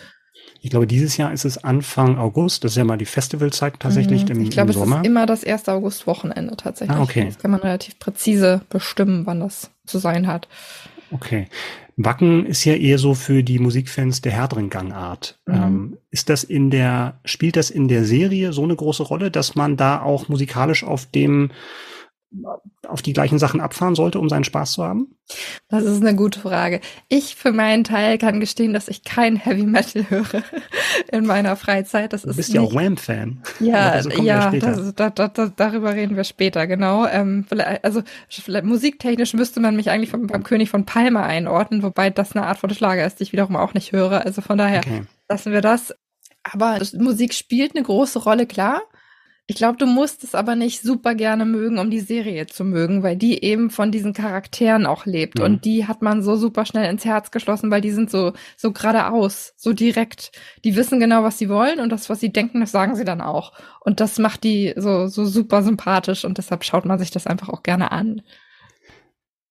Ich 0.63 0.69
glaube, 0.69 0.85
dieses 0.85 1.17
Jahr 1.17 1.33
ist 1.33 1.43
es 1.43 1.63
Anfang 1.63 2.19
August. 2.19 2.63
Das 2.63 2.73
ist 2.73 2.77
ja 2.77 2.83
mal 2.83 2.97
die 2.97 3.05
Festivalzeit 3.05 3.79
tatsächlich 3.79 4.25
mhm. 4.25 4.31
im, 4.31 4.41
ich 4.43 4.51
glaube, 4.51 4.73
im 4.73 4.77
Sommer. 4.77 4.97
es 4.97 5.01
ist 5.01 5.07
immer 5.07 5.25
das 5.25 5.43
erste 5.43 5.73
August-Wochenende 5.73 6.55
tatsächlich. 6.55 6.95
Ah, 6.95 7.01
okay. 7.01 7.25
Das 7.25 7.39
kann 7.39 7.49
man 7.49 7.61
relativ 7.61 7.97
präzise 7.97 8.61
bestimmen, 8.69 9.25
wann 9.25 9.39
das 9.39 9.71
zu 9.87 9.97
sein 9.97 10.27
hat. 10.27 10.47
Okay. 11.11 11.47
Wacken 11.97 12.45
ist 12.45 12.65
ja 12.65 12.73
eher 12.73 12.97
so 12.97 13.13
für 13.13 13.43
die 13.43 13.59
Musikfans 13.59 14.21
der 14.21 14.31
härteren 14.31 14.69
Gangart. 14.69 15.39
Mhm. 15.45 15.53
Ähm, 15.53 15.97
ist 16.09 16.29
das 16.29 16.43
in 16.43 16.69
der, 16.71 17.19
spielt 17.25 17.55
das 17.55 17.69
in 17.69 17.87
der 17.87 18.05
Serie 18.05 18.53
so 18.53 18.63
eine 18.63 18.75
große 18.75 19.03
Rolle, 19.03 19.29
dass 19.31 19.55
man 19.55 19.77
da 19.77 20.01
auch 20.01 20.29
musikalisch 20.29 20.83
auf 20.83 21.05
dem 21.05 21.51
auf 22.87 23.01
die 23.01 23.13
gleichen 23.13 23.39
Sachen 23.39 23.59
abfahren 23.59 23.95
sollte, 23.95 24.19
um 24.19 24.29
seinen 24.29 24.43
Spaß 24.43 24.73
zu 24.73 24.83
haben? 24.83 25.15
Das 25.69 25.83
ist 25.83 26.01
eine 26.01 26.15
gute 26.15 26.39
Frage. 26.39 26.79
Ich 27.09 27.35
für 27.35 27.51
meinen 27.51 27.83
Teil 27.83 28.17
kann 28.17 28.39
gestehen, 28.39 28.73
dass 28.73 28.87
ich 28.87 29.03
kein 29.03 29.35
Heavy 29.35 29.65
Metal 29.65 30.09
höre 30.09 30.43
in 31.11 31.25
meiner 31.25 31.55
Freizeit. 31.55 32.13
Das 32.13 32.23
du 32.23 32.33
bist 32.33 32.53
ja 32.53 32.61
auch 32.61 32.73
Wham-Fan. 32.73 33.41
Ja, 33.59 33.89
also 33.89 34.09
ja, 34.09 34.49
das, 34.51 34.93
das, 34.95 35.31
das, 35.33 35.51
darüber 35.55 35.93
reden 35.93 36.15
wir 36.15 36.23
später, 36.23 36.67
genau. 36.67 37.05
Ähm, 37.05 37.45
also 37.83 38.01
vielleicht, 38.29 38.65
musiktechnisch 38.65 39.33
müsste 39.33 39.59
man 39.59 39.75
mich 39.75 39.89
eigentlich 39.89 40.09
vom, 40.09 40.27
beim 40.27 40.43
König 40.43 40.69
von 40.69 40.85
Palma 40.85 41.23
einordnen, 41.23 41.83
wobei 41.83 42.09
das 42.09 42.35
eine 42.35 42.45
Art 42.45 42.59
von 42.59 42.69
Schlager 42.69 43.05
ist, 43.05 43.19
die 43.19 43.23
ich 43.23 43.33
wiederum 43.33 43.55
auch 43.55 43.73
nicht 43.73 43.91
höre. 43.91 44.25
Also 44.25 44.41
von 44.41 44.57
daher 44.57 44.79
okay. 44.79 45.03
lassen 45.29 45.51
wir 45.51 45.61
das. 45.61 45.93
Aber 46.43 46.79
Musik 46.97 47.33
spielt 47.33 47.75
eine 47.75 47.83
große 47.83 48.19
Rolle, 48.19 48.47
klar. 48.47 48.81
Ich 49.47 49.55
glaube, 49.57 49.77
du 49.77 49.85
musst 49.85 50.23
es 50.23 50.33
aber 50.33 50.55
nicht 50.55 50.81
super 50.81 51.13
gerne 51.13 51.45
mögen, 51.45 51.77
um 51.77 51.89
die 51.89 51.99
Serie 51.99 52.47
zu 52.47 52.63
mögen, 52.63 53.03
weil 53.03 53.17
die 53.17 53.43
eben 53.43 53.69
von 53.69 53.91
diesen 53.91 54.13
Charakteren 54.13 54.85
auch 54.85 55.05
lebt. 55.05 55.39
Mhm. 55.39 55.45
Und 55.45 55.65
die 55.65 55.87
hat 55.87 56.01
man 56.01 56.21
so 56.21 56.35
super 56.37 56.65
schnell 56.65 56.89
ins 56.89 57.03
Herz 57.03 57.31
geschlossen, 57.31 57.69
weil 57.69 57.81
die 57.81 57.91
sind 57.91 58.09
so, 58.09 58.33
so 58.55 58.71
geradeaus, 58.71 59.53
so 59.57 59.73
direkt. 59.73 60.31
Die 60.63 60.75
wissen 60.75 60.99
genau, 60.99 61.23
was 61.23 61.37
sie 61.37 61.49
wollen 61.49 61.79
und 61.79 61.89
das, 61.89 62.09
was 62.09 62.19
sie 62.19 62.31
denken, 62.31 62.61
das 62.61 62.71
sagen 62.71 62.95
sie 62.95 63.03
dann 63.03 63.19
auch. 63.19 63.51
Und 63.81 63.99
das 63.99 64.19
macht 64.19 64.43
die 64.43 64.73
so, 64.77 65.07
so 65.07 65.25
super 65.25 65.63
sympathisch 65.63 66.23
und 66.23 66.37
deshalb 66.37 66.63
schaut 66.63 66.85
man 66.85 66.99
sich 66.99 67.11
das 67.11 67.27
einfach 67.27 67.49
auch 67.49 67.63
gerne 67.63 67.91
an. 67.91 68.21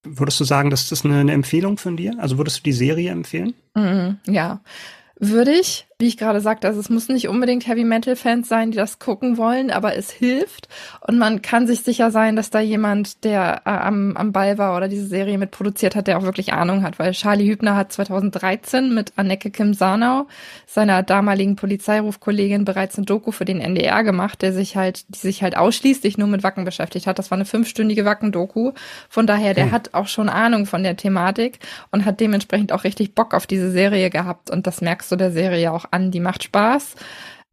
Würdest 0.03 0.39
du 0.39 0.45
sagen, 0.45 0.71
dass 0.71 0.89
das 0.89 1.05
eine, 1.05 1.19
eine 1.19 1.33
Empfehlung 1.33 1.77
von 1.77 1.95
dir? 1.95 2.15
Also 2.17 2.39
würdest 2.39 2.59
du 2.59 2.63
die 2.63 2.71
Serie 2.71 3.11
empfehlen? 3.11 3.53
Mhm, 3.75 4.17
ja, 4.25 4.61
würde 5.19 5.51
ich 5.51 5.85
wie 6.01 6.07
ich 6.07 6.17
gerade 6.17 6.41
sagte, 6.41 6.67
also 6.67 6.79
es 6.79 6.89
muss 6.89 7.07
nicht 7.07 7.27
unbedingt 7.27 7.67
Heavy 7.67 7.83
Metal 7.83 8.15
Fans 8.15 8.49
sein, 8.49 8.71
die 8.71 8.77
das 8.77 8.99
gucken 8.99 9.37
wollen, 9.37 9.69
aber 9.71 9.95
es 9.95 10.09
hilft 10.09 10.67
und 10.99 11.19
man 11.19 11.41
kann 11.43 11.67
sich 11.67 11.81
sicher 11.81 12.09
sein, 12.09 12.35
dass 12.35 12.49
da 12.49 12.59
jemand, 12.59 13.23
der 13.23 13.61
äh, 13.65 13.69
am, 13.69 14.17
am 14.17 14.31
Ball 14.31 14.57
war 14.57 14.75
oder 14.75 14.87
diese 14.87 15.05
Serie 15.05 15.37
mit 15.37 15.51
produziert 15.51 15.95
hat, 15.95 16.07
der 16.07 16.17
auch 16.17 16.23
wirklich 16.23 16.53
Ahnung 16.53 16.83
hat, 16.83 16.97
weil 16.97 17.11
Charlie 17.11 17.47
Hübner 17.47 17.75
hat 17.75 17.93
2013 17.93 18.93
mit 18.93 19.13
Anneke 19.15 19.51
Kim 19.51 19.75
Sarnau, 19.75 20.27
seiner 20.65 21.03
damaligen 21.03 21.55
Polizeirufkollegin, 21.55 22.65
bereits 22.65 22.97
eine 22.97 23.05
Doku 23.05 23.31
für 23.31 23.45
den 23.45 23.61
NDR 23.61 24.03
gemacht, 24.03 24.41
der 24.41 24.53
sich 24.53 24.75
halt, 24.75 25.05
die 25.09 25.19
sich 25.19 25.43
halt 25.43 25.55
ausschließlich 25.55 26.17
nur 26.17 26.27
mit 26.27 26.41
Wacken 26.41 26.65
beschäftigt 26.65 27.05
hat. 27.05 27.19
Das 27.19 27.29
war 27.29 27.37
eine 27.37 27.45
fünfstündige 27.45 28.05
Wacken-Doku. 28.05 28.71
Von 29.07 29.27
daher, 29.27 29.53
der 29.53 29.65
hm. 29.65 29.71
hat 29.71 29.93
auch 29.93 30.07
schon 30.07 30.29
Ahnung 30.29 30.65
von 30.65 30.81
der 30.81 30.97
Thematik 30.97 31.59
und 31.91 32.05
hat 32.05 32.19
dementsprechend 32.19 32.71
auch 32.71 32.85
richtig 32.85 33.13
Bock 33.13 33.35
auf 33.35 33.45
diese 33.45 33.69
Serie 33.69 34.09
gehabt 34.09 34.49
und 34.49 34.65
das 34.65 34.81
merkst 34.81 35.11
du 35.11 35.15
der 35.15 35.31
Serie 35.31 35.71
auch 35.71 35.90
an, 35.91 36.11
die 36.11 36.19
macht 36.19 36.43
Spaß. 36.43 36.95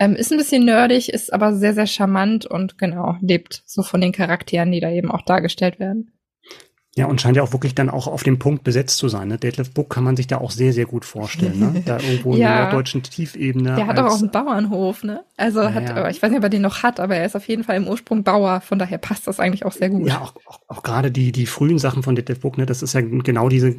Ähm, 0.01 0.15
ist 0.15 0.31
ein 0.31 0.39
bisschen 0.39 0.65
nerdig, 0.65 1.13
ist 1.13 1.33
aber 1.33 1.55
sehr, 1.55 1.75
sehr 1.75 1.87
charmant 1.87 2.47
und 2.47 2.79
genau, 2.79 3.17
lebt 3.21 3.63
so 3.67 3.83
von 3.83 4.01
den 4.01 4.13
Charakteren, 4.13 4.71
die 4.71 4.81
da 4.81 4.91
eben 4.91 5.11
auch 5.11 5.23
dargestellt 5.23 5.81
werden. 5.81 6.13
Ja, 6.99 7.07
und 7.07 7.21
scheint 7.21 7.37
ja 7.37 7.45
auch 7.45 7.53
wirklich 7.53 7.77
dann 7.77 7.91
auch 7.91 8.09
auf 8.09 8.25
dem 8.25 8.41
Punkt 8.41 8.65
besetzt 8.65 8.99
zu 8.99 9.09
sein. 9.09 9.29
Ne? 9.29 9.39
Detlef 9.39 9.73
Book 9.73 9.89
kann 9.89 10.03
man 10.03 10.17
sich 10.17 10.27
da 10.27 10.39
auch 10.39 10.51
sehr, 10.51 10.73
sehr 10.73 10.87
gut 10.87 11.05
vorstellen. 11.05 11.61
Ne? 11.61 11.83
Da 11.87 12.01
irgendwo 12.01 12.31
ja. 12.31 12.35
in 12.35 12.41
der 12.41 12.63
norddeutschen 12.63 13.03
Tiefebene. 13.05 13.77
Der 13.77 13.87
hat 13.87 13.99
doch 13.99 14.07
auch 14.07 14.19
einen 14.19 14.33
Bauernhof, 14.33 15.05
ne? 15.05 15.23
Also 15.37 15.61
ja, 15.61 15.75
hat, 15.75 15.89
ja. 15.89 16.09
ich 16.09 16.21
weiß 16.21 16.31
nicht, 16.31 16.39
ob 16.39 16.45
er 16.45 16.51
den 16.51 16.63
noch 16.63 16.83
hat, 16.83 16.99
aber 16.99 17.15
er 17.15 17.25
ist 17.25 17.37
auf 17.37 17.47
jeden 17.47 17.63
Fall 17.63 17.77
im 17.77 17.87
Ursprung 17.87 18.25
Bauer. 18.25 18.61
Von 18.63 18.81
daher 18.81 18.99
passt 18.99 19.29
das 19.29 19.39
eigentlich 19.39 19.65
auch 19.65 19.73
sehr 19.73 19.91
gut. 19.91 20.09
Ja, 20.09 20.21
auch, 20.21 20.35
auch, 20.45 20.61
auch 20.67 20.83
gerade 20.83 21.13
die, 21.13 21.31
die 21.31 21.47
frühen 21.47 21.79
Sachen 21.79 22.03
von 22.03 22.17
Detlef 22.17 22.41
Book, 22.41 22.59
ne? 22.59 22.67
Das 22.67 22.83
ist 22.83 22.95
ja 22.95 23.01
genau 23.01 23.49
diese 23.49 23.77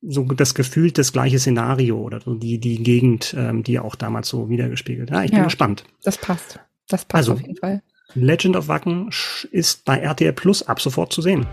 so 0.00 0.24
das 0.24 0.54
Gefühl, 0.54 0.92
das 0.92 1.12
gleiche 1.12 1.38
Szenario 1.38 1.98
oder 1.98 2.20
so 2.20 2.34
die, 2.34 2.58
die 2.58 2.82
Gegend, 2.82 3.34
ähm, 3.36 3.62
die 3.62 3.78
auch 3.78 3.94
damals 3.94 4.28
so 4.28 4.48
wiedergespiegelt. 4.48 5.10
Ja, 5.10 5.24
ich 5.24 5.30
bin 5.30 5.38
ja, 5.38 5.44
gespannt. 5.44 5.84
Das 6.04 6.18
passt. 6.18 6.60
Das 6.88 7.04
passt 7.04 7.28
also, 7.28 7.32
auf 7.32 7.40
jeden 7.40 7.56
Fall. 7.56 7.82
Legend 8.14 8.56
of 8.56 8.68
Wacken 8.68 9.10
ist 9.50 9.84
bei 9.84 9.98
RTL 9.98 10.32
Plus 10.32 10.62
ab 10.62 10.80
sofort 10.80 11.12
zu 11.12 11.20
sehen. 11.20 11.46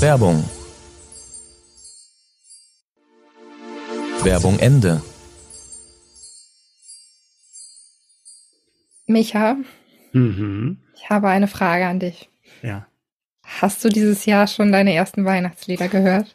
Werbung. 0.00 0.44
Werbung 4.24 4.58
Ende. 4.58 5.00
Micha, 9.06 9.56
mhm. 10.12 10.78
ich 10.96 11.08
habe 11.08 11.28
eine 11.28 11.46
Frage 11.46 11.86
an 11.86 12.00
dich. 12.00 12.28
Ja. 12.60 12.88
Hast 13.60 13.84
du 13.84 13.88
dieses 13.88 14.26
Jahr 14.26 14.46
schon 14.46 14.72
deine 14.72 14.94
ersten 14.94 15.24
Weihnachtslieder 15.24 15.88
gehört? 15.88 16.34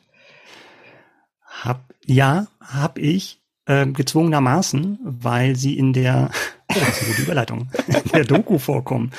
Hab, 1.45 1.84
ja, 2.05 2.47
hab 2.59 2.97
ich 2.97 3.41
äh, 3.66 3.86
gezwungenermaßen, 3.86 4.99
weil 5.03 5.55
sie 5.55 5.78
in 5.78 5.93
der, 5.93 6.32
oh, 6.70 6.74
das 6.80 6.89
ist 6.89 7.03
eine 7.03 7.09
gute 7.09 7.22
Überleitung, 7.24 7.70
in 7.88 8.12
der 8.12 8.26
Doku 8.26 8.57
vorkommen. 8.57 9.12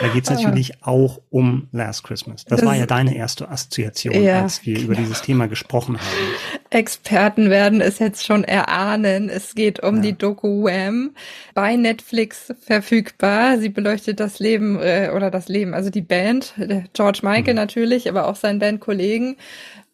Da 0.00 0.08
geht 0.08 0.24
es 0.24 0.30
ah. 0.30 0.34
natürlich 0.34 0.82
auch 0.82 1.20
um 1.28 1.68
Last 1.72 2.04
Christmas. 2.04 2.44
Das, 2.44 2.60
das, 2.60 2.66
war 2.66 2.74
ja 2.74 2.86
deine 2.86 3.14
erste 3.14 3.48
Assoziation, 3.48 4.14
ja, 4.14 4.42
als 4.42 4.64
wir 4.64 4.80
über 4.80 4.94
dieses 4.94 5.20
Thema 5.22 5.46
gesprochen 5.46 5.98
haben. 5.98 6.59
Experten 6.70 7.50
werden 7.50 7.80
es 7.80 7.98
jetzt 7.98 8.24
schon 8.24 8.44
erahnen. 8.44 9.28
Es 9.28 9.54
geht 9.54 9.82
um 9.82 9.96
ja. 9.96 10.02
die 10.02 10.12
Doku 10.18 10.64
Wham 10.64 11.10
bei 11.52 11.76
Netflix 11.76 12.52
verfügbar. 12.60 13.58
Sie 13.58 13.68
beleuchtet 13.68 14.20
das 14.20 14.38
Leben 14.38 14.78
äh, 14.80 15.10
oder 15.14 15.30
das 15.30 15.48
Leben, 15.48 15.74
also 15.74 15.90
die 15.90 16.00
Band, 16.00 16.54
George 16.92 17.20
Michael 17.22 17.54
mhm. 17.54 17.60
natürlich, 17.60 18.08
aber 18.08 18.28
auch 18.28 18.36
seinen 18.36 18.60
Bandkollegen 18.60 19.36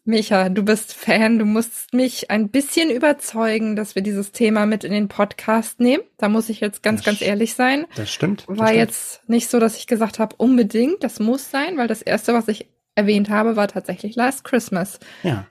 Micha, 0.07 0.47
du 0.47 0.63
bist 0.63 0.93
Fan, 0.93 1.37
du 1.37 1.43
musst 1.43 1.93
mich 1.93 2.31
ein 2.31 2.47
bisschen 2.47 2.89
überzeugen, 2.89 3.75
dass 3.75 3.93
wir 3.93 4.01
dieses 4.01 4.31
Thema 4.31 4.65
mit 4.65 4.85
in 4.85 4.93
den 4.93 5.09
Podcast 5.09 5.81
nehmen. 5.81 6.01
Da 6.17 6.29
muss 6.29 6.47
ich 6.47 6.61
jetzt 6.61 6.81
ganz, 6.81 7.01
das 7.01 7.05
ganz 7.05 7.21
ehrlich 7.21 7.55
sein. 7.55 7.85
Das 7.95 8.09
stimmt. 8.09 8.45
Das 8.47 8.57
war 8.57 8.67
stimmt. 8.67 8.79
jetzt 8.79 9.29
nicht 9.29 9.49
so, 9.49 9.59
dass 9.59 9.75
ich 9.75 9.85
gesagt 9.85 10.17
habe, 10.19 10.33
unbedingt, 10.37 11.03
das 11.03 11.19
muss 11.19 11.51
sein, 11.51 11.77
weil 11.77 11.89
das 11.89 12.01
erste, 12.01 12.33
was 12.33 12.47
ich 12.47 12.69
erwähnt 12.95 13.29
habe, 13.29 13.57
war 13.57 13.67
tatsächlich 13.67 14.15
Last 14.15 14.45
Christmas. 14.45 14.99
Ja. 15.23 15.45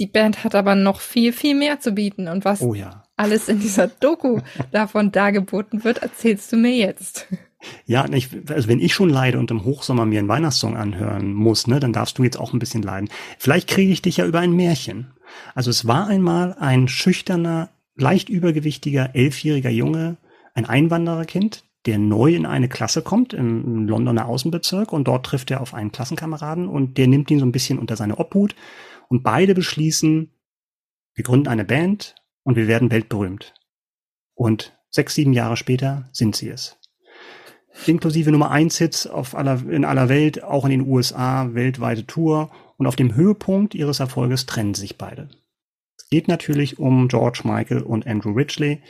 Die 0.00 0.06
Band 0.06 0.44
hat 0.44 0.54
aber 0.54 0.74
noch 0.74 1.00
viel, 1.00 1.32
viel 1.32 1.54
mehr 1.54 1.78
zu 1.78 1.92
bieten. 1.92 2.26
Und 2.26 2.46
was 2.46 2.62
oh 2.62 2.74
ja. 2.74 3.04
alles 3.16 3.48
in 3.48 3.60
dieser 3.60 3.86
Doku 3.86 4.40
davon 4.72 5.12
dargeboten 5.12 5.84
wird, 5.84 5.98
erzählst 5.98 6.50
du 6.52 6.56
mir 6.56 6.74
jetzt. 6.74 7.28
Ja, 7.84 8.06
ich, 8.10 8.30
also 8.48 8.68
wenn 8.68 8.80
ich 8.80 8.94
schon 8.94 9.10
leide 9.10 9.38
und 9.38 9.50
im 9.50 9.64
Hochsommer 9.64 10.06
mir 10.06 10.18
einen 10.18 10.28
Weihnachtssong 10.28 10.78
anhören 10.78 11.34
muss, 11.34 11.66
ne, 11.66 11.78
dann 11.78 11.92
darfst 11.92 12.16
du 12.16 12.24
jetzt 12.24 12.40
auch 12.40 12.54
ein 12.54 12.58
bisschen 12.58 12.82
leiden. 12.82 13.10
Vielleicht 13.38 13.68
kriege 13.68 13.92
ich 13.92 14.00
dich 14.00 14.16
ja 14.16 14.24
über 14.24 14.40
ein 14.40 14.56
Märchen. 14.56 15.12
Also 15.54 15.68
es 15.68 15.86
war 15.86 16.06
einmal 16.06 16.56
ein 16.58 16.88
schüchterner, 16.88 17.68
leicht 17.96 18.30
übergewichtiger, 18.30 19.14
elfjähriger 19.14 19.68
Junge, 19.68 20.16
ein 20.54 20.64
Einwandererkind, 20.64 21.64
der 21.84 21.98
neu 21.98 22.34
in 22.34 22.46
eine 22.46 22.68
Klasse 22.70 23.02
kommt, 23.02 23.34
im 23.34 23.86
Londoner 23.86 24.26
Außenbezirk, 24.26 24.92
und 24.94 25.06
dort 25.06 25.26
trifft 25.26 25.50
er 25.50 25.60
auf 25.60 25.74
einen 25.74 25.92
Klassenkameraden 25.92 26.66
und 26.66 26.96
der 26.96 27.08
nimmt 27.08 27.30
ihn 27.30 27.38
so 27.38 27.44
ein 27.44 27.52
bisschen 27.52 27.78
unter 27.78 27.96
seine 27.96 28.18
Obhut 28.18 28.54
und 29.10 29.24
beide 29.24 29.54
beschließen, 29.54 30.32
wir 31.14 31.24
gründen 31.24 31.48
eine 31.48 31.64
Band 31.64 32.14
und 32.44 32.56
wir 32.56 32.68
werden 32.68 32.90
weltberühmt. 32.90 33.52
Und 34.34 34.78
sechs, 34.88 35.14
sieben 35.14 35.32
Jahre 35.32 35.56
später 35.56 36.08
sind 36.12 36.36
sie 36.36 36.48
es. 36.48 36.78
Inklusive 37.86 38.30
Nummer 38.30 38.50
eins 38.50 38.78
Hits 38.78 39.06
auf 39.06 39.34
aller, 39.34 39.68
in 39.68 39.84
aller 39.84 40.08
Welt, 40.08 40.42
auch 40.44 40.64
in 40.64 40.70
den 40.70 40.86
USA, 40.86 41.54
weltweite 41.54 42.06
Tour. 42.06 42.50
Und 42.76 42.86
auf 42.86 42.96
dem 42.96 43.14
Höhepunkt 43.14 43.74
ihres 43.74 44.00
Erfolges 44.00 44.46
trennen 44.46 44.74
sich 44.74 44.96
beide. 44.96 45.28
Es 45.98 46.08
geht 46.08 46.28
natürlich 46.28 46.78
um 46.78 47.08
George 47.08 47.40
Michael 47.44 47.82
und 47.82 48.06
Andrew 48.06 48.32
Ridgely. 48.32 48.80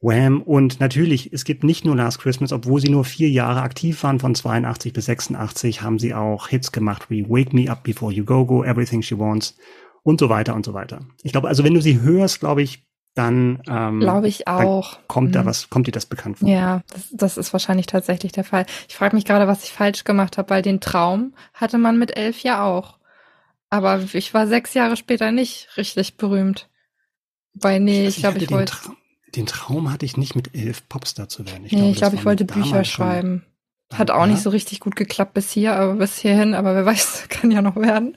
Wham! 0.00 0.42
Und 0.42 0.80
natürlich, 0.80 1.32
es 1.32 1.44
gibt 1.44 1.62
nicht 1.62 1.84
nur 1.84 1.96
Last 1.96 2.20
Christmas, 2.20 2.52
obwohl 2.52 2.80
sie 2.80 2.88
nur 2.88 3.04
vier 3.04 3.28
Jahre 3.28 3.62
aktiv 3.62 4.02
waren, 4.02 4.18
von 4.18 4.34
82 4.34 4.92
bis 4.92 5.04
86, 5.06 5.82
haben 5.82 5.98
sie 5.98 6.14
auch 6.14 6.48
Hits 6.48 6.72
gemacht 6.72 7.10
wie 7.10 7.28
Wake 7.28 7.52
Me 7.52 7.70
Up 7.70 7.82
Before 7.82 8.12
You 8.12 8.24
Go 8.24 8.46
Go, 8.46 8.64
Everything 8.64 9.02
She 9.02 9.18
Wants 9.18 9.56
und 10.02 10.20
so 10.20 10.28
weiter 10.28 10.54
und 10.54 10.64
so 10.64 10.72
weiter. 10.72 11.06
Ich 11.22 11.32
glaube, 11.32 11.48
also 11.48 11.64
wenn 11.64 11.74
du 11.74 11.82
sie 11.82 12.00
hörst, 12.00 12.40
glaube 12.40 12.62
ich, 12.62 12.86
dann 13.14 13.60
ähm, 13.68 14.00
glaube 14.00 14.28
ich 14.28 14.46
auch. 14.46 14.98
Kommt 15.08 15.30
mhm. 15.30 15.32
da 15.32 15.44
was, 15.44 15.68
kommt 15.68 15.86
dir 15.86 15.92
das 15.92 16.06
bekannt 16.06 16.38
vor? 16.38 16.48
Ja, 16.48 16.82
das, 16.92 17.08
das 17.10 17.36
ist 17.36 17.52
wahrscheinlich 17.52 17.86
tatsächlich 17.86 18.32
der 18.32 18.44
Fall. 18.44 18.66
Ich 18.88 18.94
frage 18.94 19.16
mich 19.16 19.24
gerade, 19.24 19.46
was 19.46 19.64
ich 19.64 19.72
falsch 19.72 20.04
gemacht 20.04 20.38
habe, 20.38 20.50
weil 20.50 20.62
den 20.62 20.80
Traum 20.80 21.34
hatte 21.52 21.76
man 21.76 21.98
mit 21.98 22.16
elf 22.16 22.42
ja 22.42 22.64
auch. 22.64 22.98
Aber 23.68 24.02
ich 24.12 24.32
war 24.32 24.46
sechs 24.46 24.74
Jahre 24.74 24.96
später 24.96 25.32
nicht 25.32 25.68
richtig 25.76 26.16
berühmt. 26.16 26.68
Weil 27.52 27.80
nee, 27.80 28.06
ich, 28.06 28.16
ich 28.16 28.22
glaube, 28.22 28.38
ich 28.38 28.50
wollte. 28.50 28.72
Tra 28.72 28.92
den 29.36 29.46
Traum 29.46 29.92
hatte 29.92 30.06
ich 30.06 30.16
nicht 30.16 30.34
mit 30.34 30.54
elf 30.54 30.88
Popstar 30.88 31.28
zu 31.28 31.46
werden. 31.46 31.64
Ich 31.64 31.72
nee, 31.72 31.78
glaube, 31.78 31.90
ich, 31.90 31.98
glaub, 31.98 32.14
ich 32.14 32.24
wollte 32.24 32.44
Bücher 32.44 32.84
schreiben. 32.84 33.44
Hat 33.92 34.10
auch 34.10 34.20
ja. 34.20 34.26
nicht 34.28 34.42
so 34.42 34.50
richtig 34.50 34.78
gut 34.78 34.94
geklappt 34.94 35.34
bis 35.34 35.50
hier, 35.50 35.74
aber 35.74 35.94
bis 35.94 36.18
hierhin, 36.18 36.54
aber 36.54 36.74
wer 36.76 36.86
weiß, 36.86 37.26
kann 37.28 37.50
ja 37.50 37.60
noch 37.60 37.76
werden. 37.76 38.14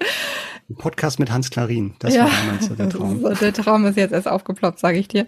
Ein 0.73 0.77
Podcast 0.77 1.19
mit 1.19 1.31
Hans 1.31 1.51
Klarin, 1.51 1.93
das 1.99 2.15
ja. 2.15 2.23
war 2.23 2.31
damals 2.31 2.65
so 2.65 2.73
der 2.73 2.89
Traum. 2.89 3.21
So, 3.21 3.29
der 3.39 3.53
Traum 3.53 3.85
ist 3.85 3.95
jetzt 3.95 4.11
erst 4.11 4.27
aufgeploppt, 4.27 4.79
sage 4.79 4.97
ich 4.97 5.07
dir. 5.07 5.27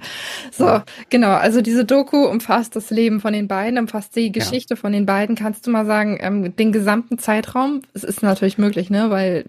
So, 0.52 0.66
ja. 0.66 0.84
genau, 1.12 1.34
also 1.34 1.62
diese 1.62 1.86
Doku 1.86 2.26
umfasst 2.26 2.76
das 2.76 2.90
Leben 2.90 3.20
von 3.20 3.32
den 3.32 3.48
beiden, 3.48 3.78
umfasst 3.78 4.16
die 4.16 4.32
Geschichte 4.32 4.74
ja. 4.74 4.80
von 4.80 4.92
den 4.92 5.06
beiden. 5.06 5.36
Kannst 5.36 5.68
du 5.68 5.72
mal 5.72 5.86
sagen, 5.86 6.18
ähm, 6.20 6.56
den 6.56 6.72
gesamten 6.72 7.20
Zeitraum? 7.20 7.84
Es 7.94 8.04
ist 8.04 8.24
natürlich 8.24 8.58
möglich, 8.58 8.90
ne, 8.90 9.12
weil 9.12 9.46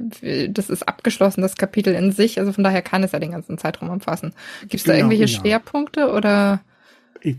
das 0.51 0.69
ist 0.69 0.87
abgeschlossen, 0.87 1.41
das 1.41 1.57
Kapitel 1.57 1.95
in 1.95 2.13
sich, 2.13 2.39
also 2.39 2.53
von 2.53 2.63
daher 2.63 2.83
kann 2.83 3.03
es 3.03 3.13
ja 3.13 3.19
den 3.19 3.31
ganzen 3.31 3.57
Zeitraum 3.57 3.89
umfassen. 3.89 4.35
Gibt 4.63 4.75
es 4.75 4.85
da 4.85 4.93
genau, 4.93 5.07
irgendwelche 5.09 5.29
Schwerpunkte 5.29 6.13
oder? 6.13 6.61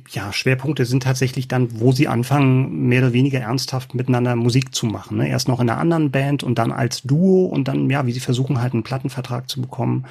Ja, 0.09 0.33
Schwerpunkte 0.33 0.85
sind 0.85 1.03
tatsächlich 1.03 1.47
dann, 1.47 1.79
wo 1.79 1.91
sie 1.91 2.07
anfangen, 2.07 2.87
mehr 2.87 3.01
oder 3.01 3.13
weniger 3.13 3.39
ernsthaft 3.39 3.95
miteinander 3.95 4.35
Musik 4.35 4.73
zu 4.73 4.85
machen. 4.85 5.17
Ne? 5.17 5.29
Erst 5.29 5.47
noch 5.47 5.59
in 5.59 5.69
einer 5.69 5.79
anderen 5.79 6.11
Band 6.11 6.43
und 6.43 6.57
dann 6.57 6.71
als 6.71 7.03
Duo 7.03 7.45
und 7.45 7.67
dann, 7.67 7.89
ja, 7.89 8.05
wie 8.05 8.11
sie 8.11 8.19
versuchen 8.19 8.61
halt 8.61 8.73
einen 8.73 8.83
Plattenvertrag 8.83 9.49
zu 9.49 9.61
bekommen, 9.61 10.05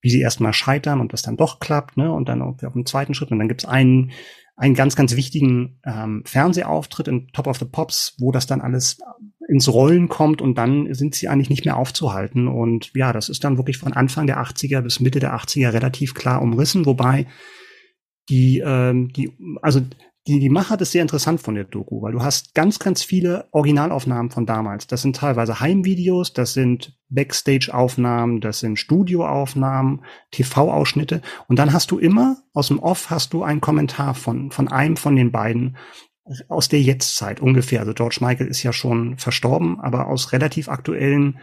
wie 0.00 0.10
sie 0.10 0.20
erstmal 0.20 0.52
scheitern 0.52 1.00
und 1.00 1.12
das 1.12 1.22
dann 1.22 1.36
doch 1.36 1.60
klappt, 1.60 1.96
ne? 1.96 2.10
Und 2.10 2.28
dann 2.28 2.40
auf, 2.42 2.62
auf 2.62 2.72
dem 2.72 2.86
zweiten 2.86 3.14
Schritt. 3.14 3.30
Und 3.30 3.38
dann 3.38 3.48
gibt's 3.48 3.66
einen, 3.66 4.12
einen 4.56 4.74
ganz, 4.74 4.96
ganz 4.96 5.14
wichtigen 5.14 5.78
ähm, 5.84 6.22
Fernsehauftritt 6.24 7.08
in 7.08 7.28
Top 7.28 7.46
of 7.46 7.58
the 7.58 7.66
Pops, 7.66 8.16
wo 8.18 8.32
das 8.32 8.46
dann 8.46 8.60
alles 8.60 8.98
ins 9.48 9.68
Rollen 9.68 10.08
kommt 10.08 10.40
und 10.40 10.56
dann 10.56 10.94
sind 10.94 11.14
sie 11.14 11.28
eigentlich 11.28 11.50
nicht 11.50 11.64
mehr 11.64 11.76
aufzuhalten. 11.76 12.48
Und 12.48 12.92
ja, 12.94 13.12
das 13.12 13.28
ist 13.28 13.44
dann 13.44 13.56
wirklich 13.56 13.78
von 13.78 13.92
Anfang 13.92 14.26
der 14.26 14.38
80er 14.38 14.80
bis 14.80 15.00
Mitte 15.00 15.18
der 15.18 15.34
80er 15.34 15.72
relativ 15.72 16.14
klar 16.14 16.40
umrissen, 16.40 16.86
wobei 16.86 17.26
die, 18.30 18.62
ähm, 18.64 19.12
die, 19.12 19.36
also 19.60 19.80
die, 20.26 20.38
die 20.38 20.50
Machart 20.50 20.80
ist 20.80 20.92
sehr 20.92 21.02
interessant 21.02 21.40
von 21.40 21.54
der 21.54 21.64
Doku, 21.64 22.02
weil 22.02 22.12
du 22.12 22.22
hast 22.22 22.54
ganz, 22.54 22.78
ganz 22.78 23.02
viele 23.02 23.48
Originalaufnahmen 23.52 24.30
von 24.30 24.46
damals. 24.46 24.86
Das 24.86 25.02
sind 25.02 25.16
teilweise 25.16 25.60
Heimvideos, 25.60 26.32
das 26.32 26.52
sind 26.52 26.96
Backstage-Aufnahmen, 27.08 28.40
das 28.40 28.60
sind 28.60 28.78
Studioaufnahmen, 28.78 30.04
TV-Ausschnitte. 30.30 31.22
Und 31.48 31.58
dann 31.58 31.72
hast 31.72 31.90
du 31.90 31.98
immer 31.98 32.36
aus 32.52 32.68
dem 32.68 32.78
Off 32.78 33.10
hast 33.10 33.32
du 33.32 33.42
einen 33.42 33.60
Kommentar 33.60 34.14
von, 34.14 34.50
von 34.50 34.68
einem 34.68 34.96
von 34.96 35.16
den 35.16 35.32
beiden 35.32 35.76
aus 36.48 36.68
der 36.68 36.80
Jetztzeit 36.80 37.40
ungefähr. 37.40 37.80
Also 37.80 37.94
George 37.94 38.18
Michael 38.20 38.46
ist 38.46 38.62
ja 38.62 38.72
schon 38.72 39.18
verstorben, 39.18 39.80
aber 39.80 40.06
aus 40.06 40.32
relativ 40.32 40.68
aktuellen 40.68 41.38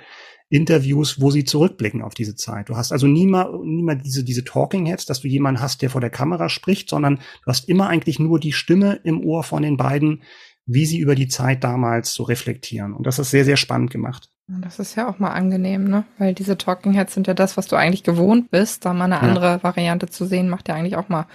Interviews, 0.50 1.20
wo 1.20 1.30
sie 1.30 1.44
zurückblicken 1.44 2.02
auf 2.02 2.14
diese 2.14 2.36
Zeit. 2.36 2.70
Du 2.70 2.78
hast 2.78 2.92
also 2.92 3.08
nie 3.08 3.28
mal, 3.28 3.52
nie 3.64 3.84
mal 3.84 3.98
diese, 3.98 4.24
diese 4.24 4.44
Talking 4.44 4.86
Heads, 4.86 5.06
dass 5.06 5.22
du 5.22 5.28
jemanden 5.28 5.62
hast, 5.62 5.82
der 5.82 5.90
vor 5.90 6.02
der 6.02 6.10
Kamera 6.10 6.48
spricht, 6.48 6.90
sondern 6.90 7.16
du 7.18 7.48
hast 7.48 7.68
immer 7.68 7.90
eigentlich 7.90 8.20
nur 8.20 8.40
die 8.40 8.54
Stimme 8.54 9.00
im 9.04 9.24
Ohr 9.24 9.44
von 9.44 9.64
den 9.64 9.76
beiden, 9.76 10.24
wie 10.66 10.86
sie 10.86 11.00
über 11.00 11.16
die 11.16 11.28
Zeit 11.28 11.64
damals 11.64 12.14
so 12.14 12.24
reflektieren. 12.24 12.94
Und 12.94 13.08
das 13.08 13.20
ist 13.20 13.32
sehr, 13.32 13.46
sehr 13.46 13.58
spannend 13.58 13.92
gemacht. 13.92 14.30
Das 14.48 14.80
ist 14.80 14.96
ja 14.96 15.10
auch 15.10 15.20
mal 15.20 15.32
angenehm, 15.32 15.86
ne? 15.86 16.06
Weil 16.18 16.34
diese 16.34 16.58
Talking 16.58 16.94
Heads 16.94 17.14
sind 17.14 17.28
ja 17.28 17.34
das, 17.34 17.58
was 17.58 17.68
du 17.68 17.76
eigentlich 17.76 18.04
gewohnt 18.04 18.50
bist. 18.50 18.86
Da 18.86 18.94
mal 18.94 19.06
eine 19.06 19.20
andere 19.20 19.46
ja. 19.46 19.64
Variante 19.64 20.08
zu 20.08 20.26
sehen, 20.26 20.48
macht 20.48 20.70
ja 20.70 20.76
eigentlich 20.76 20.96
auch 20.96 21.10
mal 21.10 21.28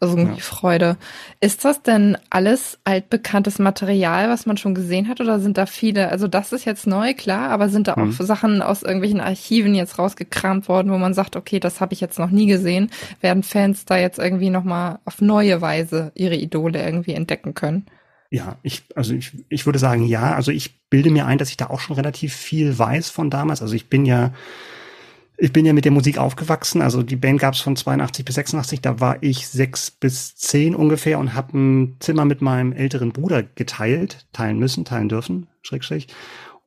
irgendwie 0.00 0.38
ja. 0.38 0.42
Freude. 0.42 0.96
Ist 1.40 1.64
das 1.64 1.82
denn 1.82 2.16
alles 2.30 2.78
altbekanntes 2.84 3.58
Material, 3.58 4.30
was 4.30 4.46
man 4.46 4.56
schon 4.56 4.74
gesehen 4.74 5.08
hat, 5.08 5.20
oder 5.20 5.40
sind 5.40 5.58
da 5.58 5.66
viele? 5.66 6.08
Also 6.08 6.26
das 6.26 6.52
ist 6.52 6.64
jetzt 6.64 6.86
neu, 6.86 7.14
klar, 7.14 7.50
aber 7.50 7.68
sind 7.68 7.88
da 7.88 7.94
auch 7.94 7.98
mhm. 7.98 8.12
Sachen 8.12 8.62
aus 8.62 8.82
irgendwelchen 8.82 9.20
Archiven 9.20 9.74
jetzt 9.74 9.98
rausgekramt 9.98 10.68
worden, 10.68 10.90
wo 10.90 10.98
man 10.98 11.14
sagt, 11.14 11.36
okay, 11.36 11.60
das 11.60 11.80
habe 11.80 11.92
ich 11.92 12.00
jetzt 12.00 12.18
noch 12.18 12.30
nie 12.30 12.46
gesehen? 12.46 12.90
Werden 13.20 13.42
Fans 13.42 13.84
da 13.84 13.96
jetzt 13.98 14.18
irgendwie 14.18 14.50
noch 14.50 14.64
mal 14.64 15.00
auf 15.04 15.20
neue 15.20 15.60
Weise 15.60 16.12
ihre 16.14 16.36
Idole 16.36 16.82
irgendwie 16.82 17.14
entdecken 17.14 17.54
können? 17.54 17.86
Ja, 18.30 18.58
ich, 18.62 18.84
also 18.94 19.12
ich, 19.12 19.32
ich 19.48 19.66
würde 19.66 19.80
sagen, 19.80 20.06
ja. 20.06 20.34
Also 20.34 20.52
ich 20.52 20.88
bilde 20.88 21.10
mir 21.10 21.26
ein, 21.26 21.38
dass 21.38 21.50
ich 21.50 21.56
da 21.56 21.66
auch 21.66 21.80
schon 21.80 21.96
relativ 21.96 22.34
viel 22.34 22.78
weiß 22.78 23.10
von 23.10 23.28
damals. 23.28 23.60
Also 23.60 23.74
ich 23.74 23.88
bin 23.88 24.06
ja 24.06 24.32
ich 25.40 25.52
bin 25.52 25.64
ja 25.64 25.72
mit 25.72 25.86
der 25.86 25.92
Musik 25.92 26.18
aufgewachsen. 26.18 26.82
Also 26.82 27.02
die 27.02 27.16
Band 27.16 27.40
gab 27.40 27.54
es 27.54 27.60
von 27.60 27.74
82 27.74 28.24
bis 28.24 28.34
86. 28.34 28.82
Da 28.82 29.00
war 29.00 29.22
ich 29.22 29.48
sechs 29.48 29.90
bis 29.90 30.36
zehn 30.36 30.74
ungefähr 30.74 31.18
und 31.18 31.34
habe 31.34 31.56
ein 31.56 31.96
Zimmer 32.00 32.26
mit 32.26 32.42
meinem 32.42 32.72
älteren 32.72 33.12
Bruder 33.12 33.42
geteilt, 33.42 34.26
teilen 34.32 34.58
müssen, 34.58 34.84
teilen 34.84 35.08
dürfen, 35.08 35.48
schrägstrich. 35.62 36.08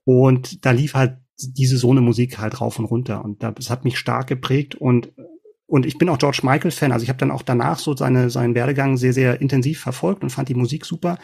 Und 0.06 0.66
da 0.66 0.72
lief 0.72 0.96
halt 0.96 1.18
diese 1.40 1.78
so 1.78 1.92
eine 1.92 2.02
Musik 2.02 2.40
halt 2.40 2.60
rauf 2.62 2.80
und 2.80 2.86
runter. 2.86 3.24
Und 3.24 3.44
das 3.44 3.70
hat 3.70 3.86
mich 3.86 3.98
stark 3.98 4.28
geprägt 4.28 4.76
und 4.76 5.14
und 5.66 5.86
ich 5.88 5.98
bin 5.98 6.10
auch 6.10 6.20
George 6.20 6.42
Michael 6.44 6.72
Fan. 6.72 6.92
Also 6.92 7.04
ich 7.04 7.10
habe 7.10 7.18
dann 7.18 7.32
auch 7.32 7.42
danach 7.42 7.80
so 7.80 7.96
seine 7.96 8.30
seinen 8.30 8.54
Werdegang 8.54 8.98
sehr 8.98 9.14
sehr 9.14 9.40
intensiv 9.40 9.80
verfolgt 9.80 10.24
und 10.24 10.30
fand 10.30 10.50
die 10.50 10.56
Musik 10.56 10.86
super. 10.86 11.18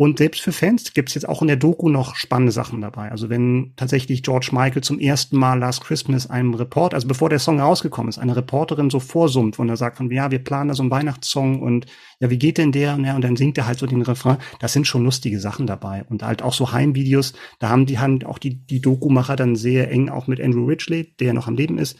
Und 0.00 0.18
selbst 0.18 0.42
für 0.42 0.52
Fans 0.52 0.94
gibt 0.94 1.08
es 1.08 1.16
jetzt 1.16 1.28
auch 1.28 1.42
in 1.42 1.48
der 1.48 1.56
Doku 1.56 1.88
noch 1.88 2.14
spannende 2.14 2.52
Sachen 2.52 2.80
dabei. 2.80 3.10
Also 3.10 3.30
wenn 3.30 3.72
tatsächlich 3.74 4.22
George 4.22 4.50
Michael 4.52 4.80
zum 4.80 5.00
ersten 5.00 5.36
Mal 5.36 5.58
Last 5.58 5.82
Christmas 5.82 6.30
einem 6.30 6.54
Report, 6.54 6.94
also 6.94 7.08
bevor 7.08 7.28
der 7.28 7.40
Song 7.40 7.58
rausgekommen 7.58 8.08
ist, 8.08 8.18
eine 8.18 8.36
Reporterin 8.36 8.90
so 8.90 9.00
vorsummt, 9.00 9.58
und 9.58 9.68
er 9.68 9.76
sagt 9.76 9.96
von, 9.96 10.08
ja, 10.08 10.30
wir 10.30 10.38
planen 10.38 10.68
da 10.68 10.76
so 10.76 10.84
einen 10.84 10.92
Weihnachtssong 10.92 11.60
und 11.60 11.86
ja, 12.20 12.30
wie 12.30 12.38
geht 12.38 12.58
denn 12.58 12.70
der? 12.70 12.94
Und, 12.94 13.06
ja, 13.06 13.16
und 13.16 13.22
dann 13.22 13.34
singt 13.34 13.58
er 13.58 13.66
halt 13.66 13.80
so 13.80 13.86
den 13.86 14.02
Refrain. 14.02 14.36
Das 14.60 14.72
sind 14.72 14.86
schon 14.86 15.02
lustige 15.02 15.40
Sachen 15.40 15.66
dabei. 15.66 16.04
Und 16.08 16.22
halt 16.22 16.42
auch 16.42 16.54
so 16.54 16.70
Heimvideos, 16.70 17.32
da 17.58 17.68
haben 17.68 17.84
die 17.84 17.98
haben 17.98 18.22
auch 18.22 18.38
die, 18.38 18.54
die 18.54 18.80
Doku-Macher 18.80 19.34
dann 19.34 19.56
sehr 19.56 19.90
eng 19.90 20.10
auch 20.10 20.28
mit 20.28 20.40
Andrew 20.40 20.64
Ridgely, 20.66 21.16
der 21.18 21.34
noch 21.34 21.48
am 21.48 21.56
Leben 21.56 21.76
ist, 21.76 21.98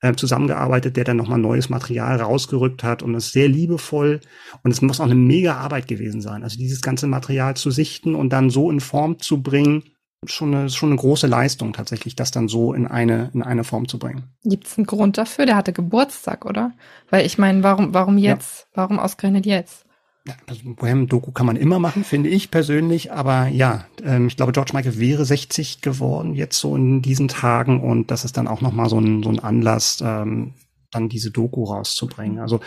äh, 0.00 0.14
zusammengearbeitet, 0.14 0.96
der 0.96 1.04
dann 1.04 1.16
nochmal 1.16 1.38
neues 1.38 1.68
Material 1.68 2.20
rausgerückt 2.20 2.84
hat 2.84 3.02
und 3.02 3.12
das 3.12 3.32
sehr 3.32 3.48
liebevoll. 3.48 4.20
Und 4.62 4.70
es 4.70 4.82
muss 4.82 5.00
auch 5.00 5.06
eine 5.06 5.14
mega 5.14 5.56
Arbeit 5.56 5.88
gewesen 5.88 6.20
sein. 6.20 6.42
Also 6.42 6.58
dieses 6.58 6.82
ganze 6.82 7.06
Material 7.06 7.56
zu 7.56 7.70
sichten 7.70 8.14
und 8.14 8.30
dann 8.30 8.50
so 8.50 8.70
in 8.70 8.80
Form 8.80 9.18
zu 9.18 9.42
bringen, 9.42 9.84
schon 10.24 10.54
eine, 10.54 10.70
schon 10.70 10.90
eine 10.90 10.98
große 10.98 11.26
Leistung 11.26 11.72
tatsächlich, 11.72 12.16
das 12.16 12.30
dann 12.30 12.48
so 12.48 12.72
in 12.72 12.86
eine, 12.86 13.30
in 13.34 13.42
eine 13.42 13.64
Form 13.64 13.88
zu 13.88 13.98
bringen. 13.98 14.24
Gibt 14.44 14.66
es 14.66 14.76
einen 14.76 14.86
Grund 14.86 15.18
dafür? 15.18 15.46
Der 15.46 15.56
hatte 15.56 15.72
Geburtstag, 15.72 16.44
oder? 16.44 16.72
Weil 17.10 17.26
ich 17.26 17.38
meine, 17.38 17.62
warum, 17.62 17.94
warum 17.94 18.18
jetzt? 18.18 18.60
Ja. 18.60 18.66
Warum 18.82 18.98
ausgerechnet 18.98 19.46
jetzt? 19.46 19.85
Also 20.46 20.62
Wham-Doku 20.64 21.32
kann 21.32 21.46
man 21.46 21.56
immer 21.56 21.78
machen, 21.78 22.04
finde 22.04 22.28
ich 22.28 22.50
persönlich. 22.50 23.12
Aber 23.12 23.48
ja, 23.48 23.86
ähm, 24.02 24.26
ich 24.28 24.36
glaube, 24.36 24.52
George 24.52 24.72
Michael 24.74 24.98
wäre 24.98 25.24
60 25.24 25.80
geworden 25.80 26.34
jetzt 26.34 26.58
so 26.58 26.76
in 26.76 27.02
diesen 27.02 27.28
Tagen 27.28 27.82
und 27.82 28.10
das 28.10 28.24
ist 28.24 28.36
dann 28.36 28.48
auch 28.48 28.60
nochmal 28.60 28.88
so 28.88 28.98
ein, 28.98 29.22
so 29.22 29.30
ein 29.30 29.38
Anlass, 29.38 30.02
ähm, 30.04 30.54
dann 30.90 31.08
diese 31.08 31.30
Doku 31.30 31.64
rauszubringen. 31.64 32.38
Also 32.38 32.60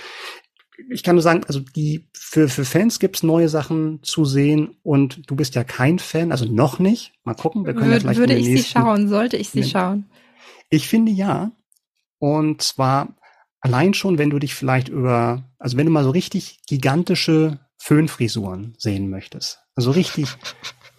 ich 0.90 1.04
kann 1.04 1.16
nur 1.16 1.24
sagen, 1.24 1.44
also 1.48 1.60
die 1.60 2.08
für, 2.14 2.48
für 2.48 2.64
Fans 2.64 3.00
gibt's 3.00 3.24
neue 3.24 3.50
Sachen 3.50 4.02
zu 4.04 4.24
sehen 4.24 4.78
und 4.84 5.30
du 5.30 5.36
bist 5.36 5.56
ja 5.56 5.64
kein 5.64 6.00
Fan, 6.00 6.32
also 6.32 6.46
noch 6.46 6.80
nicht. 6.80 7.14
Mal 7.24 7.34
gucken, 7.34 7.66
wir 7.66 7.74
können 7.74 7.88
Würde, 7.88 7.96
ja 7.96 8.00
vielleicht 8.02 8.20
Würde 8.20 8.36
ich 8.36 8.46
sie 8.46 8.64
schauen, 8.64 9.10
sollte 9.10 9.38
ich 9.38 9.50
sie 9.50 9.64
schauen? 9.64 10.10
Ich 10.70 10.88
finde 10.88 11.12
ja. 11.12 11.52
Und 12.20 12.62
zwar 12.62 13.16
Allein 13.62 13.94
schon, 13.94 14.18
wenn 14.18 14.30
du 14.30 14.40
dich 14.40 14.56
vielleicht 14.56 14.90
über, 14.90 15.44
also 15.58 15.78
wenn 15.78 15.86
du 15.86 15.92
mal 15.92 16.04
so 16.04 16.12
richtig 16.12 16.60
gigantische 16.68 17.60
Föhnfrisuren 17.78 18.74
sehen 18.78 19.10
möchtest, 19.10 19.60
also 19.76 19.92
richtig, 19.92 20.30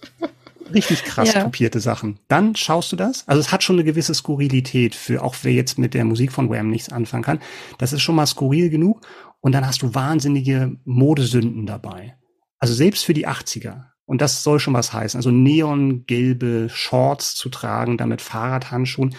richtig 0.74 1.04
krass 1.04 1.32
ja. 1.32 1.44
kopierte 1.44 1.80
Sachen, 1.80 2.20
dann 2.28 2.54
schaust 2.56 2.92
du 2.92 2.96
das. 2.96 3.26
Also 3.26 3.40
es 3.40 3.52
hat 3.52 3.62
schon 3.62 3.76
eine 3.76 3.84
gewisse 3.84 4.14
Skurrilität 4.14 4.94
für, 4.94 5.22
auch 5.22 5.34
wer 5.42 5.52
jetzt 5.52 5.78
mit 5.78 5.94
der 5.94 6.04
Musik 6.04 6.32
von 6.32 6.50
Wham 6.50 6.68
nichts 6.68 6.90
anfangen 6.90 7.24
kann. 7.24 7.40
Das 7.78 7.92
ist 7.92 8.02
schon 8.02 8.14
mal 8.14 8.26
skurril 8.26 8.68
genug. 8.70 9.06
Und 9.40 9.52
dann 9.52 9.66
hast 9.66 9.82
du 9.82 9.94
wahnsinnige 9.94 10.76
Modesünden 10.84 11.64
dabei. 11.64 12.16
Also 12.58 12.74
selbst 12.74 13.04
für 13.04 13.14
die 13.14 13.26
80er. 13.26 13.84
Und 14.04 14.20
das 14.20 14.42
soll 14.42 14.60
schon 14.60 14.74
was 14.74 14.92
heißen. 14.92 15.16
Also 15.16 15.30
neongelbe 15.30 16.68
Shorts 16.68 17.34
zu 17.36 17.48
tragen, 17.48 17.96
damit 17.96 18.20
Fahrradhandschuhen. 18.20 19.14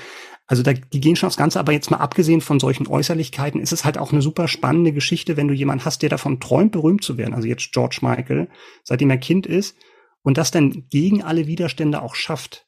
Also 0.51 0.63
da, 0.63 0.73
die 0.73 0.99
gehen 0.99 1.15
schon 1.15 1.27
aufs 1.27 1.37
Ganze, 1.37 1.61
aber 1.61 1.71
jetzt 1.71 1.91
mal 1.91 1.99
abgesehen 1.99 2.41
von 2.41 2.59
solchen 2.59 2.85
Äußerlichkeiten, 2.85 3.61
ist 3.61 3.71
es 3.71 3.85
halt 3.85 3.97
auch 3.97 4.11
eine 4.11 4.21
super 4.21 4.49
spannende 4.49 4.91
Geschichte, 4.91 5.37
wenn 5.37 5.47
du 5.47 5.53
jemanden 5.53 5.85
hast, 5.85 6.01
der 6.01 6.09
davon 6.09 6.41
träumt, 6.41 6.73
berühmt 6.73 7.05
zu 7.05 7.17
werden. 7.17 7.33
Also 7.33 7.47
jetzt 7.47 7.71
George 7.71 7.99
Michael, 8.01 8.49
seitdem 8.83 9.09
er 9.11 9.17
Kind 9.17 9.47
ist 9.47 9.77
und 10.23 10.37
das 10.37 10.51
dann 10.51 10.89
gegen 10.89 11.23
alle 11.23 11.47
Widerstände 11.47 12.01
auch 12.01 12.15
schafft. 12.15 12.67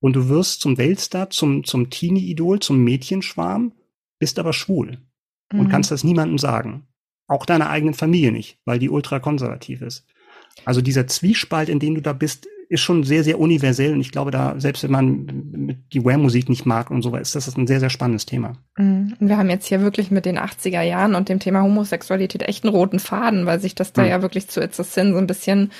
Und 0.00 0.16
du 0.16 0.30
wirst 0.30 0.62
zum 0.62 0.78
Weltstar, 0.78 1.28
zum, 1.28 1.64
zum 1.64 1.90
Teenie-Idol, 1.90 2.60
zum 2.60 2.82
Mädchenschwarm, 2.82 3.74
bist 4.18 4.38
aber 4.38 4.54
schwul 4.54 4.96
mhm. 5.52 5.60
und 5.60 5.68
kannst 5.68 5.90
das 5.90 6.04
niemandem 6.04 6.38
sagen. 6.38 6.86
Auch 7.26 7.44
deiner 7.44 7.68
eigenen 7.68 7.92
Familie 7.92 8.32
nicht, 8.32 8.58
weil 8.64 8.78
die 8.78 8.88
ultrakonservativ 8.88 9.82
ist. 9.82 10.06
Also 10.64 10.80
dieser 10.80 11.06
Zwiespalt, 11.06 11.68
in 11.68 11.78
dem 11.78 11.94
du 11.94 12.00
da 12.00 12.14
bist, 12.14 12.48
ist 12.72 12.80
schon 12.80 13.04
sehr, 13.04 13.22
sehr 13.22 13.38
universell. 13.38 13.92
Und 13.92 14.00
ich 14.00 14.12
glaube, 14.12 14.30
da, 14.30 14.54
selbst 14.58 14.82
wenn 14.82 14.90
man 14.90 15.76
die 15.92 16.04
Wham-Musik 16.04 16.48
nicht 16.48 16.64
mag 16.64 16.90
und 16.90 17.02
so, 17.02 17.14
ist 17.14 17.34
das 17.34 17.54
ein 17.54 17.66
sehr, 17.66 17.80
sehr 17.80 17.90
spannendes 17.90 18.24
Thema. 18.24 18.54
Mhm. 18.78 19.14
Wir 19.20 19.36
haben 19.36 19.50
jetzt 19.50 19.66
hier 19.66 19.82
wirklich 19.82 20.10
mit 20.10 20.24
den 20.24 20.38
80er 20.38 20.80
Jahren 20.80 21.14
und 21.14 21.28
dem 21.28 21.38
Thema 21.38 21.62
Homosexualität 21.62 22.42
echt 22.42 22.64
einen 22.64 22.74
roten 22.74 22.98
Faden, 22.98 23.44
weil 23.44 23.60
sich 23.60 23.74
das 23.74 23.92
da 23.92 24.02
mhm. 24.02 24.08
ja 24.08 24.22
wirklich 24.22 24.48
zu 24.48 24.62
It's 24.62 24.80
a 24.80 24.84
Sin 24.84 25.12
so 25.12 25.18
ein 25.18 25.26
bisschen, 25.26 25.70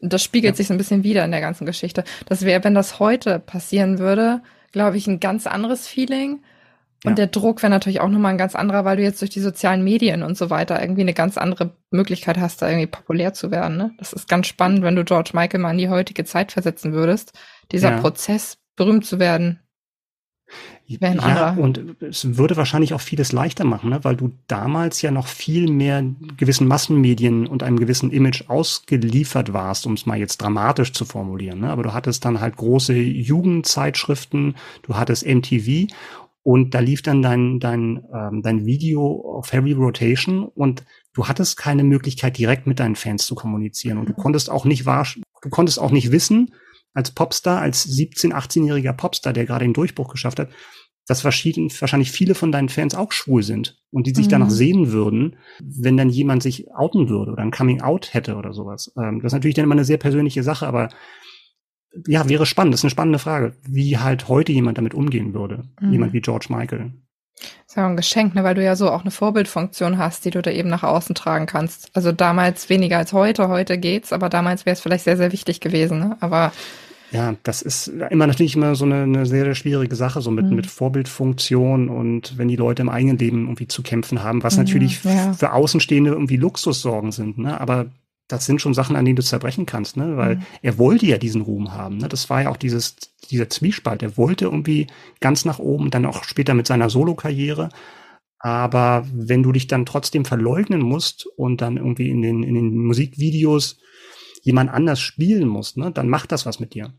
das 0.00 0.24
spiegelt 0.24 0.54
ja. 0.54 0.56
sich 0.56 0.66
so 0.66 0.74
ein 0.74 0.78
bisschen 0.78 1.04
wieder 1.04 1.24
in 1.24 1.30
der 1.30 1.40
ganzen 1.40 1.64
Geschichte. 1.64 2.02
Das 2.26 2.44
wäre, 2.44 2.64
wenn 2.64 2.74
das 2.74 2.98
heute 2.98 3.38
passieren 3.38 4.00
würde, 4.00 4.42
glaube 4.72 4.96
ich, 4.96 5.06
ein 5.06 5.20
ganz 5.20 5.46
anderes 5.46 5.86
Feeling. 5.86 6.40
Und 7.04 7.12
ja. 7.12 7.14
der 7.16 7.26
Druck 7.26 7.62
wäre 7.62 7.70
natürlich 7.70 8.00
auch 8.00 8.08
nochmal 8.08 8.32
ein 8.32 8.38
ganz 8.38 8.54
anderer, 8.54 8.84
weil 8.84 8.96
du 8.96 9.02
jetzt 9.02 9.20
durch 9.20 9.30
die 9.30 9.40
sozialen 9.40 9.82
Medien 9.82 10.22
und 10.22 10.36
so 10.36 10.50
weiter 10.50 10.80
irgendwie 10.80 11.00
eine 11.00 11.14
ganz 11.14 11.36
andere 11.36 11.76
Möglichkeit 11.90 12.38
hast, 12.38 12.62
da 12.62 12.68
irgendwie 12.68 12.86
populär 12.86 13.34
zu 13.34 13.50
werden. 13.50 13.76
Ne? 13.76 13.92
Das 13.98 14.12
ist 14.12 14.28
ganz 14.28 14.46
spannend, 14.46 14.82
wenn 14.82 14.94
du 14.94 15.04
George 15.04 15.30
Michael 15.34 15.60
mal 15.60 15.72
in 15.72 15.78
die 15.78 15.88
heutige 15.88 16.24
Zeit 16.24 16.52
versetzen 16.52 16.92
würdest. 16.92 17.32
Dieser 17.72 17.90
ja. 17.90 18.00
Prozess, 18.00 18.58
berühmt 18.76 19.04
zu 19.04 19.18
werden. 19.18 19.58
Wäre 21.00 21.12
ein 21.12 21.18
ja, 21.18 21.46
anderer. 21.46 21.62
und 21.62 22.02
es 22.02 22.36
würde 22.36 22.56
wahrscheinlich 22.58 22.92
auch 22.92 23.00
vieles 23.00 23.32
leichter 23.32 23.64
machen, 23.64 23.88
ne? 23.88 24.04
weil 24.04 24.14
du 24.14 24.32
damals 24.46 25.00
ja 25.00 25.10
noch 25.10 25.26
viel 25.26 25.70
mehr 25.70 26.04
gewissen 26.36 26.66
Massenmedien 26.66 27.46
und 27.46 27.62
einem 27.62 27.78
gewissen 27.78 28.10
Image 28.10 28.50
ausgeliefert 28.50 29.54
warst, 29.54 29.86
um 29.86 29.94
es 29.94 30.04
mal 30.04 30.18
jetzt 30.18 30.42
dramatisch 30.42 30.92
zu 30.92 31.06
formulieren. 31.06 31.60
Ne? 31.60 31.70
Aber 31.70 31.82
du 31.82 31.94
hattest 31.94 32.26
dann 32.26 32.40
halt 32.40 32.56
große 32.56 32.92
Jugendzeitschriften, 32.92 34.56
du 34.82 34.96
hattest 34.96 35.26
MTV 35.26 35.86
und 36.42 36.74
da 36.74 36.80
lief 36.80 37.02
dann 37.02 37.22
dein, 37.22 37.60
dein, 37.60 38.04
ähm, 38.12 38.42
dein 38.42 38.66
Video 38.66 39.36
auf 39.38 39.52
Heavy 39.52 39.72
Rotation 39.72 40.44
und 40.44 40.84
du 41.12 41.28
hattest 41.28 41.56
keine 41.56 41.84
Möglichkeit, 41.84 42.36
direkt 42.38 42.66
mit 42.66 42.80
deinen 42.80 42.96
Fans 42.96 43.26
zu 43.26 43.34
kommunizieren. 43.34 43.98
Und 43.98 44.08
du 44.08 44.12
mhm. 44.12 44.22
konntest 44.22 44.50
auch 44.50 44.64
nicht 44.64 44.84
wahr, 44.84 45.06
du 45.42 45.50
konntest 45.50 45.78
auch 45.78 45.92
nicht 45.92 46.10
wissen, 46.10 46.54
als 46.94 47.12
Popstar, 47.12 47.60
als 47.60 47.86
17-, 47.88 48.32
18-jähriger 48.32 48.92
Popstar, 48.92 49.32
der 49.32 49.46
gerade 49.46 49.64
den 49.64 49.72
Durchbruch 49.72 50.08
geschafft 50.08 50.40
hat, 50.40 50.50
dass 51.06 51.24
wahrscheinlich 51.24 52.12
viele 52.12 52.34
von 52.34 52.52
deinen 52.52 52.68
Fans 52.68 52.94
auch 52.94 53.12
schwul 53.12 53.42
sind 53.42 53.80
und 53.90 54.06
die 54.06 54.14
sich 54.14 54.26
mhm. 54.26 54.30
danach 54.30 54.50
sehen 54.50 54.92
würden, 54.92 55.36
wenn 55.60 55.96
dann 55.96 56.10
jemand 56.10 56.42
sich 56.42 56.72
outen 56.74 57.08
würde 57.08 57.32
oder 57.32 57.42
ein 57.42 57.50
Coming 57.50 57.80
Out 57.80 58.14
hätte 58.14 58.36
oder 58.36 58.52
sowas. 58.52 58.92
Ähm, 58.96 59.20
das 59.20 59.30
ist 59.30 59.34
natürlich 59.34 59.54
dann 59.54 59.64
immer 59.64 59.74
eine 59.74 59.84
sehr 59.84 59.98
persönliche 59.98 60.42
Sache, 60.42 60.66
aber 60.66 60.88
ja, 62.06 62.28
wäre 62.28 62.46
spannend. 62.46 62.74
Das 62.74 62.80
ist 62.80 62.84
eine 62.84 62.90
spannende 62.90 63.18
Frage, 63.18 63.52
wie 63.66 63.98
halt 63.98 64.28
heute 64.28 64.52
jemand 64.52 64.78
damit 64.78 64.94
umgehen 64.94 65.34
würde. 65.34 65.64
Mhm. 65.80 65.92
Jemand 65.92 66.12
wie 66.12 66.20
George 66.20 66.46
Michael. 66.48 66.92
Das 67.36 67.50
ist 67.68 67.76
ja 67.76 67.86
ein 67.86 67.96
Geschenk, 67.96 68.34
ne, 68.34 68.44
weil 68.44 68.54
du 68.54 68.62
ja 68.62 68.76
so 68.76 68.90
auch 68.90 69.02
eine 69.02 69.10
Vorbildfunktion 69.10 69.98
hast, 69.98 70.24
die 70.24 70.30
du 70.30 70.42
da 70.42 70.50
eben 70.50 70.68
nach 70.68 70.82
außen 70.82 71.14
tragen 71.14 71.46
kannst. 71.46 71.90
Also 71.94 72.12
damals 72.12 72.68
weniger 72.68 72.98
als 72.98 73.12
heute, 73.12 73.48
heute 73.48 73.78
geht's, 73.78 74.12
aber 74.12 74.28
damals 74.28 74.64
wäre 74.66 74.74
es 74.74 74.80
vielleicht 74.80 75.04
sehr, 75.04 75.16
sehr 75.16 75.32
wichtig 75.32 75.60
gewesen. 75.60 75.98
Ne? 75.98 76.16
Aber 76.20 76.52
ja, 77.10 77.34
das 77.42 77.60
ist 77.60 77.88
immer 77.88 78.26
natürlich 78.26 78.56
immer 78.56 78.74
so 78.74 78.86
eine, 78.86 79.02
eine 79.02 79.26
sehr, 79.26 79.44
sehr 79.44 79.54
schwierige 79.54 79.96
Sache, 79.96 80.22
so 80.22 80.30
mit, 80.30 80.46
mhm. 80.46 80.56
mit 80.56 80.66
Vorbildfunktion 80.66 81.88
und 81.90 82.38
wenn 82.38 82.48
die 82.48 82.56
Leute 82.56 82.82
im 82.82 82.88
eigenen 82.88 83.18
Leben 83.18 83.42
irgendwie 83.42 83.68
zu 83.68 83.82
kämpfen 83.82 84.22
haben, 84.22 84.42
was 84.42 84.56
mhm, 84.56 84.64
natürlich 84.64 85.04
ja. 85.04 85.32
für 85.34 85.52
Außenstehende 85.52 86.10
irgendwie 86.10 86.38
Luxussorgen 86.38 87.12
sind, 87.12 87.36
ne? 87.36 87.60
Aber 87.60 87.86
das 88.28 88.46
sind 88.46 88.60
schon 88.60 88.74
Sachen, 88.74 88.96
an 88.96 89.04
denen 89.04 89.16
du 89.16 89.22
zerbrechen 89.22 89.66
kannst, 89.66 89.96
ne? 89.96 90.16
Weil 90.16 90.36
mhm. 90.36 90.42
er 90.62 90.78
wollte 90.78 91.06
ja 91.06 91.18
diesen 91.18 91.42
Ruhm 91.42 91.72
haben. 91.72 91.98
Ne? 91.98 92.08
Das 92.08 92.30
war 92.30 92.42
ja 92.42 92.50
auch 92.50 92.56
dieses, 92.56 92.96
dieser 93.30 93.50
Zwiespalt. 93.50 94.02
Er 94.02 94.16
wollte 94.16 94.46
irgendwie 94.46 94.86
ganz 95.20 95.44
nach 95.44 95.58
oben, 95.58 95.90
dann 95.90 96.06
auch 96.06 96.24
später 96.24 96.54
mit 96.54 96.66
seiner 96.66 96.88
Solokarriere. 96.88 97.68
Aber 98.38 99.06
wenn 99.12 99.42
du 99.42 99.52
dich 99.52 99.68
dann 99.68 99.86
trotzdem 99.86 100.24
verleugnen 100.24 100.80
musst 100.80 101.26
und 101.36 101.60
dann 101.60 101.76
irgendwie 101.76 102.10
in 102.10 102.22
den, 102.22 102.42
in 102.42 102.54
den 102.54 102.76
Musikvideos 102.76 103.78
jemand 104.42 104.70
anders 104.70 105.00
spielen 105.00 105.46
musst, 105.46 105.76
ne, 105.76 105.92
dann 105.92 106.08
macht 106.08 106.32
das 106.32 106.44
was 106.44 106.58
mit 106.58 106.74
dir. 106.74 106.92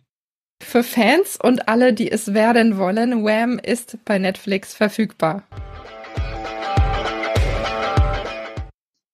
Für 0.61 0.83
Fans 0.83 1.37
und 1.41 1.67
alle, 1.67 1.93
die 1.93 2.09
es 2.09 2.33
werden 2.33 2.77
wollen, 2.77 3.25
Wham 3.25 3.59
ist 3.59 3.97
bei 4.05 4.17
Netflix 4.17 4.73
verfügbar. 4.73 5.43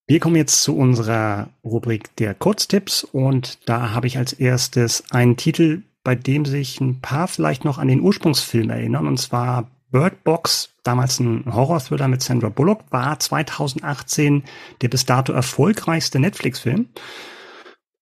Wir 0.10 0.20
kommen 0.20 0.38
jetzt 0.38 0.64
zu 0.64 0.76
unserer 0.76 1.50
Rubrik 1.64 2.16
der 2.16 2.34
Kurztipps 2.34 3.04
und 3.04 3.60
da 3.70 3.92
habe 3.92 4.08
ich 4.08 4.18
als 4.18 4.34
erstes 4.34 5.04
einen 5.12 5.38
Titel, 5.38 5.84
bei 6.04 6.16
dem 6.16 6.46
sich 6.46 6.82
ein 6.82 7.00
paar 7.00 7.28
vielleicht 7.28 7.64
noch 7.64 7.78
an 7.78 7.90
den 7.90 8.02
Ursprungsfilm 8.02 8.72
erinnern 8.72 9.06
und 9.06 9.18
zwar 9.18 9.70
Bird 9.92 10.24
Box, 10.24 10.74
damals 10.82 11.20
ein 11.20 11.46
Horror-Thriller 11.46 12.08
mit 12.08 12.24
Sandra 12.24 12.50
Bullock, 12.50 12.86
war 12.90 13.20
2018 13.20 14.46
der 14.82 14.88
bis 14.88 15.06
dato 15.06 15.32
erfolgreichste 15.32 16.18
Netflix-Film. 16.18 16.88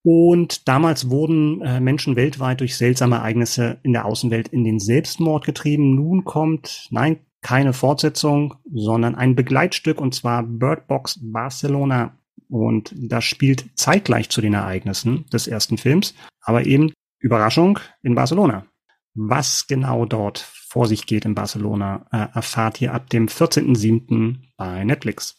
Und 0.01 0.69
damals 0.69 1.09
wurden 1.09 1.61
äh, 1.61 1.81
Menschen 1.81 2.15
weltweit 2.15 2.61
durch 2.61 2.77
seltsame 2.77 3.17
Ereignisse 3.17 3.79
in 3.83 3.91
der 3.91 4.05
Außenwelt 4.05 4.47
in 4.47 4.63
den 4.63 4.79
Selbstmord 4.79 5.43
getrieben. 5.43 5.95
Nun 5.95 6.23
kommt, 6.23 6.87
nein, 6.89 7.19
keine 7.47 7.71
Fortsetzung, 7.71 8.55
sondern 8.73 9.15
ein 9.15 9.33
Begleitstück 9.33 10.01
und 10.01 10.13
zwar 10.13 10.43
Bird 10.43 10.85
Box 10.87 11.17
Barcelona. 11.21 12.17
Und 12.49 12.93
das 12.93 13.23
spielt 13.23 13.69
zeitgleich 13.79 14.29
zu 14.29 14.41
den 14.41 14.53
Ereignissen 14.53 15.25
des 15.31 15.47
ersten 15.47 15.77
Films, 15.77 16.13
aber 16.41 16.65
eben 16.65 16.91
Überraschung 17.19 17.79
in 18.03 18.15
Barcelona. 18.15 18.65
Was 19.13 19.65
genau 19.65 20.05
dort 20.05 20.39
vor 20.39 20.87
sich 20.87 21.05
geht 21.05 21.23
in 21.23 21.35
Barcelona, 21.35 22.05
äh, 22.11 22.35
erfahrt 22.35 22.81
ihr 22.81 22.93
ab 22.93 23.09
dem 23.09 23.27
14.07. 23.27 24.39
bei 24.57 24.83
Netflix. 24.83 25.37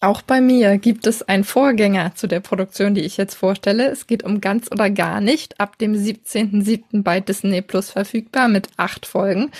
Auch 0.00 0.22
bei 0.22 0.40
mir 0.40 0.78
gibt 0.78 1.08
es 1.08 1.22
einen 1.22 1.42
Vorgänger 1.42 2.14
zu 2.14 2.28
der 2.28 2.38
Produktion, 2.38 2.94
die 2.94 3.00
ich 3.00 3.16
jetzt 3.16 3.34
vorstelle. 3.34 3.88
Es 3.88 4.06
geht 4.06 4.22
um 4.22 4.40
ganz 4.40 4.70
oder 4.70 4.90
gar 4.90 5.20
nicht, 5.20 5.58
ab 5.58 5.76
dem 5.78 5.92
17.07. 5.92 7.02
bei 7.02 7.18
Disney 7.18 7.62
Plus 7.62 7.90
verfügbar 7.90 8.46
mit 8.46 8.68
acht 8.76 9.06
Folgen. 9.06 9.50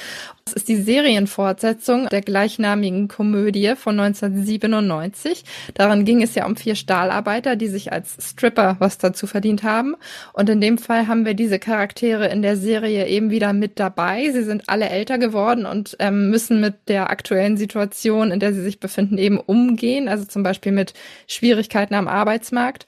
Das 0.48 0.54
ist 0.54 0.68
die 0.68 0.76
Serienfortsetzung 0.76 2.08
der 2.08 2.22
gleichnamigen 2.22 3.06
Komödie 3.06 3.74
von 3.76 4.00
1997. 4.00 5.44
Darin 5.74 6.06
ging 6.06 6.22
es 6.22 6.34
ja 6.34 6.46
um 6.46 6.56
vier 6.56 6.74
Stahlarbeiter, 6.74 7.54
die 7.54 7.68
sich 7.68 7.92
als 7.92 8.16
Stripper 8.30 8.76
was 8.78 8.96
dazu 8.96 9.26
verdient 9.26 9.62
haben. 9.62 9.94
Und 10.32 10.48
in 10.48 10.62
dem 10.62 10.78
Fall 10.78 11.06
haben 11.06 11.26
wir 11.26 11.34
diese 11.34 11.58
Charaktere 11.58 12.28
in 12.28 12.40
der 12.40 12.56
Serie 12.56 13.08
eben 13.08 13.28
wieder 13.28 13.52
mit 13.52 13.78
dabei. 13.78 14.30
Sie 14.32 14.42
sind 14.42 14.70
alle 14.70 14.88
älter 14.88 15.18
geworden 15.18 15.66
und 15.66 15.98
ähm, 15.98 16.30
müssen 16.30 16.62
mit 16.62 16.76
der 16.88 17.10
aktuellen 17.10 17.58
Situation, 17.58 18.30
in 18.30 18.40
der 18.40 18.54
sie 18.54 18.62
sich 18.62 18.80
befinden, 18.80 19.18
eben 19.18 19.38
umgehen. 19.38 20.08
Also 20.08 20.24
zum 20.24 20.42
Beispiel 20.42 20.72
mit 20.72 20.94
Schwierigkeiten 21.26 21.92
am 21.92 22.08
Arbeitsmarkt. 22.08 22.86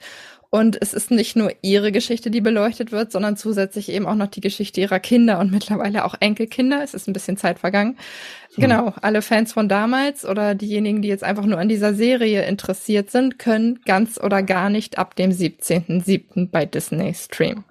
Und 0.53 0.77
es 0.81 0.93
ist 0.93 1.11
nicht 1.11 1.37
nur 1.37 1.53
ihre 1.61 1.93
Geschichte, 1.93 2.29
die 2.29 2.41
beleuchtet 2.41 2.91
wird, 2.91 3.13
sondern 3.13 3.37
zusätzlich 3.37 3.87
eben 3.87 4.05
auch 4.05 4.15
noch 4.15 4.27
die 4.27 4.41
Geschichte 4.41 4.81
ihrer 4.81 4.99
Kinder 4.99 5.39
und 5.39 5.49
mittlerweile 5.49 6.03
auch 6.03 6.13
Enkelkinder. 6.19 6.83
Es 6.83 6.93
ist 6.93 7.07
ein 7.07 7.13
bisschen 7.13 7.37
Zeit 7.37 7.57
vergangen. 7.57 7.97
Hm. 8.55 8.61
Genau, 8.61 8.93
alle 9.01 9.21
Fans 9.21 9.53
von 9.53 9.69
damals 9.69 10.25
oder 10.25 10.53
diejenigen, 10.53 11.01
die 11.01 11.07
jetzt 11.07 11.23
einfach 11.23 11.45
nur 11.45 11.57
an 11.57 11.69
dieser 11.69 11.93
Serie 11.93 12.45
interessiert 12.45 13.11
sind, 13.11 13.39
können 13.39 13.79
ganz 13.85 14.19
oder 14.19 14.43
gar 14.43 14.69
nicht 14.69 14.97
ab 14.97 15.15
dem 15.15 15.31
17.07. 15.31 16.49
bei 16.51 16.65
Disney 16.65 17.13
streamen. 17.13 17.63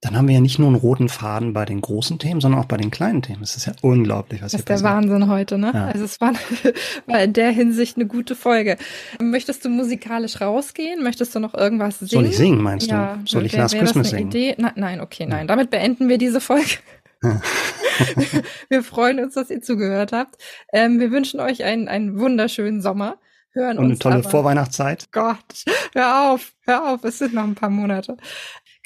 Dann 0.00 0.16
haben 0.16 0.28
wir 0.28 0.34
ja 0.36 0.40
nicht 0.40 0.60
nur 0.60 0.68
einen 0.68 0.76
roten 0.76 1.08
Faden 1.08 1.52
bei 1.52 1.64
den 1.64 1.80
großen 1.80 2.20
Themen, 2.20 2.40
sondern 2.40 2.60
auch 2.60 2.66
bei 2.66 2.76
den 2.76 2.92
kleinen 2.92 3.20
Themen. 3.20 3.42
Es 3.42 3.56
ist 3.56 3.66
ja 3.66 3.72
unglaublich, 3.82 4.40
was 4.42 4.52
das 4.52 4.60
hier 4.60 4.64
passiert. 4.64 4.70
Das 4.70 4.76
ist 4.76 4.84
der 4.84 4.90
Wahnsinn 4.90 5.28
heute, 5.28 5.58
ne? 5.58 5.72
Ja. 5.74 5.86
Also 5.86 6.04
es 6.04 6.20
war, 6.20 6.34
war 7.06 7.22
in 7.22 7.32
der 7.32 7.50
Hinsicht 7.50 7.96
eine 7.96 8.06
gute 8.06 8.36
Folge. 8.36 8.76
Möchtest 9.20 9.64
du 9.64 9.68
musikalisch 9.68 10.40
rausgehen? 10.40 11.02
Möchtest 11.02 11.34
du 11.34 11.40
noch 11.40 11.52
irgendwas 11.52 11.98
singen? 11.98 12.10
Soll 12.10 12.26
ich 12.26 12.36
singen, 12.36 12.62
meinst 12.62 12.88
ja, 12.88 13.16
du? 13.16 13.26
Soll 13.26 13.46
ich 13.46 13.56
Last 13.56 13.76
Christmas 13.76 14.10
singen? 14.10 14.28
Idee? 14.28 14.54
Na, 14.56 14.72
nein, 14.76 15.00
okay, 15.00 15.26
nein. 15.26 15.40
Ja. 15.40 15.46
Damit 15.46 15.70
beenden 15.70 16.08
wir 16.08 16.18
diese 16.18 16.40
Folge. 16.40 16.76
wir 18.68 18.84
freuen 18.84 19.18
uns, 19.18 19.34
dass 19.34 19.50
ihr 19.50 19.62
zugehört 19.62 20.12
habt. 20.12 20.36
Ähm, 20.72 21.00
wir 21.00 21.10
wünschen 21.10 21.40
euch 21.40 21.64
einen, 21.64 21.88
einen 21.88 22.20
wunderschönen 22.20 22.82
Sommer. 22.82 23.18
Hören 23.52 23.78
Und 23.78 23.86
eine 23.86 23.98
tolle 23.98 24.16
aber, 24.16 24.30
Vorweihnachtszeit. 24.30 25.10
Gott, 25.10 25.64
hör 25.94 26.30
auf, 26.30 26.52
hör 26.66 26.92
auf, 26.92 27.02
es 27.02 27.18
sind 27.18 27.34
noch 27.34 27.44
ein 27.44 27.56
paar 27.56 27.70
Monate. 27.70 28.16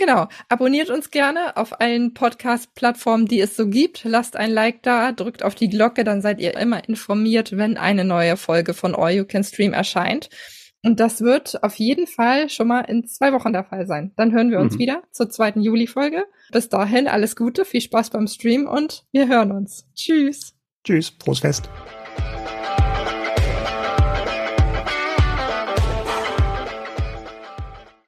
Genau. 0.05 0.26
Abonniert 0.48 0.90
uns 0.90 1.12
gerne 1.12 1.57
auf 1.57 1.80
allen 1.80 2.12
Podcast-Plattformen, 2.12 3.26
die 3.26 3.38
es 3.38 3.55
so 3.55 3.68
gibt. 3.68 4.03
Lasst 4.03 4.34
ein 4.34 4.50
Like 4.50 4.82
da, 4.82 5.12
drückt 5.12 5.44
auf 5.44 5.55
die 5.55 5.68
Glocke, 5.68 6.03
dann 6.03 6.20
seid 6.20 6.40
ihr 6.40 6.57
immer 6.57 6.88
informiert, 6.88 7.57
wenn 7.57 7.76
eine 7.76 8.05
neue 8.05 8.36
Folge 8.36 8.74
von 8.74 8.96
All 8.96 9.12
You 9.12 9.24
Can 9.24 9.44
Stream 9.44 9.72
erscheint. 9.72 10.28
Und 10.82 10.98
das 10.98 11.20
wird 11.20 11.62
auf 11.62 11.76
jeden 11.76 12.09
Fall 12.09 12.48
schon 12.48 12.66
mal 12.66 12.80
in 12.80 13.07
zwei 13.07 13.32
Wochen 13.32 13.53
der 13.53 13.62
Fall 13.62 13.86
sein. 13.86 14.11
Dann 14.16 14.32
hören 14.32 14.50
wir 14.50 14.59
uns 14.59 14.74
mhm. 14.74 14.80
wieder 14.80 15.03
zur 15.12 15.30
zweiten 15.30 15.61
Juli-Folge. 15.61 16.24
Bis 16.50 16.68
dahin 16.68 17.07
alles 17.07 17.36
Gute, 17.36 17.64
viel 17.64 17.80
Spaß 17.80 18.11
beim 18.11 18.26
Stream 18.26 18.66
und 18.66 19.05
wir 19.12 19.28
hören 19.28 19.53
uns. 19.53 19.86
Tschüss. 19.94 20.57
Tschüss, 20.82 21.12
Prost 21.12 21.42
Fest. 21.42 21.70